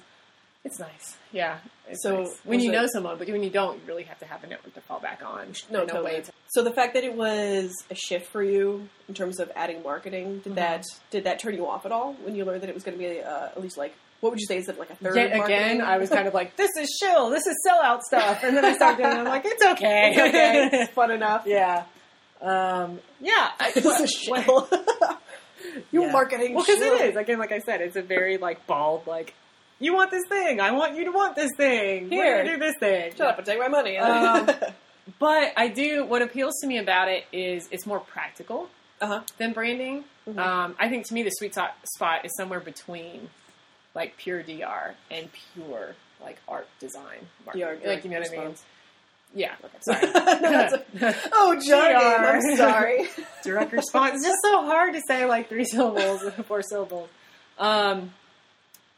it's 0.63 0.79
nice. 0.79 1.17
Yeah. 1.31 1.57
It's 1.89 2.01
So, 2.01 2.21
nice. 2.23 2.39
when 2.45 2.59
you 2.61 2.71
know 2.71 2.87
someone, 2.87 3.17
but 3.17 3.27
when 3.27 3.43
you 3.43 3.49
don't, 3.49 3.75
you 3.75 3.81
really 3.87 4.03
have 4.03 4.17
to 4.19 4.25
have 4.25 4.43
a 4.43 4.47
network 4.47 4.73
to 4.75 4.81
fall 4.81 4.99
back 4.99 5.21
on. 5.25 5.53
No, 5.69 5.83
a 5.83 5.85
totally. 5.85 6.03
way 6.13 6.21
to- 6.21 6.31
So 6.47 6.63
the 6.63 6.71
fact 6.71 6.93
that 6.93 7.03
it 7.03 7.13
was 7.15 7.73
a 7.91 7.95
shift 7.95 8.27
for 8.31 8.41
you 8.41 8.87
in 9.09 9.13
terms 9.13 9.39
of 9.39 9.51
adding 9.55 9.83
marketing, 9.83 10.39
did 10.39 10.53
Mhm. 10.53 10.55
that 10.55 10.83
did 11.11 11.23
that 11.25 11.39
turn 11.39 11.55
you 11.55 11.67
off 11.67 11.85
at 11.85 11.91
all 11.91 12.13
when 12.23 12.35
you 12.35 12.45
learned 12.45 12.61
that 12.61 12.69
it 12.69 12.73
was 12.75 12.83
going 12.83 12.97
to 12.97 13.03
be 13.03 13.19
uh, 13.21 13.45
at 13.47 13.61
least 13.61 13.77
like 13.77 13.93
what 14.21 14.31
would 14.31 14.39
you 14.39 14.45
say 14.47 14.55
is 14.57 14.69
it 14.69 14.79
like 14.79 14.89
a 14.89 14.95
third? 14.95 15.17
Yet 15.17 15.35
marketing? 15.35 15.57
again, 15.59 15.81
I 15.81 15.97
was 15.97 16.09
kind 16.09 16.25
of 16.29 16.33
like, 16.33 16.55
"This 16.55 16.71
is 16.79 16.97
shill. 17.01 17.29
This 17.29 17.45
is 17.45 17.55
sellout 17.67 17.99
stuff," 18.03 18.41
and 18.43 18.55
then 18.55 18.63
I 18.63 18.73
started 18.73 19.03
doing. 19.03 19.11
it, 19.17 19.19
I'm 19.19 19.25
like, 19.25 19.43
"It's 19.43 19.65
okay. 19.65 20.11
It's 20.15 20.19
okay, 20.19 20.69
it's 20.83 20.91
fun 20.93 21.11
enough. 21.11 21.43
yeah, 21.45 21.83
um, 22.41 23.01
yeah. 23.19 23.49
I, 23.59 23.71
This 23.75 23.99
is 23.99 24.09
shill. 24.11 24.69
you 25.91 26.03
yeah. 26.03 26.11
marketing 26.13 26.53
Well, 26.55 26.63
because 26.63 26.81
it 26.81 27.01
is 27.09 27.15
again, 27.17 27.37
like 27.39 27.51
I 27.51 27.59
said, 27.59 27.81
it's 27.81 27.97
a 27.97 28.01
very 28.01 28.37
like 28.37 28.65
bald, 28.65 29.05
like 29.07 29.33
you 29.83 29.93
want 29.93 30.11
this 30.11 30.23
thing. 30.29 30.59
I 30.59 30.71
want 30.71 30.95
you 30.95 31.05
to 31.05 31.11
want 31.11 31.35
this 31.35 31.51
thing. 31.57 32.09
We're 32.09 32.23
Here. 32.23 32.37
gonna 32.43 32.53
do 32.53 32.59
this 32.59 32.75
thing. 32.79 33.11
Shut 33.15 33.27
up 33.27 33.37
and 33.37 33.45
take 33.45 33.59
my 33.59 33.67
money. 33.67 33.97
Um, 33.97 34.49
But 35.19 35.51
I 35.57 35.67
do. 35.67 36.05
What 36.05 36.21
appeals 36.21 36.53
to 36.61 36.67
me 36.67 36.77
about 36.77 37.09
it 37.09 37.25
is 37.33 37.67
it's 37.71 37.85
more 37.85 37.99
practical 37.99 38.69
uh-huh. 39.01 39.21
than 39.37 39.51
branding. 39.51 40.05
Mhm. 40.27 40.37
Um, 40.37 40.75
I 40.79 40.87
think 40.89 41.07
to 41.07 41.13
me 41.13 41.23
the 41.23 41.29
sweet 41.29 41.53
spot- 41.53 42.25
is 42.25 42.31
somewhere 42.37 42.61
between 42.61 43.29
like 43.93 44.15
pure 44.17 44.41
DR 44.43 44.95
and 45.11 45.29
pure 45.53 45.95
like 46.21 46.37
art 46.47 46.67
design. 46.79 47.27
Marketing. 47.45 47.79
DR, 47.83 47.87
like 47.87 48.03
you 48.05 48.11
know 48.11 48.19
what 48.19 48.27
I 48.29 48.31
mean? 48.31 48.39
response. 48.39 48.63
Yeah. 49.35 49.55
Sorry. 49.81 49.99
Sorry. 50.07 50.11
That's 50.41 50.73
a- 50.73 51.15
oh, 51.33 51.59
jargon. 51.59 52.25
I'm 52.25 52.55
sorry. 52.55 53.07
direct 53.43 53.73
response. 53.73 54.15
It's 54.15 54.25
just 54.25 54.39
so 54.41 54.65
hard 54.65 54.93
to 54.93 55.01
say 55.05 55.25
like 55.25 55.49
three 55.49 55.65
syllables, 55.65 56.21
four 56.47 56.61
syllables. 56.61 57.09
Um, 57.57 58.13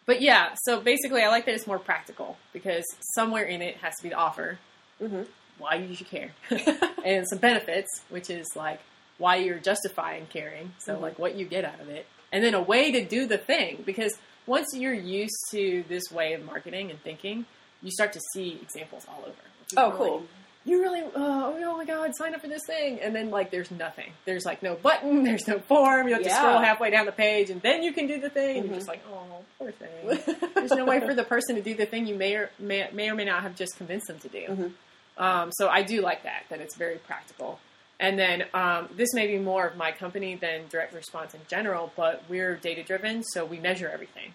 but 0.05 0.21
yeah, 0.21 0.53
so 0.63 0.79
basically, 0.81 1.21
I 1.21 1.29
like 1.29 1.45
that 1.45 1.55
it's 1.55 1.67
more 1.67 1.79
practical 1.79 2.37
because 2.53 2.85
somewhere 3.15 3.43
in 3.43 3.61
it 3.61 3.77
has 3.77 3.95
to 3.97 4.03
be 4.03 4.09
the 4.09 4.15
offer, 4.15 4.59
hmm 4.99 5.23
why 5.57 5.75
you 5.75 5.95
should 5.95 6.07
care, 6.09 6.31
and 7.05 7.25
some 7.29 7.39
benefits, 7.39 8.01
which 8.09 8.29
is 8.29 8.45
like 8.57 8.79
why 9.17 9.37
you're 9.37 9.57
justifying 9.59 10.25
caring. 10.27 10.73
So 10.79 10.95
Mhm. 10.95 11.01
like 11.01 11.17
what 11.19 11.35
you 11.35 11.45
get 11.45 11.63
out 11.63 11.79
of 11.79 11.87
it, 11.89 12.05
and 12.33 12.43
then 12.43 12.53
a 12.53 12.61
way 12.61 12.91
to 12.91 13.05
do 13.05 13.25
the 13.25 13.37
thing. 13.37 13.81
Because 13.85 14.17
once 14.47 14.67
you're 14.73 14.93
used 14.93 15.37
to 15.51 15.83
this 15.87 16.11
way 16.11 16.33
of 16.33 16.43
marketing 16.43 16.91
and 16.91 17.01
thinking, 17.01 17.45
you 17.81 17.89
start 17.89 18.11
to 18.13 18.19
see 18.33 18.59
examples 18.61 19.05
all 19.09 19.23
over. 19.25 19.33
Oh, 19.77 19.91
cool. 19.97 20.19
like, 20.19 20.29
you 20.65 20.81
really, 20.81 21.01
oh, 21.15 21.55
oh 21.63 21.77
my 21.77 21.85
god, 21.85 22.11
sign 22.15 22.33
up 22.33 22.41
for 22.41 22.47
this 22.47 22.63
thing. 22.65 22.99
And 22.99 23.15
then, 23.15 23.29
like, 23.29 23.51
there's 23.51 23.69
nothing. 23.71 24.11
There's, 24.25 24.45
like, 24.45 24.63
no 24.63 24.75
button, 24.75 25.23
there's 25.27 25.47
no 25.47 25.59
form. 25.59 26.07
You 26.07 26.15
have 26.15 26.23
to 26.23 26.29
scroll 26.29 26.59
halfway 26.59 26.89
down 26.89 27.05
the 27.05 27.11
page, 27.11 27.49
and 27.51 27.61
then 27.61 27.83
you 27.83 27.93
can 27.93 28.07
do 28.07 28.19
the 28.19 28.29
thing. 28.29 28.57
And 28.57 28.65
Mhm. 28.65 28.69
you're 28.69 28.75
just 28.77 28.87
like, 28.87 29.01
oh, 29.11 29.43
poor 29.59 29.71
thing. 29.71 30.35
there's 30.55 30.71
no 30.71 30.85
way 30.85 30.99
for 30.99 31.13
the 31.13 31.23
person 31.23 31.55
to 31.55 31.61
do 31.61 31.75
the 31.75 31.85
thing 31.85 32.07
you 32.07 32.15
may 32.15 32.35
or 32.35 32.49
may, 32.59 32.89
may 32.91 33.09
or 33.09 33.15
may 33.15 33.25
not 33.25 33.43
have 33.43 33.55
just 33.55 33.77
convinced 33.77 34.07
them 34.07 34.19
to 34.19 34.27
do. 34.27 34.45
Mhm. 34.47 34.71
Um, 35.17 35.51
so 35.53 35.69
I 35.69 35.83
do 35.83 36.01
like 36.01 36.23
that, 36.23 36.43
that 36.49 36.59
it's 36.59 36.75
very 36.75 36.97
practical. 36.97 37.59
And 37.99 38.19
then 38.19 38.43
um, 38.53 38.89
this 38.97 39.13
may 39.13 39.27
be 39.27 39.37
more 39.37 39.65
of 39.67 39.77
my 39.77 39.91
company 39.93 40.35
than 40.35 40.67
direct 40.69 40.93
response 40.93 41.33
in 41.33 41.39
general, 41.47 41.93
but 41.95 42.23
we're 42.27 42.55
data 42.55 42.83
driven, 42.83 43.23
so 43.23 43.45
we 43.45 43.57
measure 43.59 43.87
everything. 43.87 44.33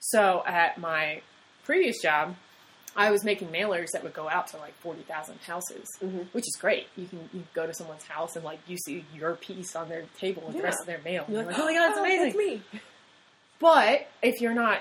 So 0.00 0.42
at 0.46 0.78
my 0.78 1.20
previous 1.64 2.00
job, 2.02 2.34
I 2.98 3.10
was 3.12 3.24
making 3.24 3.48
mailers 3.48 3.86
that 3.92 4.02
would 4.02 4.12
go 4.12 4.28
out 4.28 4.48
to 4.48 4.56
like 4.58 4.74
forty 4.80 5.02
thousand 5.02 5.38
houses, 5.46 5.86
Mhm. 6.04 6.26
which 6.32 6.46
is 6.48 6.56
great. 6.60 6.88
You 6.96 7.06
can 7.06 7.30
you 7.32 7.44
go 7.54 7.66
to 7.66 7.72
someone's 7.72 8.02
house 8.04 8.34
and 8.36 8.44
like 8.44 8.58
you 8.66 8.76
see 8.76 9.04
your 9.14 9.34
piece 9.36 9.74
on 9.76 9.88
their 9.88 10.04
table 10.18 10.42
with 10.46 10.56
the 10.56 10.62
rest 10.62 10.80
of 10.80 10.86
their 10.86 11.00
mail. 11.04 11.24
And 11.26 11.34
You're 11.36 11.44
like, 11.44 11.58
oh 11.58 11.64
my 11.64 11.72
god, 11.74 11.90
it's 11.90 11.98
amazing! 12.00 12.24
That's 12.26 12.36
me. 12.36 12.62
But 13.60 14.08
if 14.22 14.40
you're 14.40 14.54
not 14.54 14.80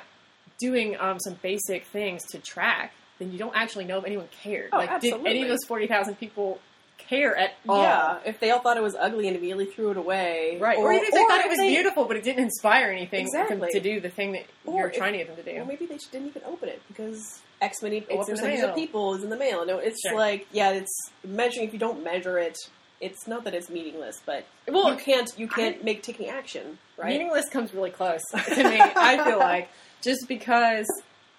doing 0.60 0.97
um, 0.99 1.19
some 1.19 1.36
basic 1.41 1.86
things 1.86 2.23
to 2.32 2.39
track, 2.39 2.91
then 3.19 3.32
you 3.32 3.38
don't 3.38 3.56
actually 3.56 3.86
know 3.86 3.99
if 3.99 4.06
anyone 4.06 4.27
cared. 4.43 4.69
Oh, 4.73 4.77
like, 4.77 4.99
did 5.01 5.13
any 5.25 5.43
of 5.43 5.47
those 5.49 5.63
forty 5.67 5.88
thousand 5.88 6.15
people 6.15 6.60
care 6.97 7.36
at 7.36 7.53
all? 7.67 7.81
Yeah, 7.81 8.17
if 8.25 8.39
they 8.39 8.51
all 8.51 8.60
thought 8.60 8.77
it 8.77 8.83
was 8.83 8.95
ugly 8.95 9.27
and 9.27 9.36
immediately 9.38 9.65
threw 9.65 9.91
it 9.91 9.97
away, 9.97 10.57
Right. 10.60 10.77
Or, 10.77 10.91
even 10.91 11.05
if 11.05 11.13
they 11.13 11.25
thought 11.25 11.41
it 11.45 11.49
was 11.49 11.57
they- 11.57 11.69
beautiful, 11.69 12.05
but 12.05 12.17
it 12.17 12.23
didn't 12.23 12.43
inspire 12.43 12.91
anything 12.91 13.25
to- 13.31 13.41
Exactly. 13.41 13.69
to, 13.71 13.79
do 13.79 13.99
the 13.99 14.10
thing 14.10 14.33
that 14.33 14.45
Or 14.65 14.79
you're 14.81 14.89
if- 14.89 14.95
trying 14.97 15.13
to 15.13 15.19
get 15.19 15.27
them 15.27 15.36
to 15.38 15.43
do. 15.43 15.62
Or 15.62 15.65
maybe 15.65 15.86
they 15.86 15.95
just 15.95 16.12
didn't 16.12 16.27
even 16.27 16.41
open 16.45 16.69
it 16.69 16.81
because 16.88 17.39
X 17.62 17.81
many 17.81 18.01
what 18.10 18.27
percentage 18.27 18.60
of 18.62 18.75
people 18.75 19.15
is 19.15 19.23
in 19.23 19.29
the 19.29 19.38
mail. 19.38 19.65
No, 19.65 19.77
it's 19.79 19.99
Sure. 20.01 20.15
like 20.15 20.47
yeah, 20.51 20.71
it's 20.71 21.12
measuring. 21.23 21.67
If 21.67 21.73
you 21.73 21.79
don't 21.79 22.03
measure 22.03 22.38
it, 22.38 22.57
it's 23.01 23.27
not 23.27 23.43
that 23.45 23.53
it's 23.55 23.69
meaningless, 23.69 24.21
but 24.25 24.45
Well, 24.67 24.91
you 24.91 24.97
can't 24.97 25.31
you 25.38 25.47
can't 25.47 25.83
make 25.83 26.03
taking 26.03 26.27
action, 26.29 26.77
right? 26.97 27.10
Meaningless 27.10 27.49
comes 27.49 27.73
really 27.73 27.89
close 27.91 28.21
to 28.53 28.63
me. 28.69 28.79
I 28.79 29.23
feel 29.23 29.39
like 29.39 29.69
just 30.03 30.27
because 30.27 30.86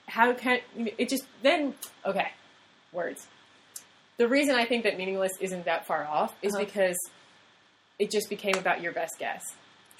how 0.06 0.32
can 0.32 0.60
it 0.76 1.08
just 1.08 1.24
then 1.42 1.74
okay 2.04 2.32
words. 2.92 3.26
The 4.18 4.28
reason 4.28 4.54
I 4.54 4.64
think 4.66 4.85
that 4.85 4.98
meaningless 4.98 5.33
isn't 5.40 5.64
that 5.64 5.87
far 5.87 6.04
off 6.07 6.35
is 6.42 6.54
Uh-huh. 6.54 6.64
because 6.64 6.96
it 7.98 8.11
just 8.11 8.28
became 8.28 8.54
about 8.57 8.81
your 8.83 8.92
best 8.92 9.18
guess. 9.18 9.42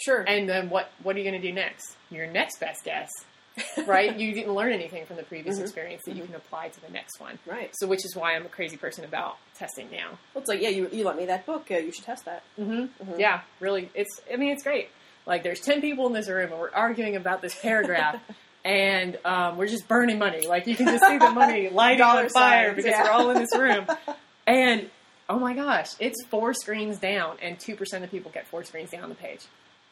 sure. 0.01 0.23
And 0.29 0.49
then 0.49 0.71
what 0.71 0.91
what 1.03 1.17
are 1.17 1.19
you 1.19 1.29
going 1.29 1.41
to 1.41 1.45
do 1.49 1.53
next? 1.53 1.97
Your 2.11 2.29
next 2.29 2.61
best 2.61 2.85
guess, 2.85 3.11
right? 3.87 4.15
you 4.17 4.33
didn't 4.33 4.55
learn 4.55 4.73
anything 4.73 5.05
from 5.07 5.17
the 5.17 5.25
previous 5.25 5.59
Mhm. 5.59 5.63
experience 5.63 6.03
that 6.05 6.15
you 6.15 6.23
Mhm. 6.23 6.27
can 6.27 6.35
apply 6.37 6.69
to 6.69 6.81
the 6.81 6.89
next 6.91 7.19
one. 7.19 7.39
right. 7.47 7.71
So, 7.75 7.89
which 7.89 8.05
is 8.05 8.15
why 8.15 8.37
I'm 8.37 8.47
a 8.47 8.49
crazy 8.49 8.77
person 8.77 9.05
about 9.05 9.39
testing 9.57 9.91
now. 9.91 10.11
Well, 10.33 10.43
it's 10.43 10.49
like 10.49 10.61
yeah, 10.61 10.69
you 10.69 10.89
you 10.93 11.03
lent 11.05 11.19
me 11.19 11.27
that 11.27 11.47
book. 11.47 11.69
Uh, 11.71 11.79
you 11.79 11.91
should 11.91 12.05
test 12.05 12.25
that. 12.27 12.43
Mm-hmm. 12.61 13.11
Mhm. 13.13 13.19
Yeah, 13.19 13.41
really. 13.59 13.91
It's. 13.95 14.21
I 14.33 14.37
mean, 14.37 14.51
it's 14.51 14.63
great. 14.63 14.91
Like, 15.27 15.43
there's 15.43 15.61
ten 15.61 15.81
people 15.81 16.07
in 16.07 16.13
this 16.13 16.29
room, 16.29 16.53
and 16.53 16.61
we're 16.61 16.71
arguing 16.71 17.17
about 17.17 17.43
this 17.43 17.55
paragraph, 17.61 18.21
and 18.65 19.19
um, 19.25 19.57
we're 19.57 19.67
just 19.69 19.89
burning 19.89 20.19
money. 20.19 20.47
Like, 20.47 20.67
you 20.67 20.77
can 20.77 20.87
just 20.87 21.05
see 21.07 21.19
the 21.19 21.31
money 21.31 21.69
lighting 21.73 22.03
on 22.03 22.29
fire 22.29 22.67
signs, 22.69 22.77
because 22.77 22.91
yeah. 22.91 23.05
we're 23.05 23.11
all 23.11 23.31
in 23.31 23.39
this 23.39 23.57
room. 23.57 23.87
And 24.47 24.89
oh 25.29 25.39
my 25.39 25.53
gosh, 25.55 25.91
it's 26.01 26.25
four 26.31 26.55
screens 26.55 26.99
down, 26.99 27.37
and 27.43 27.61
two 27.61 27.77
percent 27.77 28.03
of 28.03 28.11
people 28.11 28.31
get 28.31 28.47
four 28.47 28.65
screens 28.65 28.91
down 28.91 29.03
on 29.03 29.11
the 29.11 29.15
page. 29.15 29.41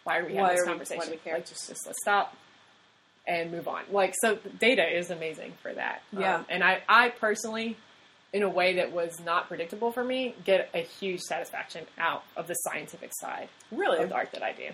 Why 0.04 0.18
are 0.18 0.24
we 0.24 0.34
having 0.34 0.42
Why 0.42 0.48
this 0.54 0.60
we- 0.60 0.64
why 0.64 0.70
conversation? 0.72 1.04
do 1.06 1.10
we 1.10 1.16
care? 1.18 1.34
Like, 1.34 1.46
just, 1.46 1.68
just 1.68 1.86
let's 1.86 1.98
stop. 2.02 2.34
and 3.26 3.50
move 3.50 3.68
on. 3.68 3.82
Like 3.92 4.14
so, 4.18 4.38
data 4.58 4.82
is 4.96 5.10
amazing 5.10 5.52
for 5.60 5.74
that. 5.74 6.00
Yeah. 6.10 6.36
Um, 6.36 6.46
and 6.48 6.64
I, 6.64 6.80
I 6.88 7.10
personally, 7.10 7.76
in 8.32 8.44
a 8.44 8.48
way 8.48 8.76
that 8.76 8.92
was 8.92 9.20
not 9.20 9.48
predictable 9.48 9.92
for 9.92 10.02
me, 10.02 10.34
get 10.44 10.70
a 10.72 10.78
huge 10.80 11.20
satisfaction 11.20 11.84
out 11.98 12.22
of 12.34 12.46
the 12.46 12.54
scientific 12.54 13.10
side 13.20 13.48
Really? 13.70 13.98
of 14.02 14.08
the 14.08 14.14
art 14.14 14.30
that 14.32 14.42
I 14.42 14.52
do. 14.52 14.68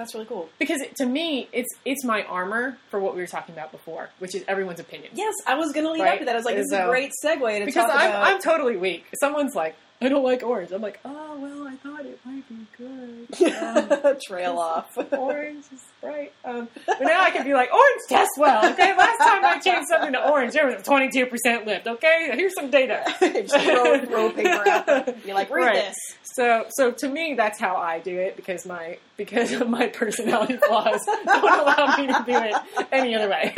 That's 0.00 0.14
really 0.14 0.24
cool. 0.24 0.48
Because 0.58 0.80
it, 0.80 0.96
to 0.96 1.04
me, 1.04 1.46
it's 1.52 1.68
it's 1.84 2.04
my 2.04 2.22
armor 2.22 2.78
for 2.90 2.98
what 2.98 3.14
we 3.14 3.20
were 3.20 3.26
talking 3.26 3.54
about 3.54 3.70
before, 3.70 4.08
which 4.18 4.34
is 4.34 4.42
everyone's 4.48 4.80
opinion. 4.80 5.10
Yes, 5.14 5.34
I 5.46 5.56
was 5.56 5.72
going 5.72 5.84
to 5.84 5.92
lead 5.92 6.00
Right. 6.00 6.14
up 6.14 6.18
to 6.20 6.24
that. 6.24 6.32
I 6.34 6.36
was 6.38 6.46
like, 6.46 6.56
this 6.56 6.64
is 6.68 6.72
a 6.72 6.86
great 6.88 7.12
segue 7.22 7.58
to 7.58 7.66
Because 7.66 7.84
talk 7.84 7.94
I'm, 7.94 8.08
about. 8.08 8.26
I'm 8.26 8.40
totally 8.40 8.78
weak. 8.78 9.04
Someone's 9.20 9.54
like, 9.54 9.74
I 10.02 10.08
don't 10.08 10.24
like 10.24 10.42
orange. 10.42 10.72
I'm 10.72 10.80
like, 10.80 10.98
oh 11.04 11.38
well, 11.38 11.68
I 11.68 11.76
thought 11.76 12.06
it 12.06 12.18
might 12.24 12.48
be 12.48 12.66
good. 12.78 13.26
Um, 13.60 14.16
Trail 14.26 14.58
off. 14.58 14.96
orange 15.12 15.64
is 15.72 15.84
bright. 16.00 16.32
Um, 16.44 16.68
but 16.86 17.00
now 17.02 17.20
I 17.22 17.30
can 17.30 17.44
be 17.44 17.52
like, 17.52 17.70
orange 17.72 18.00
tests 18.08 18.38
well. 18.38 18.64
Okay, 18.72 18.96
last 18.96 19.18
time 19.18 19.44
I 19.44 19.58
changed 19.58 19.88
something 19.88 20.12
to 20.12 20.30
orange, 20.30 20.54
there 20.54 20.66
was 20.66 20.76
a 20.76 20.78
22% 20.78 21.66
lift. 21.66 21.86
Okay, 21.86 22.30
here's 22.34 22.54
some 22.54 22.70
data. 22.70 23.04
Just 23.20 23.54
throw, 23.56 24.00
throw 24.06 24.30
paper 24.30 24.66
out. 24.68 25.26
You're 25.26 25.34
like, 25.34 25.50
read 25.50 25.66
Right. 25.66 25.74
this. 25.74 25.96
So, 26.22 26.64
so 26.70 26.90
to 26.92 27.08
me, 27.08 27.34
that's 27.34 27.58
how 27.60 27.76
I 27.76 27.98
do 27.98 28.16
it 28.18 28.36
because 28.36 28.64
my 28.66 28.98
because 29.16 29.52
of 29.52 29.68
my 29.68 29.88
personality 29.88 30.56
flaws 30.66 31.00
don't 31.26 31.60
allow 31.60 31.96
me 31.98 32.06
to 32.06 32.24
do 32.26 32.32
it 32.36 32.54
any 32.92 33.14
other 33.14 33.28
way. 33.28 33.52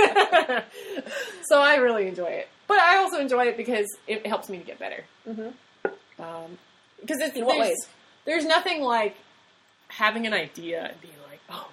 so 1.44 1.60
I 1.60 1.76
really 1.76 2.08
enjoy 2.08 2.26
it, 2.26 2.48
but 2.66 2.78
I 2.78 2.96
also 2.98 3.18
enjoy 3.18 3.46
it 3.46 3.56
because 3.56 3.86
it 4.08 4.26
helps 4.26 4.48
me 4.48 4.58
to 4.58 4.64
get 4.64 4.78
better. 4.78 5.04
Um, 6.22 6.58
because 7.00 7.18
it's, 7.20 7.36
In 7.36 7.44
what 7.44 7.56
there's, 7.56 7.68
ways? 7.68 7.88
there's 8.24 8.44
nothing 8.44 8.82
like 8.82 9.16
having 9.88 10.26
an 10.26 10.32
idea 10.32 10.84
and 10.90 11.00
being 11.00 11.14
like, 11.28 11.40
oh. 11.50 11.68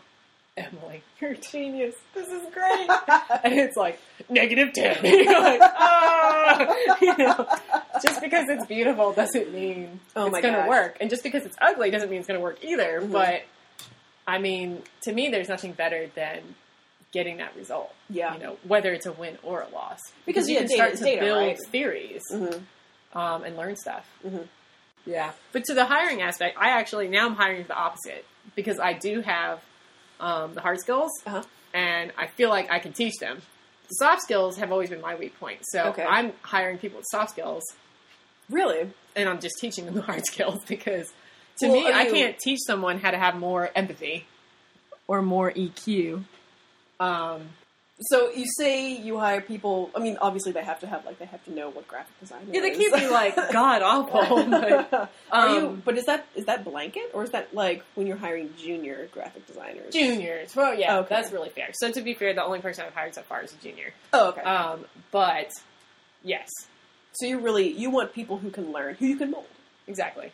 Emily, 0.57 1.01
you're 1.21 1.31
a 1.31 1.37
genius. 1.37 1.95
This 2.13 2.27
is 2.27 2.41
great. 2.53 2.89
and 3.45 3.53
it's 3.53 3.77
like 3.77 3.97
negative 4.27 4.73
ten. 4.73 4.97
You're 5.05 5.39
like, 5.41 5.61
ah, 5.63 6.75
you 7.01 7.15
know, 7.17 7.47
just 8.03 8.19
because 8.19 8.45
it's 8.49 8.65
beautiful 8.65 9.13
doesn't 9.13 9.53
mean 9.53 10.01
Oh 10.17 10.25
it's 10.25 10.41
going 10.41 10.61
to 10.61 10.67
work, 10.67 10.97
and 10.99 11.09
just 11.09 11.23
because 11.23 11.45
it's 11.45 11.55
ugly 11.61 11.91
doesn't 11.91 12.09
mean 12.09 12.19
it's 12.19 12.27
going 12.27 12.37
to 12.39 12.43
work 12.43 12.61
either. 12.61 12.99
Mhm. 12.99 13.11
But 13.13 13.43
I 14.27 14.39
mean, 14.39 14.83
to 15.03 15.13
me, 15.13 15.29
there's 15.29 15.47
nothing 15.47 15.71
better 15.71 16.07
than 16.13 16.41
getting 17.13 17.37
that 17.37 17.55
result. 17.55 17.93
Yeah. 18.09 18.33
You 18.33 18.39
know, 18.41 18.57
whether 18.67 18.91
it's 18.91 19.05
a 19.05 19.13
win 19.13 19.37
or 19.43 19.61
a 19.61 19.69
loss, 19.73 19.99
Because, 20.25 20.49
you 20.49 20.55
yeah, 20.55 20.59
can 20.61 20.67
data 20.67 20.75
start 20.77 20.95
to 20.97 21.03
data, 21.05 21.21
build 21.21 21.37
right? 21.47 21.57
theories 21.71 22.23
Mhm. 22.33 22.61
Um, 23.13 23.43
and 23.43 23.55
learn 23.57 23.75
stuff. 23.75 24.05
Mhm. 24.25 24.47
Yeah. 25.05 25.31
But 25.51 25.63
to 25.65 25.73
the 25.73 25.85
hiring 25.85 26.21
aspect, 26.21 26.57
I 26.59 26.69
actually 26.69 27.07
now 27.07 27.25
I'm 27.25 27.35
hiring 27.35 27.63
the 27.67 27.75
opposite 27.75 28.25
because 28.55 28.79
I 28.79 28.93
do 28.93 29.21
have 29.21 29.61
um, 30.19 30.53
the 30.53 30.61
hard 30.61 30.79
skills, 30.79 31.11
Uh-huh. 31.25 31.43
and 31.73 32.11
I 32.17 32.27
feel 32.27 32.49
like 32.49 32.69
I 32.69 32.79
can 32.79 32.91
teach 32.93 33.15
them. 33.19 33.41
The 33.87 33.93
soft 33.95 34.21
skills 34.21 34.57
have 34.57 34.71
always 34.71 34.89
been 34.89 35.01
my 35.01 35.15
weak 35.15 35.39
point, 35.39 35.61
so 35.63 35.85
Okay. 35.89 36.03
I'm 36.03 36.33
hiring 36.41 36.77
people 36.77 36.97
with 36.97 37.07
soft 37.09 37.31
skills, 37.31 37.63
Really? 38.49 38.91
and 39.15 39.29
I'm 39.29 39.39
just 39.39 39.55
teaching 39.59 39.85
them 39.85 39.95
the 39.95 40.01
hard 40.01 40.25
skills 40.33 40.63
because 40.67 41.11
to 41.59 41.67
Well, 41.69 41.73
me, 41.85 41.91
I 41.91 42.03
you- 42.03 42.11
can't 42.13 42.37
teach 42.37 42.59
someone 42.67 42.99
how 42.99 43.11
to 43.11 43.17
have 43.17 43.35
more 43.35 43.69
empathy 43.75 44.25
or 45.07 45.21
more 45.21 45.51
EQ. 45.51 46.23
Um, 46.99 47.49
So 48.01 48.29
you 48.31 48.45
say 48.57 48.95
you 48.95 49.19
hire 49.19 49.41
people. 49.41 49.89
I 49.93 49.99
mean, 49.99 50.17
obviously 50.21 50.53
they 50.53 50.63
have 50.63 50.79
to 50.79 50.87
have 50.87 51.05
like 51.05 51.19
they 51.19 51.25
have 51.25 51.43
to 51.45 51.51
know 51.51 51.69
what 51.69 51.85
graphic 51.87 52.17
design 52.21 52.47
yeah, 52.49 52.61
they 52.61 52.69
is. 52.71 52.77
can't 52.77 52.95
be 53.01 53.09
like 53.09 53.35
god 53.51 53.81
awful. 53.81 54.45
But, 54.49 55.11
Are 55.31 55.47
um, 55.49 55.55
you? 55.55 55.81
But 55.83 55.97
is 55.97 56.05
that 56.05 56.25
is 56.35 56.45
that 56.45 56.63
blanket 56.63 57.11
or 57.13 57.23
is 57.25 57.31
that 57.31 57.53
like 57.53 57.83
when 57.95 58.07
you're 58.07 58.15
hiring 58.17 58.53
junior 58.57 59.09
graphic 59.11 59.45
designers? 59.47 59.93
juniors. 59.93 60.55
Well, 60.55 60.73
yeah, 60.75 60.99
Okay. 60.99 61.07
that's 61.13 61.31
really 61.33 61.49
fair. 61.49 61.71
So 61.73 61.91
to 61.91 62.01
be 62.01 62.13
fair, 62.13 62.33
the 62.33 62.43
only 62.43 62.61
person 62.61 62.85
I've 62.85 62.93
hired 62.93 63.15
so 63.15 63.21
far 63.23 63.43
is 63.43 63.51
a 63.53 63.57
junior. 63.57 63.91
Oh, 64.13 64.29
okay. 64.29 64.41
Um, 64.41 64.85
but 65.11 65.51
yes, 66.23 66.47
so 67.13 67.25
you 67.25 67.39
really 67.39 67.69
you 67.69 67.89
want 67.89 68.13
people 68.13 68.37
who 68.37 68.49
can 68.49 68.71
learn, 68.71 68.95
who 68.95 69.07
you 69.07 69.17
can 69.17 69.31
mold. 69.31 69.47
exactly. 69.87 70.31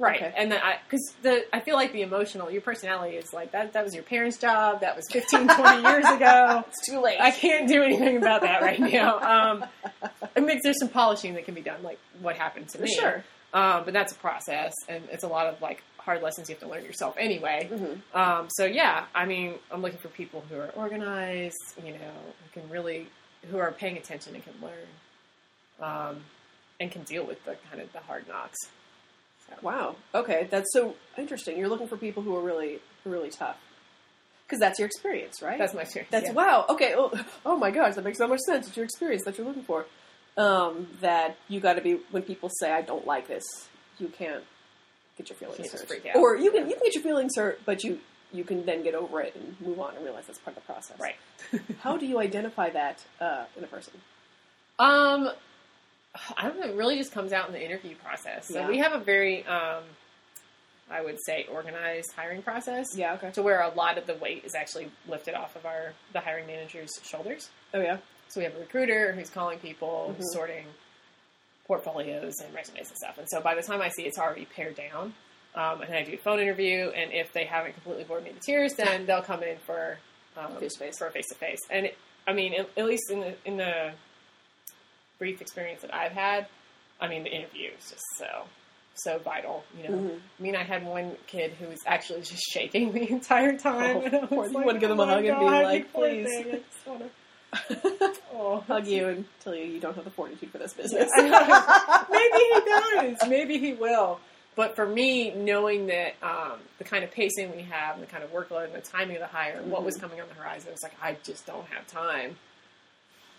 Right, 0.00 0.22
Okay. 0.22 0.32
and 0.36 0.52
then 0.52 0.60
I 0.62 0.78
because 0.84 1.12
the 1.22 1.44
I 1.52 1.58
feel 1.60 1.74
like 1.74 1.92
the 1.92 2.02
emotional, 2.02 2.50
your 2.50 2.60
personality 2.62 3.16
is 3.16 3.32
like 3.32 3.50
that. 3.52 3.72
That 3.72 3.84
was 3.84 3.94
your 3.94 4.04
parents' 4.04 4.36
job. 4.38 4.80
That 4.82 4.94
was 4.94 5.04
15, 5.10 5.48
20 5.56 5.82
years 5.82 6.04
ago. 6.06 6.64
It's 6.68 6.86
too 6.86 7.00
late. 7.00 7.18
I 7.20 7.32
can't 7.32 7.68
do 7.68 7.82
anything 7.82 8.16
about 8.16 8.42
that 8.42 8.62
right 8.62 8.78
now. 8.78 9.18
Um, 9.18 9.64
I 10.36 10.40
mean, 10.40 10.60
there's 10.62 10.78
some 10.78 10.88
polishing 10.88 11.34
that 11.34 11.44
can 11.46 11.54
be 11.54 11.62
done, 11.62 11.82
like 11.82 11.98
what 12.20 12.36
happened 12.36 12.68
to 12.70 12.78
For 12.78 12.84
me. 12.84 12.94
sure. 12.94 13.24
Um, 13.52 13.84
but 13.84 13.92
that's 13.94 14.12
a 14.12 14.16
process, 14.16 14.72
and 14.88 15.02
it's 15.10 15.24
a 15.24 15.28
lot 15.28 15.46
of 15.46 15.60
like 15.60 15.82
hard 15.96 16.22
lessons 16.22 16.48
you 16.48 16.54
have 16.54 16.62
to 16.62 16.68
learn 16.68 16.84
yourself 16.84 17.16
anyway. 17.18 17.68
Mhm. 17.70 18.00
Um, 18.14 18.48
so 18.50 18.66
yeah, 18.66 19.06
I 19.14 19.24
mean, 19.24 19.54
I'm 19.72 19.82
looking 19.82 19.98
for 19.98 20.08
people 20.08 20.44
who 20.48 20.56
are 20.60 20.68
organized, 20.76 21.56
you 21.84 21.92
know, 21.92 21.98
who 22.54 22.60
can 22.60 22.70
really, 22.70 23.08
who 23.50 23.58
are 23.58 23.72
paying 23.72 23.96
attention 23.96 24.34
and 24.36 24.44
can 24.44 24.54
learn, 24.62 24.86
um, 25.80 26.24
and 26.80 26.92
can 26.92 27.02
deal 27.02 27.24
with 27.26 27.44
the 27.44 27.56
kind 27.70 27.82
of 27.82 27.92
the 27.92 28.00
hard 28.00 28.28
knocks. 28.28 28.58
Wow. 29.62 29.96
Okay, 30.14 30.46
that's 30.50 30.72
so 30.72 30.94
interesting. 31.16 31.58
You're 31.58 31.68
looking 31.68 31.88
for 31.88 31.96
people 31.96 32.22
who 32.22 32.36
are 32.36 32.42
really 32.42 32.80
really 33.04 33.30
tough 33.30 33.56
because 34.46 34.60
that's 34.60 34.78
your 34.78 34.86
experience, 34.86 35.42
right? 35.42 35.58
that's 35.58 35.74
my 35.74 35.82
experience. 35.82 36.10
That's 36.10 36.28
yeah. 36.28 36.32
wow. 36.32 36.64
Okay. 36.70 36.94
Oh, 36.96 37.12
oh 37.46 37.56
my 37.56 37.70
gosh, 37.70 37.94
that 37.94 38.04
makes 38.04 38.18
so 38.18 38.26
much 38.26 38.40
sense. 38.40 38.68
It's 38.68 38.76
your 38.76 38.84
experience 38.84 39.24
that 39.24 39.36
you're 39.36 39.46
looking 39.46 39.64
for. 39.64 39.86
Um, 40.36 40.86
that 41.00 41.36
you 41.48 41.58
got 41.58 41.74
to 41.74 41.80
be 41.80 41.98
when 42.12 42.22
people 42.22 42.48
say 42.60 42.70
I 42.70 42.80
don't 42.82 43.04
like 43.04 43.26
this, 43.26 43.44
you 43.98 44.06
can't 44.06 44.44
get 45.16 45.28
your 45.28 45.36
feelings 45.36 45.72
hurt, 45.72 45.90
or 46.14 46.36
you 46.36 46.52
can 46.52 46.68
you 46.68 46.76
can 46.76 46.84
get 46.84 46.94
your 46.94 47.02
feelings 47.02 47.34
hurt, 47.36 47.60
but 47.64 47.82
you 47.82 47.98
you 48.32 48.44
can 48.44 48.64
then 48.64 48.82
get 48.82 48.94
over 48.94 49.20
it 49.20 49.34
and 49.34 49.60
move 49.60 49.80
on 49.80 49.96
and 49.96 50.04
realize 50.04 50.26
that's 50.26 50.38
part 50.38 50.56
of 50.56 50.62
the 50.62 50.72
process. 50.72 50.98
Right. 51.00 51.16
How 51.80 51.96
do 51.96 52.06
you 52.06 52.20
identify 52.20 52.70
that 52.70 53.04
uh, 53.20 53.44
in 53.56 53.64
a 53.64 53.66
person? 53.66 53.94
Um, 54.78 55.30
I 56.36 56.42
don't 56.48 56.58
know. 56.58 56.66
It 56.66 56.74
really 56.76 56.96
just 56.96 57.12
comes 57.12 57.32
out 57.32 57.46
in 57.48 57.52
the 57.52 57.64
interview 57.64 57.94
process. 57.96 58.46
So 58.48 58.60
Yeah. 58.60 58.68
we 58.68 58.78
have 58.78 58.92
a 58.92 58.98
very, 58.98 59.44
um, 59.46 59.84
I 60.90 61.02
would 61.02 61.18
say, 61.24 61.46
organized 61.50 62.12
hiring 62.16 62.42
process. 62.42 62.86
Yeah. 62.96 63.14
Okay. 63.14 63.30
To 63.32 63.42
where 63.42 63.60
a 63.60 63.68
lot 63.68 63.98
of 63.98 64.06
the 64.06 64.14
weight 64.14 64.44
is 64.44 64.54
actually 64.54 64.90
lifted 65.06 65.34
off 65.34 65.54
of 65.54 65.66
our 65.66 65.92
the 66.12 66.20
hiring 66.20 66.46
manager's 66.46 66.90
shoulders. 67.04 67.50
Oh 67.74 67.80
yeah. 67.80 67.98
So 68.28 68.40
we 68.40 68.44
have 68.44 68.54
a 68.56 68.58
recruiter 68.60 69.12
who's 69.12 69.30
calling 69.30 69.58
people, 69.58 70.14
Mhm. 70.18 70.22
sorting 70.32 70.66
portfolios 71.66 72.40
and 72.40 72.54
resumes 72.54 72.88
and 72.88 72.96
stuff. 72.96 73.18
And 73.18 73.28
so 73.28 73.40
by 73.40 73.54
the 73.54 73.62
time 73.62 73.80
I 73.82 73.88
see 73.90 74.02
it's 74.04 74.18
already 74.18 74.46
pared 74.46 74.74
down, 74.76 75.14
um, 75.54 75.82
and 75.82 75.90
then 75.90 75.98
I 75.98 76.02
do 76.04 76.14
a 76.14 76.18
phone 76.18 76.40
interview, 76.40 76.90
and 76.90 77.12
if 77.12 77.32
they 77.32 77.44
haven't 77.44 77.72
completely 77.74 78.04
bored 78.04 78.24
me 78.24 78.30
to 78.32 78.40
tears, 78.40 78.74
then 78.74 79.06
they'll 79.06 79.22
come 79.22 79.42
in 79.42 79.58
for 79.58 79.98
um, 80.36 80.56
Face-to-face. 80.58 80.98
for 80.98 81.06
a 81.08 81.10
face 81.10 81.26
to 81.28 81.34
face. 81.34 81.58
And 81.68 81.86
it, 81.86 81.98
I 82.26 82.32
mean, 82.32 82.54
at, 82.54 82.68
at 82.76 82.84
least 82.86 83.10
in 83.10 83.20
the 83.20 83.34
in 83.44 83.56
the 83.56 83.92
brief 85.18 85.40
experience 85.40 85.82
that 85.82 85.94
I've 85.94 86.12
had, 86.12 86.46
I 87.00 87.08
mean, 87.08 87.24
the 87.24 87.30
interview 87.30 87.70
is 87.78 87.90
just 87.90 88.04
so 88.16 88.44
so 88.94 89.16
vital. 89.18 89.62
You 89.80 89.88
know, 89.88 89.96
Mhm. 89.96 90.20
I 90.38 90.42
mean, 90.42 90.56
I 90.56 90.64
had 90.64 90.84
one 90.84 91.16
kid 91.28 91.52
who 91.52 91.68
was 91.68 91.78
actually 91.86 92.22
just 92.32 92.42
shaking 92.52 92.92
the 92.92 93.08
entire 93.10 93.56
time. 93.56 93.98
Oh, 93.98 94.02
and 94.02 94.14
I 94.16 94.24
was 94.34 94.52
like, 94.52 94.66
wanna 94.66 94.78
give 94.80 94.88
them 94.88 94.98
a 94.98 95.02
"Oh 95.04 95.06
hug 95.06 95.24
and 95.24 95.38
be 95.38 95.44
like, 95.44 95.92
"Please." 95.92 96.26
thing, 96.26 96.46
I 96.48 96.50
just 96.58 96.86
wanna- 96.86 97.10
oh, 98.34 98.60
Hug 98.66 98.86
you 98.86 99.08
and 99.08 99.24
tell 99.40 99.54
you 99.54 99.64
you 99.64 99.80
don't 99.80 99.94
have 99.94 100.04
the 100.04 100.10
fortitude 100.10 100.50
for 100.50 100.58
this 100.58 100.74
business. 100.82 101.10
Maybe 101.16 102.38
he 102.38 102.60
does. 102.66 103.28
Maybe 103.28 103.58
he 103.58 103.72
will. 103.72 104.20
But 104.56 104.74
for 104.74 104.84
me, 104.86 105.30
knowing 105.30 105.86
that 105.86 106.14
um, 106.22 106.58
the 106.78 106.84
kind 106.84 107.04
of 107.04 107.12
pacing 107.12 107.54
we 107.54 107.62
have, 107.62 107.94
and 107.94 108.02
the 108.02 108.08
kind 108.10 108.24
of 108.24 108.32
workload, 108.32 108.64
and 108.64 108.74
the 108.74 108.80
timing 108.80 109.14
of 109.16 109.20
the 109.20 109.28
hire, 109.28 109.58
and 109.62 109.70
what 109.70 109.84
was 109.84 109.94
Mm-hmm. 109.94 110.02
coming 110.06 110.20
on 110.20 110.28
the 110.28 110.34
horizon, 110.34 110.70
it's 110.72 110.82
like 110.82 110.92
I 111.00 111.16
just 111.22 111.46
don't 111.46 111.64
have 111.68 111.86
time 111.86 112.36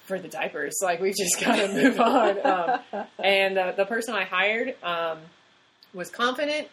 for 0.09 0.19
the 0.19 0.27
diapers. 0.27 0.77
Like 0.83 0.99
we 0.99 1.13
just 1.13 1.39
got 1.45 1.55
to 1.55 1.67
move 1.73 1.99
on. 2.01 2.45
Um, 2.45 3.05
and 3.23 3.57
uh, 3.57 3.71
the 3.71 3.85
person 3.85 4.13
I 4.15 4.25
hired 4.25 4.75
um, 4.83 5.19
was 5.93 6.09
confident. 6.09 6.67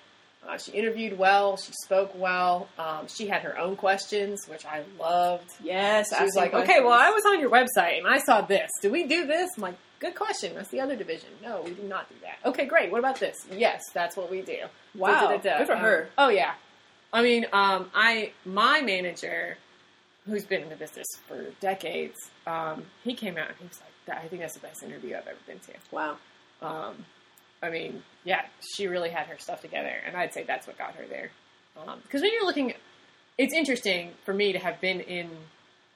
Uh, 0.49 0.57
she 0.59 0.72
interviewed 0.72 1.18
well. 1.18 1.57
She 1.57 1.72
spoke 1.85 2.12
well. 2.16 2.68
Um, 2.79 3.09
she 3.09 3.27
had 3.27 3.42
her 3.42 3.59
own 3.59 3.75
questions, 3.77 4.46
which 4.49 4.64
I 4.64 4.83
loved. 4.99 5.51
yes. 5.62 6.09
She 6.16 6.22
was 6.25 6.35
like, 6.37 6.55
okay, 6.55 6.81
well, 6.81 6.92
I 6.92 7.11
was 7.11 7.25
on 7.27 7.40
your 7.40 7.51
website 7.51 7.99
and 7.99 8.07
I 8.07 8.18
saw 8.18 8.40
this. 8.42 8.70
Do 8.81 8.90
we 8.92 9.07
do 9.09 9.27
this? 9.27 9.51
I'm 9.57 9.62
like, 9.62 9.75
good 9.99 10.14
question. 10.14 10.55
That's 10.55 10.68
the 10.68 10.81
other 10.81 10.94
division. 10.94 11.31
No, 11.42 11.62
we 11.64 11.72
do 11.72 11.83
not 11.83 12.08
do 12.08 12.15
that. 12.23 12.48
Okay, 12.48 12.65
great. 12.67 12.92
What 12.92 12.98
about 13.00 13.19
this? 13.19 13.37
Yes, 13.50 13.83
that's 13.92 14.17
what 14.17 14.31
we 14.31 14.40
do. 14.42 14.58
Wow, 14.94 15.23
Da-da-da-da. 15.33 15.58
good 15.58 15.67
for 15.67 15.75
Um, 15.75 15.81
her. 15.81 16.08
oh 16.17 16.29
yeah. 16.29 16.54
I 17.13 17.23
mean, 17.23 17.46
um, 17.52 17.90
I 17.94 18.31
my 18.44 18.83
manager, 18.83 19.56
who's 20.27 20.44
been 20.44 20.62
in 20.62 20.68
the 20.68 20.77
business 20.77 21.06
for 21.27 21.46
decades, 21.60 22.16
um, 22.46 22.85
he 23.04 23.14
came 23.14 23.37
out 23.38 23.48
and 23.48 23.56
he 23.58 23.66
was 23.66 23.81
like, 23.81 23.90
"That- 24.06 24.18
I 24.24 24.29
think 24.29 24.42
that's 24.42 24.54
the 24.54 24.60
best 24.60 24.83
interview 24.83 25.16
I've 25.16 25.27
ever 25.27 25.38
been 25.46 25.58
to. 25.60 25.72
Wow. 25.90 26.16
Um, 26.62 27.04
I 27.62 27.70
mean, 27.70 28.02
yeah, 28.24 28.42
she 28.74 28.87
really 28.87 29.10
had 29.10 29.27
her 29.29 29.38
stuff 29.38 29.60
together, 29.62 29.92
and 30.06 30.16
I'd 30.16 30.33
say 30.35 30.42
that's 30.44 30.66
what 30.66 30.77
got 30.79 30.94
her 30.96 31.06
there. 31.06 31.31
Because 32.02 32.22
when 32.22 32.33
you're 32.33 32.46
looking, 32.46 32.74
it's 33.38 33.52
interesting 33.54 34.12
for 34.24 34.33
me 34.35 34.52
to 34.52 34.58
have 34.58 34.81
been 34.81 35.00
in 35.00 35.31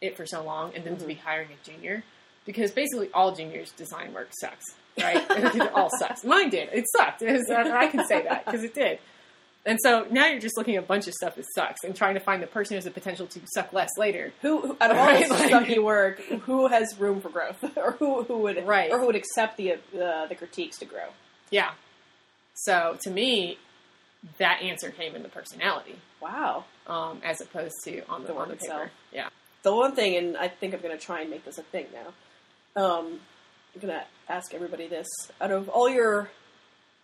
it 0.00 0.16
for 0.16 0.26
so 0.26 0.42
long 0.42 0.74
and 0.74 0.84
then 0.84 0.96
to 0.98 1.06
be 1.06 1.14
hiring 1.14 1.48
a 1.50 1.64
junior, 1.70 2.02
because 2.46 2.70
basically 2.70 3.10
all 3.12 3.34
juniors' 3.34 3.70
design 3.72 4.12
work 4.14 4.28
sucks, 4.40 4.64
right? 4.98 5.24
it 5.30 5.72
all 5.74 5.90
sucks. 5.98 6.24
Mine 6.24 6.50
did. 6.50 6.68
It 6.72 6.84
sucked. 6.96 7.22
It 7.22 7.32
was, 7.32 7.50
I 7.50 7.86
can 7.88 8.06
say 8.06 8.22
that 8.22 8.44
because 8.46 8.64
it 8.64 8.74
did. 8.74 8.98
And 9.66 9.78
so 9.82 10.06
now 10.10 10.26
you're 10.26 10.40
just 10.40 10.56
looking 10.56 10.76
at 10.76 10.84
a 10.84 10.86
bunch 10.86 11.06
of 11.06 11.12
stuff 11.14 11.36
that 11.36 11.44
sucks 11.54 11.84
and 11.84 11.94
trying 11.94 12.14
to 12.14 12.20
find 12.20 12.42
the 12.42 12.46
person 12.46 12.74
who 12.74 12.76
has 12.76 12.84
the 12.84 12.90
potential 12.90 13.26
to 13.26 13.40
suck 13.54 13.72
less 13.74 13.90
later. 13.98 14.32
Who, 14.40 14.60
who 14.62 14.76
out 14.80 14.90
of 14.90 14.96
all 14.96 15.06
Right, 15.08 15.20
this 15.28 15.30
like- 15.30 15.50
sucky 15.52 15.82
work, 15.82 16.20
who 16.20 16.68
has 16.68 16.98
room 16.98 17.20
for 17.20 17.28
growth, 17.28 17.62
or 17.76 17.92
who 17.92 18.22
who 18.24 18.38
would 18.38 18.66
Right. 18.66 18.90
or 18.90 18.98
who 18.98 19.06
would 19.06 19.16
accept 19.16 19.56
the 19.58 19.72
uh, 19.74 20.26
the 20.26 20.34
critiques 20.34 20.78
to 20.78 20.86
grow? 20.86 21.08
Yeah. 21.50 21.72
So 22.54 22.96
to 23.02 23.10
me, 23.10 23.58
that 24.38 24.62
answer 24.62 24.90
came 24.90 25.14
in 25.14 25.22
the 25.22 25.28
personality, 25.28 25.96
Wow. 26.20 26.64
um, 26.86 27.20
as 27.24 27.40
opposed 27.40 27.74
to 27.84 28.02
on 28.08 28.22
the, 28.22 28.28
The 28.28 28.32
on 28.34 28.38
work 28.38 28.48
the 28.48 28.54
itself. 28.54 28.80
paper. 28.82 28.92
Yeah. 29.12 29.28
The 29.62 29.74
one 29.74 29.94
thing, 29.94 30.16
and 30.16 30.36
I 30.36 30.48
think 30.48 30.72
I'm 30.74 30.80
going 30.80 30.96
to 30.96 31.02
try 31.04 31.20
and 31.20 31.28
make 31.30 31.44
this 31.44 31.58
a 31.58 31.62
thing 31.62 31.86
now. 31.92 32.82
Um, 32.82 33.20
I'm 33.74 33.80
going 33.80 33.92
to 33.94 34.04
ask 34.28 34.54
everybody 34.54 34.88
this: 34.88 35.06
out 35.40 35.50
of 35.50 35.68
all 35.68 35.88
your 35.88 36.30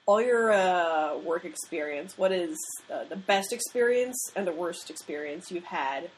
all 0.07 0.23
your 0.23 0.53
uh, 0.53 1.19
work 1.19 1.45
experience, 1.45 2.17
what 2.17 2.33
is 2.33 2.57
uh, 2.93 3.05
the 3.09 3.17
best 3.17 3.53
experience 3.53 4.17
and 4.37 4.47
the 4.47 4.53
worst 4.53 4.89
experience 4.89 5.51
you've 5.51 5.65
had 5.65 6.11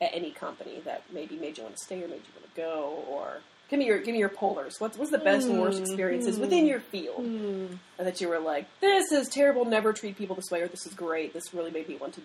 at 0.00 0.10
any 0.12 0.30
company 0.32 0.80
that 0.84 1.04
maybe 1.12 1.36
made 1.36 1.56
you 1.56 1.62
want 1.62 1.76
to 1.76 1.84
stay 1.84 2.02
or 2.02 2.08
made 2.08 2.16
you 2.16 2.32
want 2.34 2.54
to 2.54 2.60
go? 2.60 3.04
Or 3.08 3.38
give 3.70 3.78
me 3.78 3.86
your 3.86 3.98
give 3.98 4.12
me 4.12 4.18
your 4.18 4.28
polars. 4.28 4.80
What's 4.80 4.98
what's 4.98 5.12
the 5.12 5.18
best 5.18 5.46
and 5.46 5.60
worst 5.60 5.78
Hmm, 5.78 5.84
experiences 5.84 6.36
hmm. 6.36 6.42
within 6.42 6.66
your 6.66 6.80
field? 6.80 7.24
And 7.24 7.78
that 7.98 8.20
you 8.20 8.28
were 8.28 8.40
like, 8.40 8.66
this 8.80 9.12
is 9.12 9.28
terrible. 9.28 9.64
Never 9.64 9.92
treat 9.92 10.18
people 10.18 10.34
this 10.34 10.50
way, 10.50 10.60
or 10.62 10.68
this 10.68 10.84
is 10.86 10.94
great. 10.94 11.32
This 11.32 11.54
really 11.54 11.70
made 11.70 11.88
me 11.88 11.96
want 11.96 12.14
to 12.14 12.20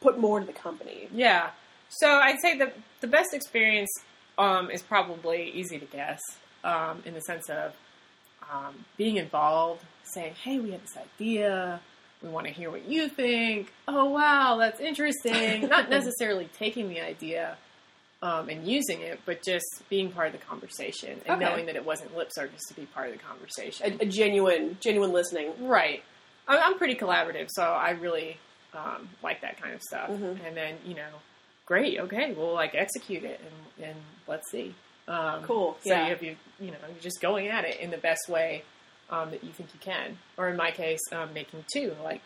put 0.00 0.18
more 0.18 0.40
into 0.40 0.52
the 0.52 0.58
company. 0.58 1.08
Yeah. 1.12 1.50
So 1.88 2.08
I'd 2.08 2.40
say 2.40 2.58
the 2.58 2.72
the 3.00 3.06
best 3.06 3.32
experience 3.32 3.90
um, 4.36 4.70
is 4.70 4.82
probably 4.82 5.50
easy 5.50 5.78
to 5.78 5.86
guess 5.86 6.20
um, 6.64 7.02
in 7.04 7.14
the 7.14 7.20
sense 7.20 7.48
of 7.48 7.74
um, 8.52 8.84
being 8.96 9.16
involved, 9.16 9.82
saying, 10.04 10.34
"Hey, 10.42 10.58
we 10.58 10.70
have 10.72 10.82
this 10.82 10.96
idea. 10.96 11.80
We 12.22 12.28
want 12.30 12.46
to 12.46 12.52
hear 12.52 12.70
what 12.70 12.86
you 12.88 13.08
think. 13.08 13.72
Oh, 13.86 14.06
wow, 14.06 14.56
that's 14.58 14.80
interesting." 14.80 15.68
Not 15.68 15.88
necessarily 15.98 16.48
taking 16.58 16.88
the 16.88 17.00
idea 17.00 17.56
um, 18.22 18.48
and 18.48 18.66
using 18.66 19.00
it, 19.00 19.20
but 19.24 19.42
just 19.42 19.82
being 19.88 20.10
part 20.10 20.26
of 20.28 20.32
the 20.32 20.44
conversation 20.46 21.20
and 21.26 21.36
Okay. 21.36 21.44
knowing 21.44 21.66
that 21.66 21.76
it 21.76 21.84
wasn't 21.84 22.16
lip 22.16 22.30
service 22.32 22.62
to 22.68 22.74
be 22.74 22.86
part 22.86 23.08
of 23.08 23.12
the 23.12 23.18
conversation. 23.22 23.98
A, 24.00 24.02
a 24.02 24.06
genuine 24.06 24.76
genuine 24.80 25.12
listening. 25.12 25.52
Right. 25.66 26.02
I'm, 26.48 26.58
I'm 26.72 26.78
pretty 26.78 26.94
collaborative, 26.96 27.48
so 27.50 27.62
I 27.62 27.90
really 27.90 28.38
um, 28.74 29.08
like 29.22 29.40
that 29.42 29.60
kind 29.62 29.74
of 29.74 29.82
stuff. 29.82 30.10
Mhm. 30.10 30.38
And 30.46 30.56
then, 30.56 30.74
you 30.84 30.94
know, 30.94 31.08
great, 31.66 32.00
okay, 32.00 32.32
we'll 32.32 32.54
like 32.54 32.74
execute 32.74 33.22
it 33.24 33.40
and, 33.78 33.86
and 33.90 33.96
let's 34.26 34.50
see. 34.50 34.74
Um, 35.08 35.42
Cool, 35.44 35.76
So 35.84 35.90
yeah. 35.94 36.04
you 36.04 36.10
have 36.10 36.22
you, 36.22 36.36
you 36.60 36.70
know, 36.70 36.76
you're 36.88 37.00
just 37.02 37.20
going 37.20 37.48
at 37.48 37.64
it 37.64 37.80
in 37.80 37.90
the 37.90 37.96
best 37.98 38.28
way 38.28 38.62
um, 39.10 39.30
that 39.30 39.42
you 39.42 39.50
think 39.52 39.70
you 39.72 39.80
can. 39.80 40.18
Or 40.36 40.48
in 40.48 40.56
my 40.56 40.70
case, 40.70 41.00
um, 41.12 41.32
making 41.32 41.64
two. 41.72 41.94
Like, 42.04 42.20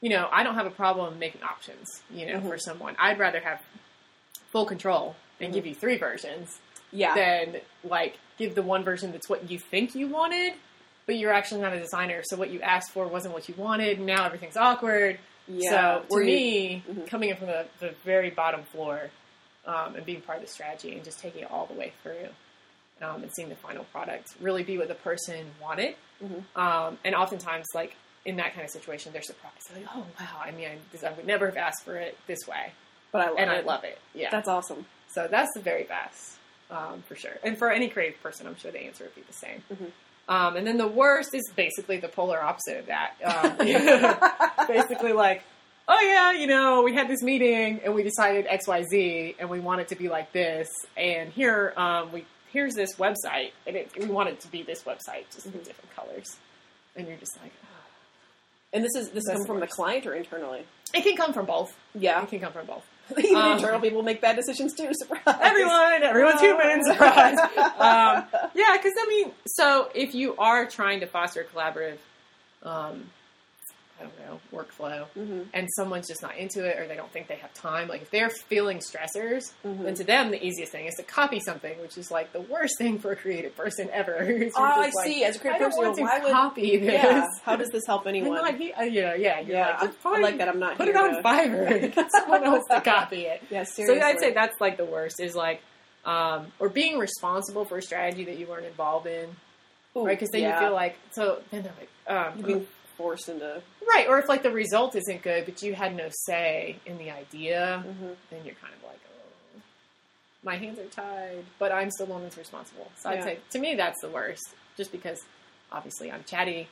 you 0.00 0.10
know, 0.10 0.28
I 0.32 0.42
don't 0.42 0.54
have 0.56 0.66
a 0.66 0.70
problem 0.70 1.18
making 1.20 1.42
options. 1.44 2.02
You 2.10 2.26
know, 2.26 2.40
Mhm. 2.40 2.48
for 2.48 2.58
someone, 2.58 2.96
I'd 2.98 3.18
rather 3.20 3.38
have 3.40 3.62
full 4.50 4.66
control 4.66 5.14
and 5.40 5.50
Mhm. 5.50 5.54
give 5.54 5.66
you 5.66 5.74
three 5.74 5.96
versions 5.96 6.58
Yeah. 6.90 7.14
than 7.14 7.60
like 7.84 8.18
give 8.36 8.54
the 8.56 8.62
one 8.62 8.82
version 8.82 9.12
that's 9.12 9.28
what 9.28 9.48
you 9.50 9.58
think 9.58 9.94
you 9.94 10.08
wanted, 10.08 10.54
but 11.06 11.14
you're 11.16 11.32
actually 11.32 11.60
not 11.60 11.72
a 11.72 11.78
designer. 11.78 12.22
So 12.24 12.36
what 12.36 12.50
you 12.50 12.60
asked 12.62 12.90
for 12.90 13.06
wasn't 13.06 13.32
what 13.34 13.48
you 13.48 13.54
wanted. 13.56 13.98
And 13.98 14.06
now 14.06 14.24
everything's 14.26 14.56
awkward. 14.56 15.18
yeah. 15.48 15.70
so 15.70 16.06
to 16.18 16.24
me, 16.24 16.82
Mhm. 16.88 17.06
coming 17.08 17.30
in 17.30 17.36
from 17.36 17.48
the, 17.48 17.66
the 17.80 17.90
very 18.04 18.30
bottom 18.30 18.62
floor 18.62 19.10
um, 19.66 19.94
and 19.96 20.04
being 20.04 20.20
part 20.20 20.38
of 20.38 20.44
the 20.44 20.50
strategy 20.50 20.92
and 20.94 21.04
just 21.04 21.18
taking 21.20 21.42
it 21.42 21.50
all 21.50 21.66
the 21.66 21.74
way 21.74 21.92
through 22.02 22.28
um, 23.06 23.22
and 23.22 23.32
seeing 23.32 23.48
the 23.48 23.54
final 23.56 23.84
product 23.84 24.34
really 24.40 24.62
be 24.62 24.78
what 24.78 24.88
the 24.88 24.94
person 24.94 25.46
wanted. 25.60 25.94
Mhm. 26.22 26.42
Um, 26.56 26.98
and 27.04 27.14
oftentimes, 27.14 27.66
like 27.74 27.94
in 28.24 28.36
that 28.36 28.54
kind 28.54 28.64
of 28.64 28.70
situation, 28.70 29.12
they're 29.12 29.22
surprised. 29.22 29.68
They're 29.72 29.82
like, 29.82 29.90
"Oh 29.96 30.06
wow! 30.20 30.40
I 30.44 30.50
mean, 30.52 30.68
I, 30.68 30.76
this, 30.92 31.02
I 31.02 31.10
would 31.12 31.26
never 31.26 31.46
have 31.46 31.56
asked 31.56 31.84
for 31.84 31.96
it 31.96 32.16
this 32.28 32.46
way," 32.46 32.72
but 33.10 33.20
I 33.22 33.28
love 33.30 33.38
and 33.38 33.50
it. 33.50 33.54
I 33.54 33.60
love 33.60 33.82
it. 33.84 33.98
Yeah, 34.14 34.30
That's 34.30 34.48
awesome. 34.48 34.86
so 35.08 35.26
that's 35.28 35.50
the 35.54 35.60
very 35.60 35.82
best, 35.84 36.36
um, 36.70 37.02
for 37.08 37.16
sure. 37.16 37.36
And 37.42 37.58
for 37.58 37.70
any 37.70 37.88
creative 37.88 38.22
person, 38.22 38.46
I'm 38.46 38.54
sure 38.56 38.70
the 38.70 38.82
answer 38.84 39.04
would 39.04 39.14
be 39.16 39.22
the 39.22 39.32
same. 39.32 39.62
Mhm. 39.72 39.90
Um, 40.28 40.56
and 40.56 40.64
then 40.64 40.76
the 40.78 40.86
worst 40.86 41.34
is 41.34 41.42
basically 41.56 41.96
the 41.96 42.06
polar 42.08 42.40
opposite 42.40 42.78
of 42.78 42.86
that. 42.86 43.14
Um, 43.24 43.56
basically, 44.68 45.12
like, 45.12 45.42
oh 45.88 46.00
yeah, 46.00 46.32
you 46.32 46.46
know, 46.46 46.82
we 46.82 46.94
had 46.94 47.08
this 47.08 47.22
meeting 47.22 47.80
and 47.84 47.94
we 47.94 48.02
decided 48.02 48.46
X, 48.48 48.66
Y, 48.66 48.82
Z, 48.84 49.36
and 49.38 49.48
we 49.50 49.60
want 49.60 49.80
it 49.80 49.88
to 49.88 49.96
be 49.96 50.08
like 50.08 50.32
this. 50.32 50.68
And 50.96 51.30
here, 51.32 51.72
um, 51.76 52.12
we 52.12 52.24
here's 52.52 52.74
this 52.74 52.96
website, 52.96 53.52
and 53.66 53.76
it, 53.76 53.90
we 53.98 54.06
want 54.06 54.28
it 54.28 54.40
to 54.40 54.48
be 54.48 54.62
this 54.62 54.82
website, 54.82 55.24
just 55.34 55.46
in 55.46 55.52
Mhm. 55.52 55.64
different 55.64 55.96
colors. 55.96 56.36
And 56.94 57.08
you're 57.08 57.16
just 57.16 57.40
like, 57.40 57.52
oh. 57.62 57.66
And 58.74 58.84
this 58.84 58.94
is 58.94 59.10
this 59.10 59.24
That's 59.26 59.38
come 59.38 59.46
from 59.46 59.60
the 59.60 59.66
client 59.66 60.06
or 60.06 60.14
internally? 60.14 60.64
it 60.94 61.02
can 61.04 61.16
come 61.16 61.32
from 61.32 61.46
both. 61.46 61.74
Yeah. 61.94 62.22
It 62.22 62.28
can 62.28 62.40
come 62.40 62.52
from 62.52 62.66
both. 62.66 62.84
Even 63.18 63.36
Um, 63.36 63.52
internal 63.52 63.80
people 63.80 64.02
make 64.02 64.20
bad 64.20 64.36
decisions 64.36 64.74
too. 64.74 64.88
Surprise. 64.92 65.22
Everyone, 65.40 66.02
everyone's 66.02 66.40
human. 66.40 66.84
Surprise. 66.92 67.38
um, 67.38 68.24
yeah, 68.54 68.76
because 68.76 68.92
I 68.98 69.06
mean, 69.08 69.32
so 69.46 69.88
if 69.94 70.14
you 70.14 70.36
are 70.36 70.66
trying 70.66 71.00
to 71.00 71.06
foster 71.06 71.40
a 71.40 71.44
collaborative, 71.44 71.96
um, 72.62 73.10
I 74.02 74.04
don't 74.04 74.18
know, 74.26 74.40
workflow, 74.52 75.06
Mhm. 75.16 75.46
and 75.54 75.68
someone's 75.76 76.08
just 76.08 76.22
not 76.22 76.36
into 76.36 76.64
it 76.64 76.76
or 76.78 76.88
they 76.88 76.96
don't 76.96 77.10
think 77.12 77.28
they 77.28 77.36
have 77.36 77.54
time, 77.54 77.86
like 77.88 78.02
if 78.02 78.10
they're 78.10 78.30
feeling 78.30 78.78
stressors, 78.78 79.52
Mhm. 79.64 79.84
then 79.84 79.94
to 79.94 80.04
them 80.04 80.30
the 80.32 80.44
easiest 80.44 80.72
thing 80.72 80.86
is 80.86 80.94
to 80.96 81.04
copy 81.04 81.38
something, 81.40 81.78
which 81.80 81.96
is 81.96 82.10
like 82.10 82.32
the 82.32 82.40
worst 82.40 82.76
thing 82.78 82.98
for 82.98 83.12
a 83.12 83.16
creative 83.16 83.56
person 83.56 83.88
ever. 83.92 84.16
Oh, 84.56 84.62
I 84.62 84.76
like, 84.78 84.92
see. 85.04 85.22
As 85.24 85.36
a 85.36 85.38
creative 85.38 85.68
person, 85.68 85.84
want 85.84 85.96
to 85.96 86.02
why 86.02 86.18
would 86.18 86.32
copy 86.32 86.76
this. 86.78 86.92
yeah? 86.92 87.26
How 87.44 87.56
does 87.56 87.68
this 87.68 87.84
help 87.86 88.02
I'm 88.06 88.08
anyone? 88.08 88.34
not 88.34 88.56
he- 88.56 88.72
uh, 88.72 88.82
yeah, 88.82 89.14
yeah, 89.14 89.40
yeah, 89.40 89.66
like, 89.66 89.76
I, 89.82 89.86
just 89.86 89.98
I 89.98 90.02
find- 90.02 90.22
like 90.22 90.38
that. 90.38 90.48
I'm 90.48 90.58
not 90.58 90.76
Put 90.76 90.88
it 90.88 90.96
on 90.96 91.14
to- 91.14 91.22
Fiverr. 91.22 91.94
Get 91.94 92.10
someone 92.12 92.42
else 92.44 92.64
to 92.70 92.80
copy 92.80 93.26
it. 93.26 93.42
Yeah, 93.50 93.62
So 93.64 93.84
seriously. 93.84 94.02
I'd 94.02 94.18
say 94.20 94.32
that's 94.32 94.60
like 94.60 94.76
the 94.76 94.84
worst 94.84 95.20
is 95.20 95.34
like, 95.36 95.60
um, 96.04 96.52
or 96.58 96.68
being 96.68 96.98
responsible 96.98 97.64
for 97.64 97.78
a 97.78 97.82
strategy 97.82 98.24
that 98.24 98.36
you 98.36 98.46
weren't 98.46 98.66
involved 98.66 99.06
in, 99.06 99.36
Ooh, 99.96 100.04
right? 100.04 100.18
Because 100.18 100.30
then 100.30 100.42
yeah. 100.42 100.54
you 100.60 100.66
feel 100.66 100.74
like, 100.74 100.96
so 101.12 101.40
then 101.50 101.62
they're 101.62 101.72
like, 101.78 101.88
um, 102.36 102.66
forced 103.02 103.28
into. 103.28 103.60
right, 103.88 104.06
or 104.08 104.18
if 104.20 104.28
like 104.28 104.42
the 104.44 104.50
result 104.50 104.94
isn't 104.94 105.22
good, 105.22 105.44
but 105.44 105.60
you 105.62 105.74
had 105.74 105.94
no 105.96 106.08
say 106.26 106.76
in 106.86 106.98
the 106.98 107.10
idea, 107.10 107.84
Mhm. 107.86 108.16
then 108.30 108.44
you're 108.44 108.54
kind 108.54 108.72
of 108.74 108.82
like, 108.84 109.00
oh, 109.06 109.60
my 110.44 110.56
hands 110.56 110.78
are 110.78 110.86
tied, 110.86 111.44
but 111.58 111.72
I'm 111.72 111.90
still 111.90 112.06
the 112.06 112.12
one 112.12 112.22
that's 112.22 112.36
responsible. 112.38 112.90
So 112.98 113.10
I'd 113.10 113.22
say 113.24 113.38
to 113.50 113.58
me 113.58 113.74
that's 113.74 114.00
the 114.00 114.08
worst, 114.08 114.54
just 114.76 114.92
because 114.92 115.20
obviously 115.70 116.10
I'm 116.12 116.22
chatty 116.24 116.68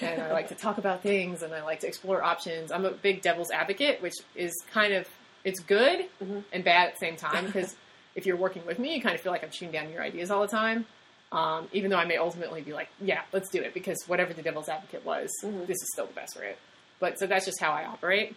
and 0.00 0.22
I 0.22 0.32
like 0.32 0.48
to 0.48 0.54
talk 0.54 0.78
about 0.78 1.02
things 1.02 1.42
and 1.42 1.52
I 1.52 1.62
like 1.62 1.80
to 1.80 1.86
explore 1.88 2.22
options. 2.22 2.70
I'm 2.70 2.84
a 2.84 2.90
big 2.92 3.22
devil's 3.22 3.50
advocate, 3.50 4.00
which 4.02 4.14
is 4.36 4.52
kind 4.72 4.92
of 4.94 5.08
it's 5.44 5.58
good 5.60 6.08
Mhm. 6.22 6.44
and 6.52 6.62
bad 6.64 6.88
at 6.88 6.92
the 6.94 6.98
same 7.00 7.16
time 7.16 7.46
because 7.46 7.74
if 8.14 8.24
you're 8.26 8.36
working 8.36 8.64
with 8.66 8.78
me, 8.78 8.94
you 8.94 9.02
kind 9.02 9.14
of 9.16 9.20
feel 9.20 9.32
like 9.32 9.42
I'm 9.42 9.50
shooting 9.50 9.72
down 9.72 9.90
your 9.90 10.02
ideas 10.02 10.30
all 10.30 10.40
the 10.42 10.46
time. 10.48 10.86
Um, 11.32 11.68
even 11.72 11.90
though 11.90 11.96
I 11.96 12.04
may 12.04 12.18
ultimately 12.18 12.60
be 12.60 12.72
like, 12.74 12.88
yeah, 13.00 13.22
let's 13.32 13.48
do 13.48 13.60
it 13.62 13.72
because 13.74 13.96
whatever 14.06 14.32
the 14.34 14.42
devil's 14.42 14.68
advocate 14.68 15.04
was, 15.04 15.30
Mhm. 15.42 15.66
this 15.66 15.76
is 15.76 15.88
still 15.94 16.06
the 16.06 16.12
best 16.12 16.36
route. 16.36 16.58
But 17.00 17.18
so 17.18 17.26
that's 17.26 17.46
just 17.46 17.58
how 17.60 17.72
I 17.72 17.84
operate. 17.86 18.36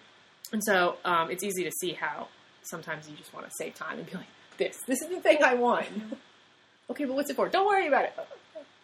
And 0.53 0.63
so 0.63 0.97
um, 1.05 1.29
it's 1.29 1.43
easy 1.43 1.63
to 1.65 1.71
see 1.81 1.91
how 1.93 2.29
sometimes 2.63 3.09
you 3.09 3.15
just 3.17 3.33
want 3.33 3.45
to 3.47 3.51
save 3.57 3.75
time 3.75 3.99
and 3.99 4.09
be 4.09 4.15
like, 4.17 4.27
this, 4.57 4.77
this 4.87 5.01
is 5.01 5.09
the 5.09 5.19
thing 5.19 5.43
I 5.43 5.55
want. 5.55 5.87
okay, 6.89 7.03
but 7.05 7.15
what's 7.15 7.29
it 7.29 7.35
for? 7.35 7.49
Don't 7.49 7.67
worry 7.67 7.87
about 7.87 8.05
it. 8.05 8.13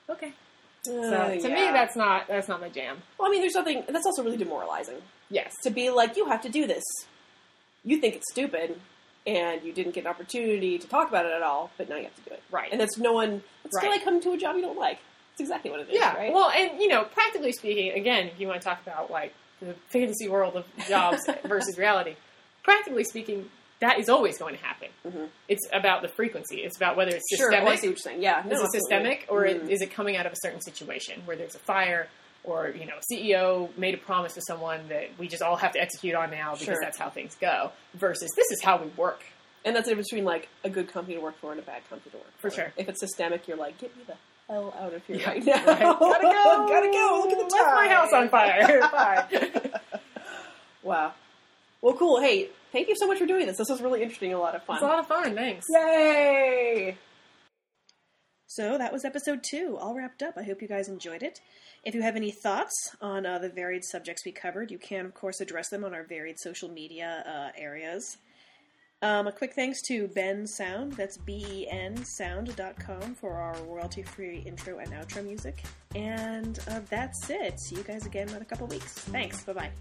Okay. 0.10 0.34
So 0.84 1.00
Uh, 1.02 1.30
to 1.30 1.38
yeah. 1.50 1.56
me, 1.56 1.62
that's 1.72 1.96
not 1.96 2.28
that's 2.28 2.48
not 2.48 2.60
my 2.60 2.68
jam. 2.70 3.02
Well, 3.18 3.30
I 3.30 3.32
mean, 3.32 3.40
there's 3.42 3.54
something 3.54 3.84
that's 3.88 4.06
also 4.06 4.24
really 4.24 4.38
demoralizing 4.38 5.02
Yes. 5.30 5.54
to 5.64 5.70
be 5.70 5.90
like, 5.92 6.18
you 6.18 6.26
have 6.26 6.42
to 6.42 6.50
do 6.50 6.66
this. 6.68 6.84
You 7.86 8.02
think 8.02 8.16
it's 8.16 8.30
stupid, 8.32 8.80
and 9.28 9.62
you 9.64 9.72
didn't 9.72 9.94
get 9.94 10.02
an 10.02 10.08
opportunity 10.08 10.78
to 10.80 10.88
talk 10.88 11.08
about 11.10 11.26
it 11.26 11.32
at 11.32 11.42
all, 11.42 11.70
but 11.78 11.88
now 11.90 11.96
you 11.96 12.04
have 12.04 12.16
to 12.16 12.22
do 12.22 12.32
it. 12.34 12.42
Right. 12.52 12.72
And 12.72 12.80
that's 12.82 12.98
no 12.98 13.14
one. 13.14 13.44
It's 13.66 13.76
Right. 13.76 13.82
still 13.82 13.92
like 13.92 14.04
coming 14.04 14.22
to 14.22 14.32
a 14.32 14.38
job 14.38 14.56
you 14.56 14.62
don't 14.62 14.78
like. 14.80 15.00
It's 15.34 15.42
exactly 15.42 15.72
what 15.72 15.80
it 15.82 15.90
is. 15.90 15.96
Yeah. 15.96 16.16
Right. 16.16 16.34
Well, 16.34 16.50
and 16.50 16.80
you 16.82 16.88
know, 16.88 17.04
practically 17.04 17.52
speaking, 17.52 17.92
again, 17.94 18.28
if 18.28 18.40
you 18.40 18.48
want 18.48 18.62
to 18.62 18.68
talk 18.68 18.82
about 18.82 19.12
like 19.12 19.34
the 19.62 19.76
fantasy 19.90 20.28
world 20.28 20.56
of 20.56 20.66
jobs 20.88 21.22
versus 21.46 21.78
reality, 21.78 22.16
practically 22.64 23.04
speaking, 23.04 23.50
that 23.80 23.98
is 24.00 24.10
always 24.10 24.38
going 24.38 24.56
to 24.56 24.64
happen. 24.64 24.90
Mhm. 25.08 25.30
It's 25.48 25.68
about 25.74 26.02
the 26.02 26.08
frequency. 26.08 26.58
It's 26.64 26.78
about 26.78 26.96
whether 26.98 27.12
it's 27.16 27.24
sure. 27.36 27.50
systemic. 27.52 27.68
Oh, 27.68 27.72
I 27.72 27.76
see 27.76 27.88
what 27.88 27.92
you're 27.92 27.98
saying. 27.98 28.22
Yeah. 28.22 28.42
No, 28.46 28.52
is 28.54 28.60
it 28.60 28.64
absolutely. 28.66 28.80
systemic, 28.80 29.26
or 29.30 29.46
it- 29.46 29.64
Mhm. 29.66 29.70
is 29.70 29.82
it 29.82 29.92
coming 29.92 30.18
out 30.18 30.26
of 30.26 30.34
a 30.34 30.38
certain 30.42 30.62
situation 30.62 31.22
where 31.26 31.36
there's 31.38 31.56
a 31.56 31.60
fire, 31.60 32.08
or 32.44 32.70
you 32.70 32.86
know, 32.86 32.96
CEO 33.12 33.70
made 33.78 33.94
a 33.94 33.98
promise 33.98 34.34
to 34.36 34.42
someone 34.42 34.88
that 34.90 35.10
we 35.18 35.28
just 35.28 35.42
all 35.42 35.56
have 35.56 35.74
to 35.74 35.80
execute 35.82 36.16
on 36.16 36.32
now 36.32 36.52
because 36.54 36.66
Sure. 36.66 36.78
that's 36.82 36.98
how 36.98 37.10
things 37.10 37.36
go. 37.40 37.72
Versus 37.94 38.30
this 38.36 38.50
is 38.52 38.62
how 38.64 38.78
we 38.82 38.88
work. 38.98 39.24
And 39.64 39.76
that's 39.76 39.86
the 39.86 39.92
difference 39.92 40.10
between 40.10 40.26
like 40.26 40.50
a 40.64 40.70
good 40.70 40.88
company 40.92 41.16
to 41.16 41.22
work 41.22 41.38
for 41.40 41.52
and 41.52 41.60
a 41.60 41.64
bad 41.64 41.88
company 41.90 42.12
to 42.12 42.18
work 42.18 42.28
for. 42.38 42.50
For 42.50 42.56
sure. 42.56 42.74
If 42.78 42.90
it's 42.90 43.00
systemic, 43.00 43.48
you're 43.48 43.58
like, 43.58 43.78
get 43.78 43.96
me 43.96 44.04
the 44.08 44.16
hell 44.48 44.74
out 44.80 44.94
of 44.94 45.06
here 45.06 45.18
Yeah, 45.18 45.30
right 45.30 45.46
now. 45.46 45.54
right. 45.66 45.80
Gotta 45.80 46.24
go. 46.24 46.66
gotta 46.68 46.92
go. 46.92 47.22
Look 47.24 47.32
at 47.32 47.38
the 47.50 47.56
Left 47.56 47.66
time. 47.66 47.76
my 47.76 47.88
house 47.88 48.12
on 48.14 48.30
fire. 48.30 48.80
Bye. 48.92 49.80
Wow. 50.84 51.14
Well, 51.82 51.94
cool. 51.96 52.20
Hey, 52.22 52.50
thank 52.72 52.88
you 52.88 52.96
so 52.96 53.06
much 53.08 53.20
for 53.20 53.26
doing 53.28 53.46
this. 53.46 53.58
This 53.58 53.70
was 53.70 53.82
really 53.82 54.02
interesting 54.02 54.34
a 54.34 54.40
lot 54.40 54.56
of 54.56 54.64
fun. 54.64 54.78
It's 54.78 54.84
a 54.84 54.88
lot 54.88 55.00
of 55.00 55.08
fun. 55.08 55.36
Thanks. 55.36 55.68
Yay! 55.70 56.98
So 58.48 58.78
that 58.78 58.92
was 58.92 59.06
episode 59.06 59.44
two, 59.44 59.78
all 59.80 59.96
wrapped 59.96 60.22
up. 60.22 60.34
I 60.38 60.44
hope 60.44 60.62
you 60.62 60.68
guys 60.68 60.90
enjoyed 60.90 61.24
it. 61.24 61.40
If 61.84 61.96
you 61.96 62.02
have 62.04 62.16
any 62.16 62.32
thoughts 62.32 62.96
on 63.02 63.26
uh, 63.26 63.40
the 63.40 63.50
varied 63.50 63.84
subjects 63.84 64.24
we 64.24 64.32
covered, 64.32 64.70
you 64.70 64.78
can, 64.78 65.06
of 65.06 65.14
course, 65.16 65.42
address 65.42 65.70
them 65.70 65.84
on 65.84 65.94
our 65.94 66.04
varied 66.04 66.40
social 66.40 66.70
media 66.70 67.24
uh, 67.28 67.60
areas. 67.60 68.18
Um, 69.04 69.26
a 69.26 69.32
quick 69.32 69.54
thanks 69.56 69.82
to 69.88 70.08
Bensound, 70.10 70.96
that's 70.96 71.18
B 71.18 71.44
E 71.50 71.68
N 71.68 71.98
sound.com 72.06 73.16
for 73.16 73.34
our 73.34 73.56
royalty 73.64 74.04
free 74.04 74.44
intro 74.46 74.78
and 74.78 74.92
outro 74.92 75.26
music. 75.26 75.64
And 75.96 76.60
uh, 76.68 76.82
that's 76.88 77.32
it. 77.32 77.60
See 77.60 77.78
you 77.78 77.84
guys 77.84 78.06
again 78.06 78.30
in 78.30 78.44
a 78.44 78.46
couple 78.46 78.68
weeks. 78.68 78.94
Thanks. 78.94 79.44
Bye 79.44 79.54
bye. 79.54 79.72